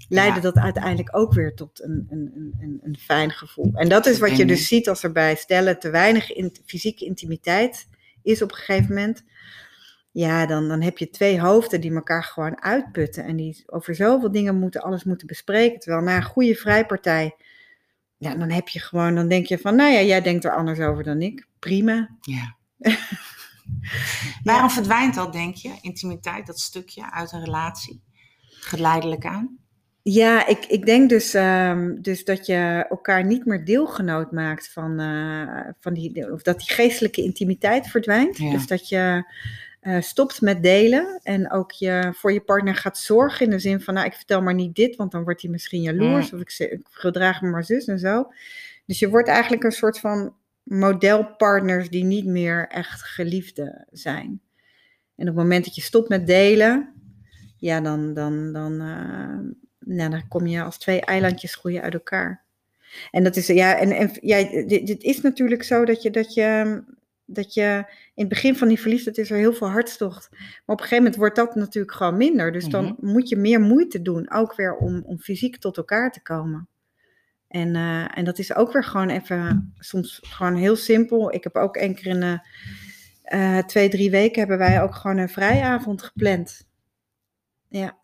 leidde 0.10 0.36
Ja. 0.36 0.42
dat 0.42 0.56
uiteindelijk 0.56 1.18
ook 1.18 1.34
weer 1.34 1.54
tot 1.56 1.84
een, 1.84 2.08
een, 2.10 2.54
een, 2.60 2.80
een, 2.84 2.98
fijn 2.98 3.32
gevoel. 3.32 3.72
En 3.74 3.90
dat 3.90 4.06
is 4.06 4.20
wat 4.20 4.38
je 4.38 4.46
dus 4.46 4.68
ziet 4.68 4.90
als 4.90 5.04
er 5.04 5.12
bij 5.12 5.36
stellen 5.36 5.80
te 5.80 5.90
weinig 5.90 6.34
in, 6.34 6.56
fysieke 6.66 7.06
intimiteit 7.06 7.88
is 8.24 8.42
op 8.42 8.52
een 8.52 8.58
gegeven 8.58 8.96
moment. 8.96 9.24
Ja, 10.12 10.46
dan, 10.46 10.68
dan 10.68 10.82
heb 10.82 10.98
je 10.98 11.10
twee 11.10 11.42
hoofden 11.42 11.82
die 11.82 11.94
elkaar 11.94 12.24
gewoon 12.24 12.62
uitputten. 12.62 13.24
En 13.24 13.36
die 13.36 13.64
over 13.66 13.96
zoveel 13.96 14.32
dingen 14.32 14.60
moeten, 14.60 14.82
alles 14.82 15.04
moeten 15.04 15.28
bespreken. 15.28 15.80
Terwijl 15.80 16.04
na 16.04 16.16
een 16.16 16.24
goede 16.24 16.56
vrijpartij 16.56 17.36
ja, 18.20 18.36
dan 18.36 18.50
heb 18.50 18.68
je 18.68 18.80
gewoon, 18.80 19.16
dan 19.16 19.28
denk 19.28 19.46
je 19.46 19.58
van, 19.58 19.76
nou 19.76 19.92
ja, 19.92 20.02
jij 20.02 20.22
denkt 20.22 20.46
er 20.46 20.56
anders 20.56 20.80
over 20.80 21.04
dan 21.04 21.22
ik. 21.22 21.48
Prima. 21.60 22.10
Ja. 22.22 22.56
Waarom 24.44 24.70
verdwijnt 24.70 25.16
dat, 25.16 25.34
denk 25.34 25.56
je, 25.56 25.78
intimiteit, 25.82 26.48
dat 26.48 26.60
stukje 26.60 27.12
uit 27.12 27.32
een 27.32 27.44
relatie? 27.44 28.02
Geleidelijk 28.50 29.26
aan? 29.26 29.58
Ja, 30.02 30.48
ik, 30.48 30.66
ik 30.66 30.86
denk 30.86 31.10
dus, 31.10 31.34
ehm, 31.34 32.02
dus 32.02 32.24
dat 32.24 32.46
je 32.46 32.86
elkaar 32.90 33.26
niet 33.26 33.46
meer 33.46 33.66
deelgenoot 33.66 34.32
maakt 34.32 34.72
van, 34.72 35.00
eh, 35.00 35.72
van 35.80 35.94
die, 35.94 36.32
of 36.32 36.42
dat 36.42 36.58
die 36.58 36.70
geestelijke 36.70 37.24
intimiteit 37.24 37.88
verdwijnt. 37.88 38.38
Ja. 38.38 38.52
Dus 38.52 38.68
dat 38.68 38.90
je 38.90 39.24
eh, 39.80 40.02
stopt 40.02 40.42
met 40.42 40.64
delen 40.64 41.20
en 41.24 41.52
ook 41.52 41.72
je 41.72 42.14
voor 42.16 42.34
je 42.34 42.42
partner 42.42 42.76
gaat 42.76 42.98
zorgen 42.98 43.46
in 43.46 43.52
de 43.52 43.60
zin 43.60 43.82
van, 43.82 43.94
nou, 43.94 44.06
ik 44.06 44.14
vertel 44.14 44.42
maar 44.42 44.54
niet 44.54 44.76
dit, 44.76 44.96
want 44.96 45.12
dan 45.12 45.24
wordt 45.24 45.42
hij 45.42 45.52
misschien 45.52 45.82
jaloers, 45.82 46.34
of 46.34 46.40
ik, 46.40 46.56
ik 46.58 46.82
gedraag 46.90 47.42
me 47.42 47.50
maar 47.50 47.64
zus 47.64 47.86
en 47.86 48.00
zo. 48.00 48.32
Dus 48.86 49.00
je 49.00 49.10
wordt 49.10 49.28
eigenlijk 49.28 49.64
een 49.64 49.72
soort 49.72 50.00
van 50.00 50.34
modelpartners 50.64 51.90
die 51.90 52.04
niet 52.04 52.26
meer 52.26 52.68
echt 52.68 53.04
geliefden 53.04 53.86
zijn. 53.92 54.42
En 55.16 55.30
op 55.30 55.36
het 55.36 55.44
moment 55.44 55.66
dat 55.66 55.76
je 55.76 55.82
stopt 55.82 56.10
met 56.10 56.28
delen, 56.28 56.94
ja, 57.58 57.82
dan, 57.82 58.14
dan, 58.14 58.54
dan, 58.54 58.82
eh, 58.82 59.40
nou, 59.80 60.10
dan 60.10 60.28
kom 60.28 60.48
je 60.48 60.64
als 60.64 60.78
twee 60.78 61.02
eilandjes 61.02 61.56
groeien 61.56 61.82
uit 61.82 61.94
elkaar. 61.94 62.44
En 63.12 63.24
dat 63.24 63.36
is, 63.36 63.48
ja, 63.48 63.78
en, 63.78 63.92
en 63.92 64.12
ja, 64.22 64.44
dit, 64.68 64.88
dit 64.88 65.04
is 65.04 65.22
natuurlijk 65.22 65.64
zo 65.64 65.86
dat 65.86 66.02
je, 66.02 66.10
dat 66.12 66.34
je, 66.34 66.82
dat 67.26 67.54
je 67.54 67.86
in 68.20 68.26
het 68.26 68.34
begin 68.34 68.56
van 68.56 68.68
die 68.68 68.80
verliefdheid 68.80 69.18
is 69.18 69.32
er 69.32 69.38
heel 69.38 69.54
veel 69.54 69.70
hartstocht. 69.70 70.28
Maar 70.32 70.40
op 70.66 70.78
een 70.78 70.78
gegeven 70.78 70.98
moment 70.98 71.16
wordt 71.16 71.36
dat 71.36 71.56
natuurlijk 71.56 71.94
gewoon 71.94 72.18
minder. 72.18 72.52
Dus 72.52 72.66
dan 72.66 72.96
moet 73.00 73.30
je 73.30 73.36
meer 73.36 73.62
moeite 73.62 74.02
doen, 74.02 74.32
ook 74.32 74.56
weer 74.56 74.76
om, 74.76 75.04
om 75.06 75.20
fysiek 75.20 75.58
tot 75.58 75.78
elkaar 75.78 76.12
te 76.12 76.22
komen. 76.22 76.68
En, 77.48 77.76
eh, 77.76 78.18
en 78.18 78.26
dat 78.26 78.40
is 78.40 78.56
ook 78.56 78.72
weer 78.72 78.84
gewoon 78.84 79.10
even, 79.10 79.74
soms 79.78 80.20
gewoon 80.22 80.56
heel 80.56 80.76
simpel. 80.76 81.34
Ik 81.34 81.44
heb 81.44 81.56
ook 81.56 81.76
één 81.76 81.96
keer 81.96 82.08
in 82.08 82.20
de 82.20 82.40
eh, 83.24 83.58
twee, 83.58 83.90
drie 83.90 84.12
weken 84.12 84.40
hebben 84.40 84.58
wij 84.58 84.82
ook 84.82 84.96
gewoon 84.96 85.18
een 85.18 85.30
vrijavond 85.30 86.04
gepland. 86.04 86.68
Ja. 87.68 87.98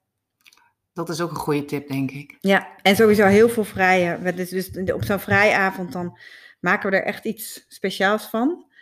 Dat 0.94 1.10
is 1.10 1.22
ook 1.22 1.30
een 1.30 1.36
goede 1.36 1.66
tip, 1.66 1.88
denk 1.88 2.12
ik. 2.12 2.38
Ja, 2.40 2.68
en 2.82 2.96
sowieso 2.96 3.26
heel 3.26 3.50
veel 3.50 3.64
vrije. 3.64 4.34
Dus, 4.36 4.50
dus 4.50 4.92
op 4.94 5.04
zo'n 5.04 5.20
vrijavond 5.20 5.92
dan 5.92 6.20
maken 6.60 6.90
we 6.90 6.96
er 6.98 7.06
echt 7.06 7.26
iets 7.26 7.66
speciaals 7.68 8.26
van. 8.26 8.74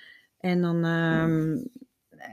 En 0.44 0.62
dan, 0.62 0.86
ehm, 0.86 1.58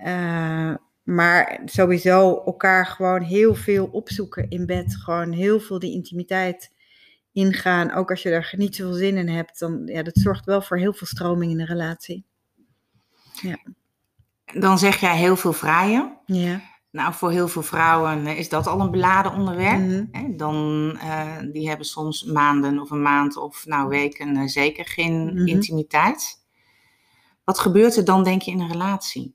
eh, 0.05 0.75
maar 1.03 1.61
sowieso 1.65 2.43
elkaar 2.45 2.87
gewoon 2.87 3.23
heel 3.23 3.55
veel 3.55 3.87
opzoeken 3.87 4.49
in 4.49 4.67
bed. 4.67 4.97
Gewoon 4.97 5.33
heel 5.33 5.61
veel 5.61 5.79
die 5.79 5.93
intimiteit 5.93 6.73
ingaan. 7.33 7.93
Ook 7.93 8.11
als 8.11 8.23
je 8.23 8.31
er 8.31 8.55
niet 8.57 8.77
zoveel 8.77 8.95
zin 8.95 9.17
in 9.17 9.29
hebt, 9.29 9.59
dan 9.59 9.83
ja, 9.87 10.03
dat 10.03 10.17
zorgt 10.17 10.45
wel 10.45 10.63
voor 10.63 10.79
heel 10.79 10.93
veel 10.93 11.07
stroming 11.07 11.51
in 11.53 11.59
de 11.59 11.65
relatie. 11.65 12.25
Dan 14.55 14.79
zeg 14.79 14.97
jij 15.01 15.17
heel 15.17 15.37
veel 15.37 15.53
vrijen. 15.53 16.19
Ja. 16.27 16.61
Nou, 16.91 17.15
voor 17.15 17.31
heel 17.31 17.49
veel 17.49 17.63
vrouwen 17.63 18.27
eh, 18.27 18.39
is 18.39 18.49
dat 18.49 18.67
al 18.67 18.81
een 18.81 18.91
beladen 18.91 19.33
onderwerp. 19.33 19.79
Mhm. 19.81 20.37
Dan, 20.37 20.97
eh, 21.01 21.37
die 21.53 21.69
hebben 21.69 21.87
soms 21.87 22.25
maanden 22.25 22.79
of 22.81 22.91
een 22.91 23.03
maand 23.03 23.37
of 23.37 23.67
nou 23.67 23.89
weken 23.89 24.49
zeker 24.49 24.85
geen 24.85 25.25
Mhm. 25.25 25.47
intimiteit. 25.47 26.40
Wat 27.51 27.59
gebeurt 27.59 27.97
er 27.97 28.05
dan, 28.05 28.25
denk 28.25 28.43
je, 28.43 28.51
in 28.51 28.61
een 28.61 28.71
relatie? 28.71 29.35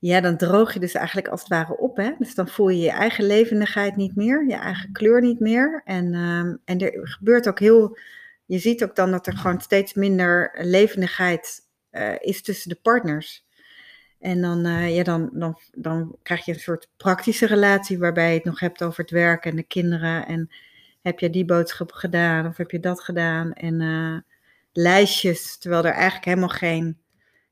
Ja, 0.00 0.20
dan 0.20 0.36
droog 0.36 0.72
je 0.72 0.80
dus 0.80 0.92
eigenlijk 0.92 1.28
als 1.28 1.40
het 1.40 1.48
ware 1.48 1.76
op. 1.76 1.96
Hè? 1.96 2.12
Dus 2.18 2.34
dan 2.34 2.48
voel 2.48 2.68
je 2.68 2.80
je 2.80 2.90
eigen 2.90 3.24
levendigheid 3.24 3.96
niet 3.96 4.16
meer, 4.16 4.46
je 4.46 4.54
eigen 4.54 4.92
kleur 4.92 5.20
niet 5.20 5.40
meer. 5.40 5.82
En, 5.84 6.14
ehm, 6.14 6.56
en 6.64 6.78
er 6.78 7.08
gebeurt 7.08 7.48
ook 7.48 7.58
heel. 7.58 7.98
Je 8.46 8.58
ziet 8.58 8.84
ook 8.84 8.96
dan 8.96 9.10
dat 9.10 9.26
er 9.26 9.36
gewoon 9.36 9.60
steeds 9.60 9.94
minder 9.94 10.58
levendigheid 10.60 11.60
eh, 11.90 12.14
is 12.18 12.42
tussen 12.42 12.68
de 12.68 12.78
partners. 12.82 13.46
En 14.18 14.40
dan, 14.40 14.64
eh, 14.64 14.96
ja, 14.96 15.02
dan, 15.02 15.30
dan, 15.32 15.58
dan 15.72 16.16
krijg 16.22 16.44
je 16.44 16.52
een 16.52 16.60
soort 16.60 16.88
praktische 16.96 17.46
relatie 17.46 17.98
waarbij 17.98 18.28
je 18.28 18.34
het 18.36 18.44
nog 18.44 18.60
hebt 18.60 18.82
over 18.82 19.00
het 19.00 19.10
werk 19.10 19.44
en 19.44 19.56
de 19.56 19.62
kinderen. 19.62 20.26
En 20.26 20.50
heb 21.02 21.18
je 21.18 21.30
die 21.30 21.44
boodschap 21.44 21.92
gedaan 21.92 22.46
of 22.46 22.56
heb 22.56 22.70
je 22.70 22.80
dat 22.80 23.00
gedaan? 23.00 23.52
En 23.52 23.80
eh, 23.80 24.31
lijstjes, 24.72 25.58
terwijl 25.58 25.84
er 25.84 25.92
eigenlijk 25.92 26.24
helemaal 26.24 26.48
geen 26.48 27.02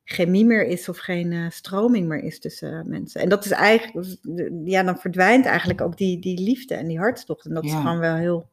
chemie 0.05 0.45
meer 0.45 0.67
is 0.67 0.89
of 0.89 0.99
geen 0.99 1.33
eh, 1.33 1.51
stroming 1.51 2.09
meer 2.09 2.23
is 2.23 2.41
tussen 2.41 2.79
eh, 2.79 2.85
mensen. 2.85 3.21
En 3.21 3.29
dat 3.29 3.45
is 3.45 3.51
eigenlijk, 3.51 4.17
ja, 4.65 4.83
dan 4.83 4.99
verdwijnt 4.99 5.47
eigenlijk 5.47 5.81
ook 5.81 5.97
die, 5.97 6.19
die 6.19 6.41
liefde 6.41 6.75
en 6.75 6.87
die 6.87 6.99
hartstocht. 6.99 7.47
En 7.47 7.55
dat 7.55 7.65
is 7.65 7.73
gewoon 7.73 7.99
wel 7.99 8.15
heel, 8.15 8.49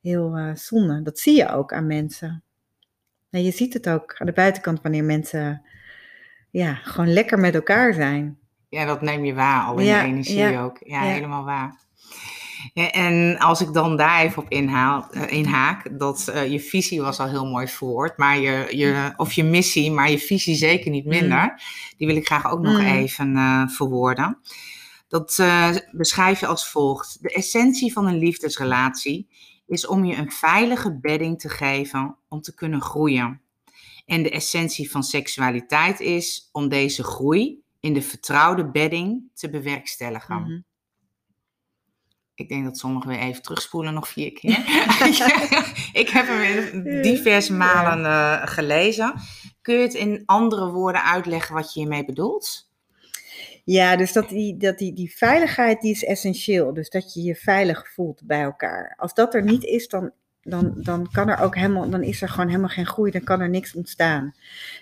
heel 0.00 0.34
eh, 0.36 0.54
zonde. 0.54 1.02
Dat 1.02 1.18
zie 1.18 1.36
je 1.36 1.48
ook 1.48 1.72
aan 1.72 1.86
mensen. 1.86 2.42
En 3.30 3.42
je 3.42 3.50
ziet 3.50 3.74
het 3.74 3.88
ook 3.88 4.14
aan 4.18 4.26
de 4.26 4.32
buitenkant 4.32 4.82
wanneer 4.82 5.04
mensen 5.04 5.62
ja, 6.50 6.74
gewoon 6.74 7.12
lekker 7.12 7.38
met 7.38 7.54
elkaar 7.54 7.94
zijn. 7.94 8.38
Ja, 8.68 8.84
dat 8.84 9.02
neem 9.02 9.24
je 9.24 9.34
waar 9.34 9.64
al 9.64 9.78
in 9.78 9.84
Ja, 9.84 10.02
de 10.02 10.08
energie 10.08 10.36
ja, 10.36 10.62
ook. 10.62 10.78
Ja. 10.80 11.02
helemaal 11.02 11.44
waar. 11.44 11.85
En 12.74 13.38
als 13.38 13.60
ik 13.60 13.72
dan 13.72 13.96
daar 13.96 14.20
even 14.20 14.42
op 14.42 14.50
inhaal, 14.50 15.10
eh, 15.10 15.32
inhaak, 15.38 15.98
dat 15.98 16.28
eh, 16.28 16.50
je 16.52 16.60
visie 16.60 17.00
was 17.00 17.18
al 17.20 17.28
heel 17.28 17.46
mooi 17.46 17.68
verwoord, 17.68 18.16
maar 18.18 18.38
je, 18.38 18.66
je, 18.76 19.12
of 19.16 19.32
je 19.32 19.44
missie, 19.44 19.90
maar 19.90 20.10
je 20.10 20.18
visie 20.18 20.54
zeker 20.54 20.90
niet 20.90 21.04
minder. 21.04 21.62
Die 21.96 22.06
wil 22.06 22.16
ik 22.16 22.26
graag 22.26 22.50
ook 22.50 22.60
nog 22.60 22.78
Mm. 22.78 22.86
even 22.86 23.36
eh, 23.36 23.68
verwoorden. 23.68 24.38
Dat 25.08 25.42
beschrijf 25.92 26.40
je 26.40 26.46
als 26.46 26.68
volgt. 26.68 27.18
De 27.20 27.32
essentie 27.34 27.92
van 27.92 28.06
een 28.06 28.18
liefdesrelatie 28.18 29.28
is 29.66 29.86
om 29.86 30.04
je 30.04 30.16
een 30.16 30.30
veilige 30.30 30.98
bedding 31.00 31.40
te 31.40 31.48
geven 31.48 32.16
om 32.28 32.40
te 32.40 32.54
kunnen 32.54 32.80
groeien. 32.80 33.40
En 34.06 34.22
de 34.22 34.30
essentie 34.30 34.90
van 34.90 35.02
seksualiteit 35.02 36.00
is 36.00 36.48
om 36.52 36.68
deze 36.68 37.02
groei 37.04 37.60
in 37.80 37.92
de 37.92 38.02
vertrouwde 38.02 38.70
bedding 38.70 39.22
te 39.34 39.50
bewerkstelligen. 39.50 40.40
Mhm. 40.40 40.60
Ik 42.36 42.48
denk 42.48 42.64
dat 42.64 42.78
sommigen 42.78 43.08
weer 43.08 43.18
even 43.18 43.42
terugspoelen, 43.42 43.94
nog 43.94 44.08
vier 44.08 44.32
keer. 44.32 44.50
ik 46.02 46.08
heb 46.08 46.26
hem 46.26 46.40
in 46.42 47.02
diverse 47.02 47.52
malen 47.52 48.04
eh, 48.04 48.46
gelezen. 48.46 49.14
Kun 49.62 49.74
je 49.74 49.82
het 49.82 49.94
in 49.94 50.22
andere 50.26 50.70
woorden 50.70 51.04
uitleggen 51.04 51.54
wat 51.54 51.72
je 51.72 51.80
hiermee 51.80 52.04
bedoelt? 52.04 52.70
Ja, 53.64 53.96
dus 53.96 54.12
dat 54.12 54.28
die, 54.28 54.56
dat 54.56 54.78
die, 54.78 54.92
die 54.92 55.16
veiligheid 55.16 55.80
die 55.80 55.90
is 55.90 56.04
essentieel. 56.04 56.74
Dus 56.74 56.90
dat 56.90 57.14
je 57.14 57.22
je 57.22 57.34
veilig 57.34 57.92
voelt 57.92 58.22
bij 58.24 58.42
elkaar. 58.42 58.94
Als 58.96 59.14
dat 59.14 59.34
er 59.34 59.42
niet 59.42 59.64
is, 59.64 59.88
dan, 59.88 60.12
dan, 60.42 60.72
dan 60.76 61.08
kan 61.12 61.28
er 61.28 61.38
ook 61.38 61.54
helemaal, 61.54 61.90
dan 61.90 62.02
is 62.02 62.22
er 62.22 62.28
gewoon 62.28 62.48
helemaal 62.48 62.68
geen 62.68 62.86
groei, 62.86 63.10
dan 63.10 63.24
kan 63.24 63.40
er 63.40 63.48
niks 63.48 63.74
ontstaan. 63.74 64.34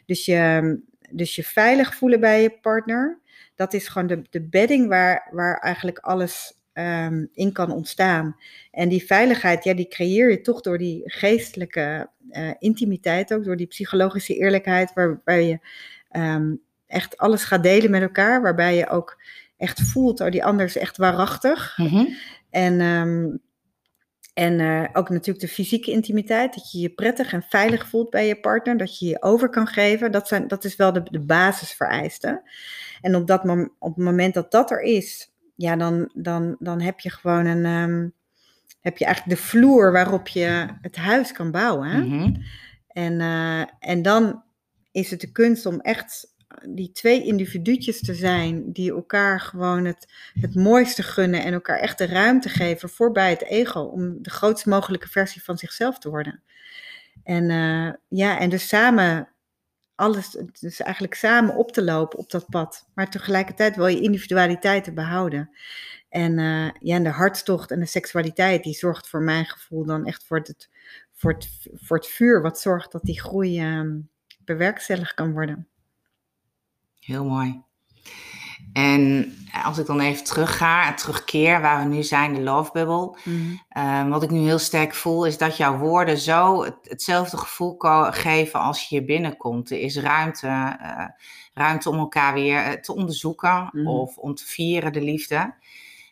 Dus 0.07 0.25
je, 0.25 0.81
dus 1.11 1.35
je 1.35 1.43
veilig 1.43 1.95
voelen 1.95 2.21
bij 2.21 2.43
je 2.43 2.59
partner, 2.61 3.21
dat 3.55 3.73
is 3.73 3.89
gewoon 3.89 4.09
de, 4.09 4.23
de 4.31 4.43
bedding 4.49 4.89
waar, 4.89 5.29
waar 5.31 5.59
eigenlijk 5.59 5.99
alles 5.99 6.63
ehm, 6.75 7.25
in 7.33 7.53
kan 7.53 7.71
ontstaan. 7.71 8.37
En 8.71 8.89
die 8.89 9.05
veiligheid, 9.07 9.65
ja, 9.65 9.75
die 9.75 9.89
creëer 9.89 10.31
je 10.31 10.41
toch 10.41 10.61
door 10.61 10.79
die 10.79 11.03
geestelijke 11.05 12.11
eh, 12.31 12.51
intimiteit 12.59 13.35
ook, 13.35 13.45
door 13.45 13.57
die 13.57 13.67
psychologische 13.67 14.37
eerlijkheid, 14.37 14.93
waarbij 14.93 15.47
je 15.47 15.59
ehm, 16.11 16.55
echt 16.87 17.17
alles 17.17 17.45
gaat 17.45 17.63
delen 17.63 17.91
met 17.91 18.03
elkaar, 18.03 18.43
waarbij 18.43 18.77
je 18.77 18.89
ook 18.89 19.23
echt 19.57 19.81
voelt, 19.83 20.21
oh, 20.21 20.31
die 20.31 20.45
ander 20.45 20.67
is 20.67 20.77
echt 20.77 20.97
waarachtig. 20.97 21.79
En, 22.51 22.81
ehm, 22.81 23.37
en 24.35 24.61
eh, 24.61 24.89
ook 24.93 25.09
natuurlijk 25.09 25.47
de 25.47 25.53
fysieke 25.53 25.91
intimiteit, 25.91 26.55
dat 26.55 26.73
je 26.73 26.79
je 26.79 26.91
prettig 26.91 27.33
en 27.33 27.43
veilig 27.43 27.89
voelt 27.89 28.11
bij 28.11 28.27
je 28.27 28.41
partner, 28.41 28.77
dat 28.77 28.99
je 28.99 29.07
je 29.07 29.23
over 29.23 29.49
kan 29.49 29.67
geven, 29.67 30.13
dat, 30.13 30.29
zijn, 30.29 30.49
dat 30.49 30.65
is 30.65 30.77
wel 30.77 30.93
de, 30.93 31.03
de 31.11 31.21
basisvereisten. 31.21 32.43
En 33.01 33.15
op, 33.15 33.27
dat 33.27 33.45
mom- 33.45 33.75
op 33.79 33.95
het 33.95 34.05
moment 34.05 34.35
dat 34.35 34.51
dat 34.51 34.71
er 34.71 34.81
is, 34.81 35.34
ja, 35.55 35.77
dan, 35.77 36.11
dan, 36.15 36.57
dan 36.59 36.81
heb 36.81 37.01
je 37.01 37.11
gewoon 37.11 37.47
een, 37.47 37.65
ehm, 37.65 38.09
heb 38.81 38.99
je 38.99 39.05
eigenlijk 39.05 39.37
de 39.37 39.47
vloer 39.47 39.93
waarop 39.93 40.29
je 40.29 40.67
het 40.81 40.97
huis 40.97 41.33
kan 41.33 41.51
bouwen. 41.51 42.09
Mhm. 42.09 42.35
En, 42.87 43.21
eh, 43.21 43.91
en 43.91 44.03
dan 44.03 44.43
is 44.93 45.11
het 45.11 45.21
de 45.21 45.33
kunst 45.33 45.67
om 45.67 45.81
echt 45.81 46.33
die 46.69 46.93
twee 46.93 47.25
individuutjes 47.25 48.01
te 48.01 48.15
zijn 48.15 48.73
die 48.73 48.93
elkaar 48.93 49.41
gewoon 49.41 49.85
het, 49.85 50.13
het 50.41 50.55
mooiste 50.55 51.03
gunnen 51.03 51.43
en 51.43 51.53
elkaar 51.53 51.79
echt 51.79 51.99
de 51.99 52.07
ruimte 52.07 52.49
geven 52.49 52.89
voorbij 52.89 53.31
het 53.31 53.45
ego 53.45 53.81
om 53.81 54.23
de 54.23 54.31
grootst 54.31 54.67
mogelijke 54.67 55.09
versie 55.09 55.43
van 55.43 55.59
zichzelf 55.59 55.99
te 55.99 56.11
worden. 56.11 56.43
En 57.25 57.51
eh, 57.51 57.93
ja, 58.09 58.39
en 58.39 58.51
dus 58.51 58.69
samen 58.69 59.29
alles, 59.95 60.31
dus 60.61 60.81
eigenlijk 60.81 61.15
samen 61.15 61.57
op 61.57 61.73
te 61.73 61.85
lopen 61.85 62.19
op 62.19 62.31
dat 62.31 62.49
pad, 62.49 62.89
maar 62.95 63.11
tegelijkertijd 63.11 63.77
wel 63.77 63.87
je 63.87 64.01
individualiteit 64.01 64.85
te 64.85 64.93
behouden. 64.93 65.51
En 66.09 66.39
eh, 66.39 66.71
ja, 66.81 66.97
en 66.97 67.03
de 67.03 67.11
hartstocht 67.11 67.71
en 67.71 67.81
de 67.81 67.87
seksualiteit, 67.87 68.63
die 68.63 68.75
zorgt 68.75 69.09
voor 69.09 69.23
mijn 69.23 69.45
gevoel 69.45 69.85
dan 69.85 70.07
echt 70.07 70.25
voor 70.25 70.37
het, 70.37 70.71
voor 71.13 71.33
het, 71.33 71.69
voor 71.75 71.97
het 71.97 72.07
vuur, 72.07 72.43
wat 72.43 72.61
zorgt 72.61 72.93
dat 72.93 73.03
die 73.03 73.21
groei 73.21 73.61
ehm, 73.61 74.01
bewerkstelligd 74.39 75.15
kan 75.15 75.33
worden. 75.33 75.69
Heel 77.01 77.25
mooi. 77.25 77.63
En 78.75 79.33
als 79.65 79.79
ik 79.79 79.87
dan 79.87 80.01
even 80.01 80.25
terugga, 80.25 80.95
terugkeer 80.95 81.61
waar 81.61 81.89
we 81.89 81.95
nu 81.95 82.03
zijn, 82.03 82.35
de 82.35 82.41
love 82.41 82.71
bubble. 82.73 83.17
Mhm. 83.25 83.39
Ehm, 83.69 84.09
wat 84.09 84.23
ik 84.23 84.31
nu 84.31 84.39
heel 84.39 84.59
sterk 84.59 84.95
voel, 84.95 85.27
is 85.27 85.39
dat 85.39 85.57
jouw 85.57 85.79
woorden 85.79 86.19
zo 86.19 86.65
het- 86.65 86.77
hetzelfde 86.83 87.37
gevoel 87.37 87.75
geven 88.11 88.61
als 88.61 88.81
je 88.81 88.87
hier 88.89 89.05
binnenkomt. 89.05 89.71
Er 89.71 89.79
is 89.81 89.97
ruimte, 89.99 90.47
eh, 90.81 91.05
ruimte 91.55 91.89
om 91.91 91.99
elkaar 91.99 92.35
weer 92.35 92.59
eh, 92.65 92.73
te 92.73 92.95
onderzoeken 92.95 93.69
Mhm. 93.73 93.87
of 93.87 94.17
om 94.17 94.35
te 94.35 94.47
vieren, 94.47 94.93
de 94.93 95.03
liefde. 95.03 95.55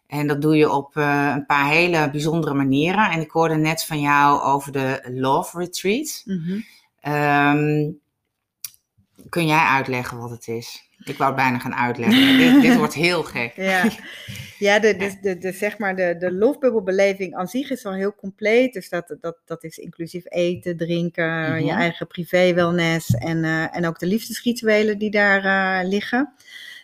En 0.07 0.27
dat 0.27 0.43
doe 0.43 0.57
je 0.57 0.71
op 0.71 0.97
eh, 0.97 1.33
een 1.35 1.47
paar 1.47 1.67
hele 1.69 2.11
bijzondere 2.11 2.55
manieren. 2.55 3.11
En 3.11 3.21
ik 3.21 3.31
hoorde 3.31 3.57
net 3.57 3.85
van 3.85 4.01
jou 4.01 4.41
over 4.41 4.73
de 4.73 5.09
Love 5.15 5.59
Retreat. 5.59 6.25
Ehm, 7.01 7.91
kun 9.29 9.47
jij 9.47 9.65
uitleggen 9.67 10.19
wat 10.19 10.31
het 10.31 10.49
is? 10.49 10.91
Ik 11.05 11.17
wou 11.17 11.33
het 11.33 11.43
bijna 11.43 11.59
gaan 11.59 11.75
uitleggen. 11.75 12.39
dit, 12.39 12.63
dit 12.63 12.77
wordt 12.77 12.95
heel 12.95 13.23
gek. 13.23 13.53
Ja, 13.73 13.91
ja 14.59 14.79
de, 14.79 14.97
de, 14.97 15.19
de, 15.21 15.39
de, 15.39 15.53
zeg 15.53 15.79
maar 15.79 15.97
de, 15.97 16.17
de 16.19 16.33
lofbubbelbeleving 16.33 17.35
aan 17.35 17.49
zich 17.49 17.71
is 17.71 17.85
al 17.85 17.93
heel 17.93 18.15
compleet. 18.15 18.73
Dus 18.73 18.89
dat, 18.89 19.17
dat, 19.21 19.37
dat 19.45 19.65
is 19.65 19.79
inclusief 19.79 20.25
eten, 20.29 20.77
drinken, 20.77 21.41
Mhm. 21.51 21.65
je 21.65 21.73
eigen 21.73 22.07
privé 22.07 22.55
wellness 22.55 23.11
en, 23.15 23.45
eh, 23.45 23.77
en 23.77 23.87
ook 23.87 23.99
de 23.99 24.07
liefdesrituelen 24.07 24.99
die 24.99 25.11
daar 25.11 25.45
eh, 25.45 25.89
liggen. 25.89 26.33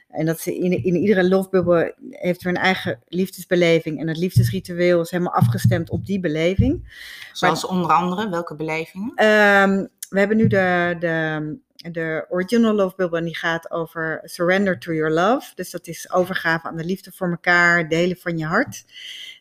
En 0.09 0.27
dat 0.27 0.41
ze 0.41 0.59
in, 0.59 0.85
in 0.85 0.97
iedere 0.97 1.29
lofbubbel 1.29 1.93
heeft 2.11 2.41
er 2.43 2.49
een 2.49 2.57
eigen 2.57 3.01
liefdesbeleving. 3.09 4.01
En 4.01 4.09
het 4.09 4.17
liefdesritueel 4.17 5.01
is 5.01 5.11
helemaal 5.11 5.35
afgestemd 5.35 5.91
op 5.91 6.07
die 6.07 6.21
beleving. 6.21 6.89
Zoals 7.33 7.67
onder 7.67 7.91
andere, 7.93 8.29
welke 8.29 8.55
belevingen? 8.55 9.13
Ehm, 9.15 9.87
we 10.09 10.19
hebben 10.19 10.37
nu 10.37 10.47
de, 10.47 10.97
de, 11.01 11.57
de 11.79 12.27
original 12.29 12.75
love 12.75 12.97
bubble 12.97 13.19
en 13.19 13.25
die 13.25 13.37
gaat 13.37 13.71
over 13.71 14.21
surrender 14.25 14.79
to 14.79 14.93
your 14.93 15.11
love. 15.13 15.53
Dus 15.55 15.71
dat 15.71 15.87
is 15.87 16.13
overgave 16.13 16.67
aan 16.67 16.77
de 16.77 16.85
liefde 16.85 17.13
voor 17.13 17.31
elkaar, 17.31 17.89
delen 17.89 18.17
van 18.17 18.39
je 18.39 18.45
hart. 18.45 18.85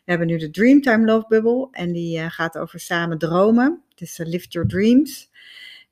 We 0.04 0.10
hebben 0.14 0.26
nu 0.26 0.38
de 0.38 0.50
Dreamtime 0.50 1.04
love 1.04 1.26
bubble 1.28 1.68
en 1.70 1.92
die 1.92 2.18
eh, 2.18 2.30
gaat 2.30 2.58
over 2.58 2.80
samen 2.80 3.18
dromen. 3.18 3.82
Dus 3.94 4.18
eh, 4.18 4.26
lift 4.26 4.52
your 4.52 4.68
dreams. 4.68 5.30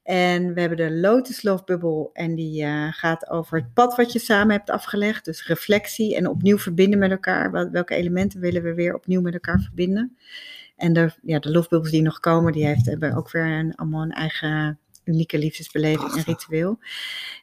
En 0.02 0.54
we 0.54 0.60
hebben 0.60 0.78
de 0.78 0.92
Lotus 0.92 1.42
Love 1.42 1.64
Bubble 1.64 2.10
en 2.12 2.34
die 2.34 2.62
eh, 2.62 2.92
gaat 2.92 3.30
over 3.30 3.58
het 3.58 3.74
pad 3.74 3.96
wat 3.96 4.12
je 4.12 4.18
samen 4.18 4.56
hebt 4.56 4.70
afgelegd. 4.70 5.24
Dus 5.24 5.46
reflectie 5.46 6.16
en 6.16 6.28
opnieuw 6.28 6.58
verbinden 6.58 6.98
met 6.98 7.10
elkaar. 7.10 7.50
Wel- 7.50 7.70
Welke 7.70 7.94
elementen 7.94 8.40
willen 8.40 8.62
we 8.62 8.74
weer 8.74 8.94
opnieuw 8.94 9.20
met 9.20 9.32
elkaar 9.34 9.60
verbinden? 9.60 10.16
En 10.76 10.92
de, 10.92 11.10
ja, 11.22 11.38
de 11.38 11.82
die 11.90 12.02
nog 12.02 12.20
komen, 12.20 12.52
die 12.52 12.66
heeft, 12.66 12.86
hebben 12.86 13.14
ook 13.14 13.30
weer 13.30 13.46
een, 13.46 13.74
allemaal 13.74 14.02
een 14.02 14.12
eigen 14.12 14.78
unieke 15.06 15.38
liefdesbeleving 15.38 16.14
en 16.14 16.22
ritueel. 16.22 16.78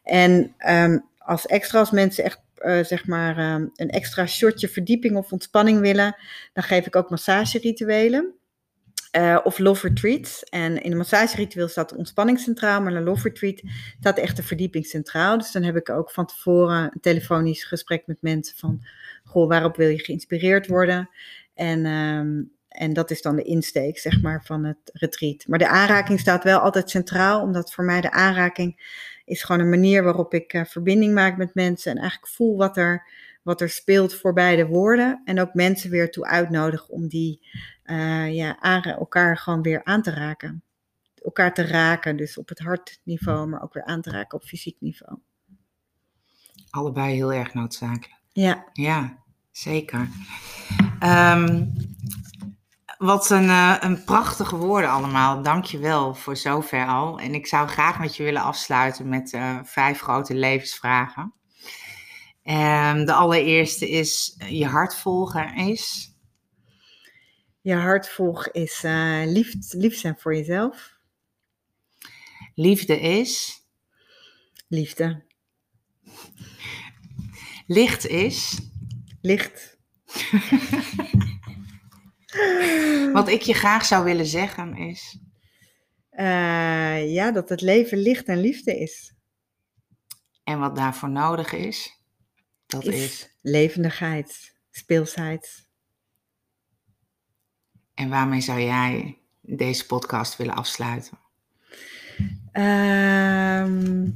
En 0.03 0.53
ehm, 0.57 0.99
als 1.17 1.45
extra, 1.45 1.79
als 1.79 1.91
mensen 1.91 2.23
echt 2.23 2.41
eh, 2.55 2.83
zeg 2.83 3.07
maar 3.07 3.37
ehm, 3.37 3.67
een 3.75 3.89
extra 3.89 4.25
shotje 4.25 4.67
verdieping 4.69 5.15
of 5.17 5.31
ontspanning 5.31 5.79
willen, 5.79 6.15
dan 6.53 6.63
geef 6.63 6.85
ik 6.85 6.95
ook 6.95 7.09
massagerituelen. 7.09 8.33
eh, 9.11 9.39
of 9.43 9.59
love 9.59 9.87
retreats. 9.87 10.43
En 10.43 10.81
in 10.83 10.91
een 10.91 10.97
massageritueel 10.97 11.67
staat 11.67 11.89
de 11.89 11.97
ontspanning 11.97 12.39
centraal, 12.39 12.81
maar 12.81 12.91
in 12.91 12.97
een 12.97 13.03
love 13.03 13.27
retreat 13.27 13.61
staat 13.99 14.17
echt 14.17 14.35
de 14.35 14.43
verdieping 14.43 14.85
centraal. 14.85 15.37
Dus 15.37 15.51
dan 15.51 15.63
heb 15.63 15.75
ik 15.75 15.89
ook 15.89 16.11
van 16.11 16.25
tevoren 16.25 16.83
een 16.83 17.01
telefonisch 17.01 17.63
gesprek 17.63 18.07
met 18.07 18.17
mensen 18.21 18.57
van, 18.57 18.85
goh, 19.23 19.47
waarop 19.47 19.75
wil 19.75 19.87
je 19.89 19.99
geïnspireerd 19.99 20.67
worden? 20.67 21.09
En, 21.53 21.85
ehm, 21.85 22.41
en 22.73 22.93
dat 22.93 23.11
is 23.11 23.21
dan 23.21 23.35
de 23.35 23.43
insteek, 23.43 23.97
zeg 23.97 24.21
maar, 24.21 24.43
van 24.45 24.63
het 24.63 24.77
retreat. 24.93 25.43
Maar 25.47 25.59
de 25.59 25.67
aanraking 25.67 26.19
staat 26.19 26.43
wel 26.43 26.59
altijd 26.59 26.89
centraal, 26.89 27.41
omdat 27.41 27.73
voor 27.73 27.83
mij 27.83 28.01
de 28.01 28.11
aanraking 28.11 29.01
is 29.25 29.43
gewoon 29.43 29.61
een 29.61 29.69
manier 29.69 30.03
waarop 30.03 30.33
ik 30.33 30.53
eh, 30.53 30.65
verbinding 30.65 31.13
maak 31.13 31.37
met 31.37 31.55
mensen 31.55 31.91
en 31.91 31.97
eigenlijk 31.97 32.31
voel 32.31 32.57
wat 32.57 32.77
er, 32.77 33.07
wat 33.43 33.61
er 33.61 33.69
speelt 33.69 34.15
voor 34.15 34.33
beide 34.33 34.65
woorden. 34.65 35.21
En 35.25 35.39
ook 35.39 35.53
mensen 35.53 35.89
weer 35.89 36.11
toe 36.11 36.25
uitnodigen 36.25 36.89
om 36.89 37.07
die 37.07 37.47
eh, 37.83 38.33
ja, 38.33 38.83
elkaar 38.83 39.37
gewoon 39.37 39.61
weer 39.61 39.83
aan 39.83 40.01
te 40.01 40.11
raken. 40.11 40.63
Elkaar 41.23 41.53
te 41.53 41.65
raken, 41.65 42.17
dus 42.17 42.37
op 42.37 42.49
het 42.49 42.59
hartniveau, 42.59 43.47
maar 43.47 43.63
ook 43.63 43.73
weer 43.73 43.85
aan 43.85 44.01
te 44.01 44.09
raken 44.09 44.37
op 44.37 44.43
fysiek 44.43 44.75
niveau. 44.79 45.19
Allebei 46.69 47.15
heel 47.15 47.33
erg 47.33 47.53
noodzakelijk. 47.53 48.21
Ja, 48.31 48.65
Ja, 48.73 49.17
zeker. 49.51 50.07
Ehm, 50.99 51.65
wat 52.97 53.29
een, 53.29 53.49
eh, 53.49 53.75
een 53.79 54.03
prachtige 54.03 54.55
woorden 54.55 54.89
allemaal. 54.89 55.41
Dank 55.41 55.65
je 55.65 55.77
wel 55.77 56.15
voor 56.15 56.37
zover 56.37 56.87
al. 56.87 57.19
En 57.19 57.33
ik 57.33 57.47
zou 57.47 57.67
graag 57.67 57.99
met 57.99 58.15
je 58.15 58.23
willen 58.23 58.41
afsluiten 58.41 59.09
met 59.09 59.33
eh, 59.33 59.59
vijf 59.63 59.99
grote 59.99 60.35
levensvragen. 60.35 61.33
Ehm, 62.43 63.05
de 63.05 63.13
allereerste 63.13 63.89
is, 63.89 64.35
eh, 64.37 64.49
je 64.49 64.65
hart 64.65 64.95
volgen 64.95 65.55
is... 65.55 66.11
je 67.61 67.75
hart 67.75 68.09
volgen 68.09 68.53
is 68.53 68.83
eh, 68.83 69.21
lief, 69.25 69.53
lief 69.69 69.97
zijn 69.97 70.15
voor 70.19 70.35
jezelf. 70.35 70.97
Liefde 72.55 72.99
is... 72.99 73.61
Liefde, 74.67 75.23
Licht 77.67 78.07
is... 78.07 78.59
licht. 79.21 79.77
Wat 83.19 83.27
ik 83.27 83.41
je 83.41 83.53
graag 83.53 83.85
zou 83.85 84.03
willen 84.03 84.25
zeggen 84.25 84.75
is... 84.75 85.19
Eh, 86.09 87.13
ja, 87.13 87.31
dat 87.31 87.49
het 87.49 87.61
leven 87.61 87.97
licht 87.97 88.25
en 88.25 88.37
liefde 88.37 88.79
is. 88.79 89.13
En 90.43 90.59
wat 90.59 90.75
daarvoor 90.75 91.09
nodig 91.09 91.53
is... 91.53 92.01
Dat 92.65 92.85
is... 92.85 93.03
is 93.03 93.35
levendigheid, 93.41 94.55
speelsheid. 94.71 95.67
En 97.93 98.09
waarmee 98.09 98.41
zou 98.41 98.59
jij 98.59 99.17
deze 99.41 99.85
podcast 99.85 100.37
willen 100.37 100.55
afsluiten? 100.55 101.19
Ehm, 102.51 104.09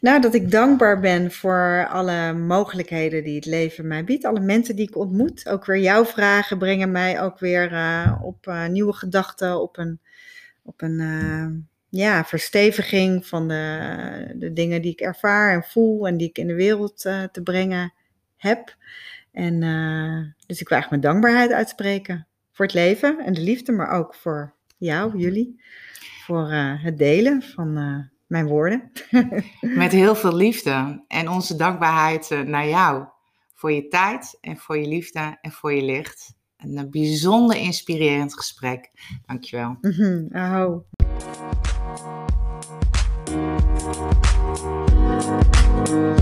nou, 0.00 0.20
dat 0.20 0.34
ik 0.34 0.50
dankbaar 0.50 1.00
ben 1.00 1.32
voor 1.32 1.88
alle 1.90 2.32
mogelijkheden 2.32 3.24
die 3.24 3.34
het 3.34 3.46
leven 3.46 3.86
mij 3.86 4.04
biedt. 4.04 4.24
Alle 4.24 4.40
mensen 4.40 4.76
die 4.76 4.88
ik 4.88 4.96
ontmoet. 4.96 5.48
Ook 5.48 5.64
weer 5.64 5.80
jouw 5.80 6.04
vragen 6.04 6.58
brengen 6.58 6.90
mij 6.90 7.22
ook 7.22 7.38
weer 7.38 7.72
eh, 7.72 8.20
op 8.22 8.46
eh, 8.46 8.66
nieuwe 8.66 8.92
gedachten, 8.92 9.60
op 9.62 9.78
een, 9.78 10.00
op 10.62 10.82
een 10.82 11.00
eh, 11.00 11.46
ja, 12.00 12.24
versteviging 12.24 13.26
van 13.26 13.48
de, 13.48 14.34
de 14.34 14.52
dingen 14.52 14.82
die 14.82 14.92
ik 14.92 15.00
ervaar 15.00 15.54
en 15.54 15.62
voel 15.62 16.06
en 16.06 16.16
die 16.16 16.28
ik 16.28 16.38
in 16.38 16.46
de 16.46 16.54
wereld 16.54 17.00
te 17.32 17.40
brengen 17.44 17.92
heb. 18.36 18.76
En 19.32 19.60
dus 20.46 20.60
ik 20.60 20.68
wil 20.68 20.78
eigenlijk 20.78 20.90
mijn 20.90 21.00
dankbaarheid 21.00 21.52
uitspreken 21.52 22.26
voor 22.52 22.64
het 22.64 22.74
leven 22.74 23.18
en 23.18 23.34
de 23.34 23.40
liefde, 23.40 23.72
maar 23.72 23.90
ook 23.90 24.14
voor 24.14 24.54
jou, 24.76 25.18
jullie 25.18 25.62
voor 26.24 26.52
het 26.52 26.98
delen 26.98 27.42
van 27.42 28.08
mijn 28.26 28.46
woorden. 28.46 28.92
Met 29.60 29.92
heel 29.92 30.14
veel 30.14 30.34
liefde 30.34 31.04
en 31.08 31.28
onze 31.28 31.56
dankbaarheid 31.56 32.30
eh, 32.30 32.40
naar 32.40 32.68
jou. 32.68 33.04
Voor 33.54 33.72
je 33.72 33.88
tijd 33.88 34.38
en 34.40 34.56
voor 34.56 34.78
je 34.78 34.88
liefde 34.88 35.38
en 35.40 35.52
voor 35.52 35.72
je 35.72 35.82
licht. 35.82 36.34
Een 36.56 36.90
bijzonder 36.90 37.56
inspirerend 37.56 38.34
gesprek. 38.34 38.90
Dankjewel. 39.26 39.78
Aho. 40.32 40.84
Thank 45.86 46.20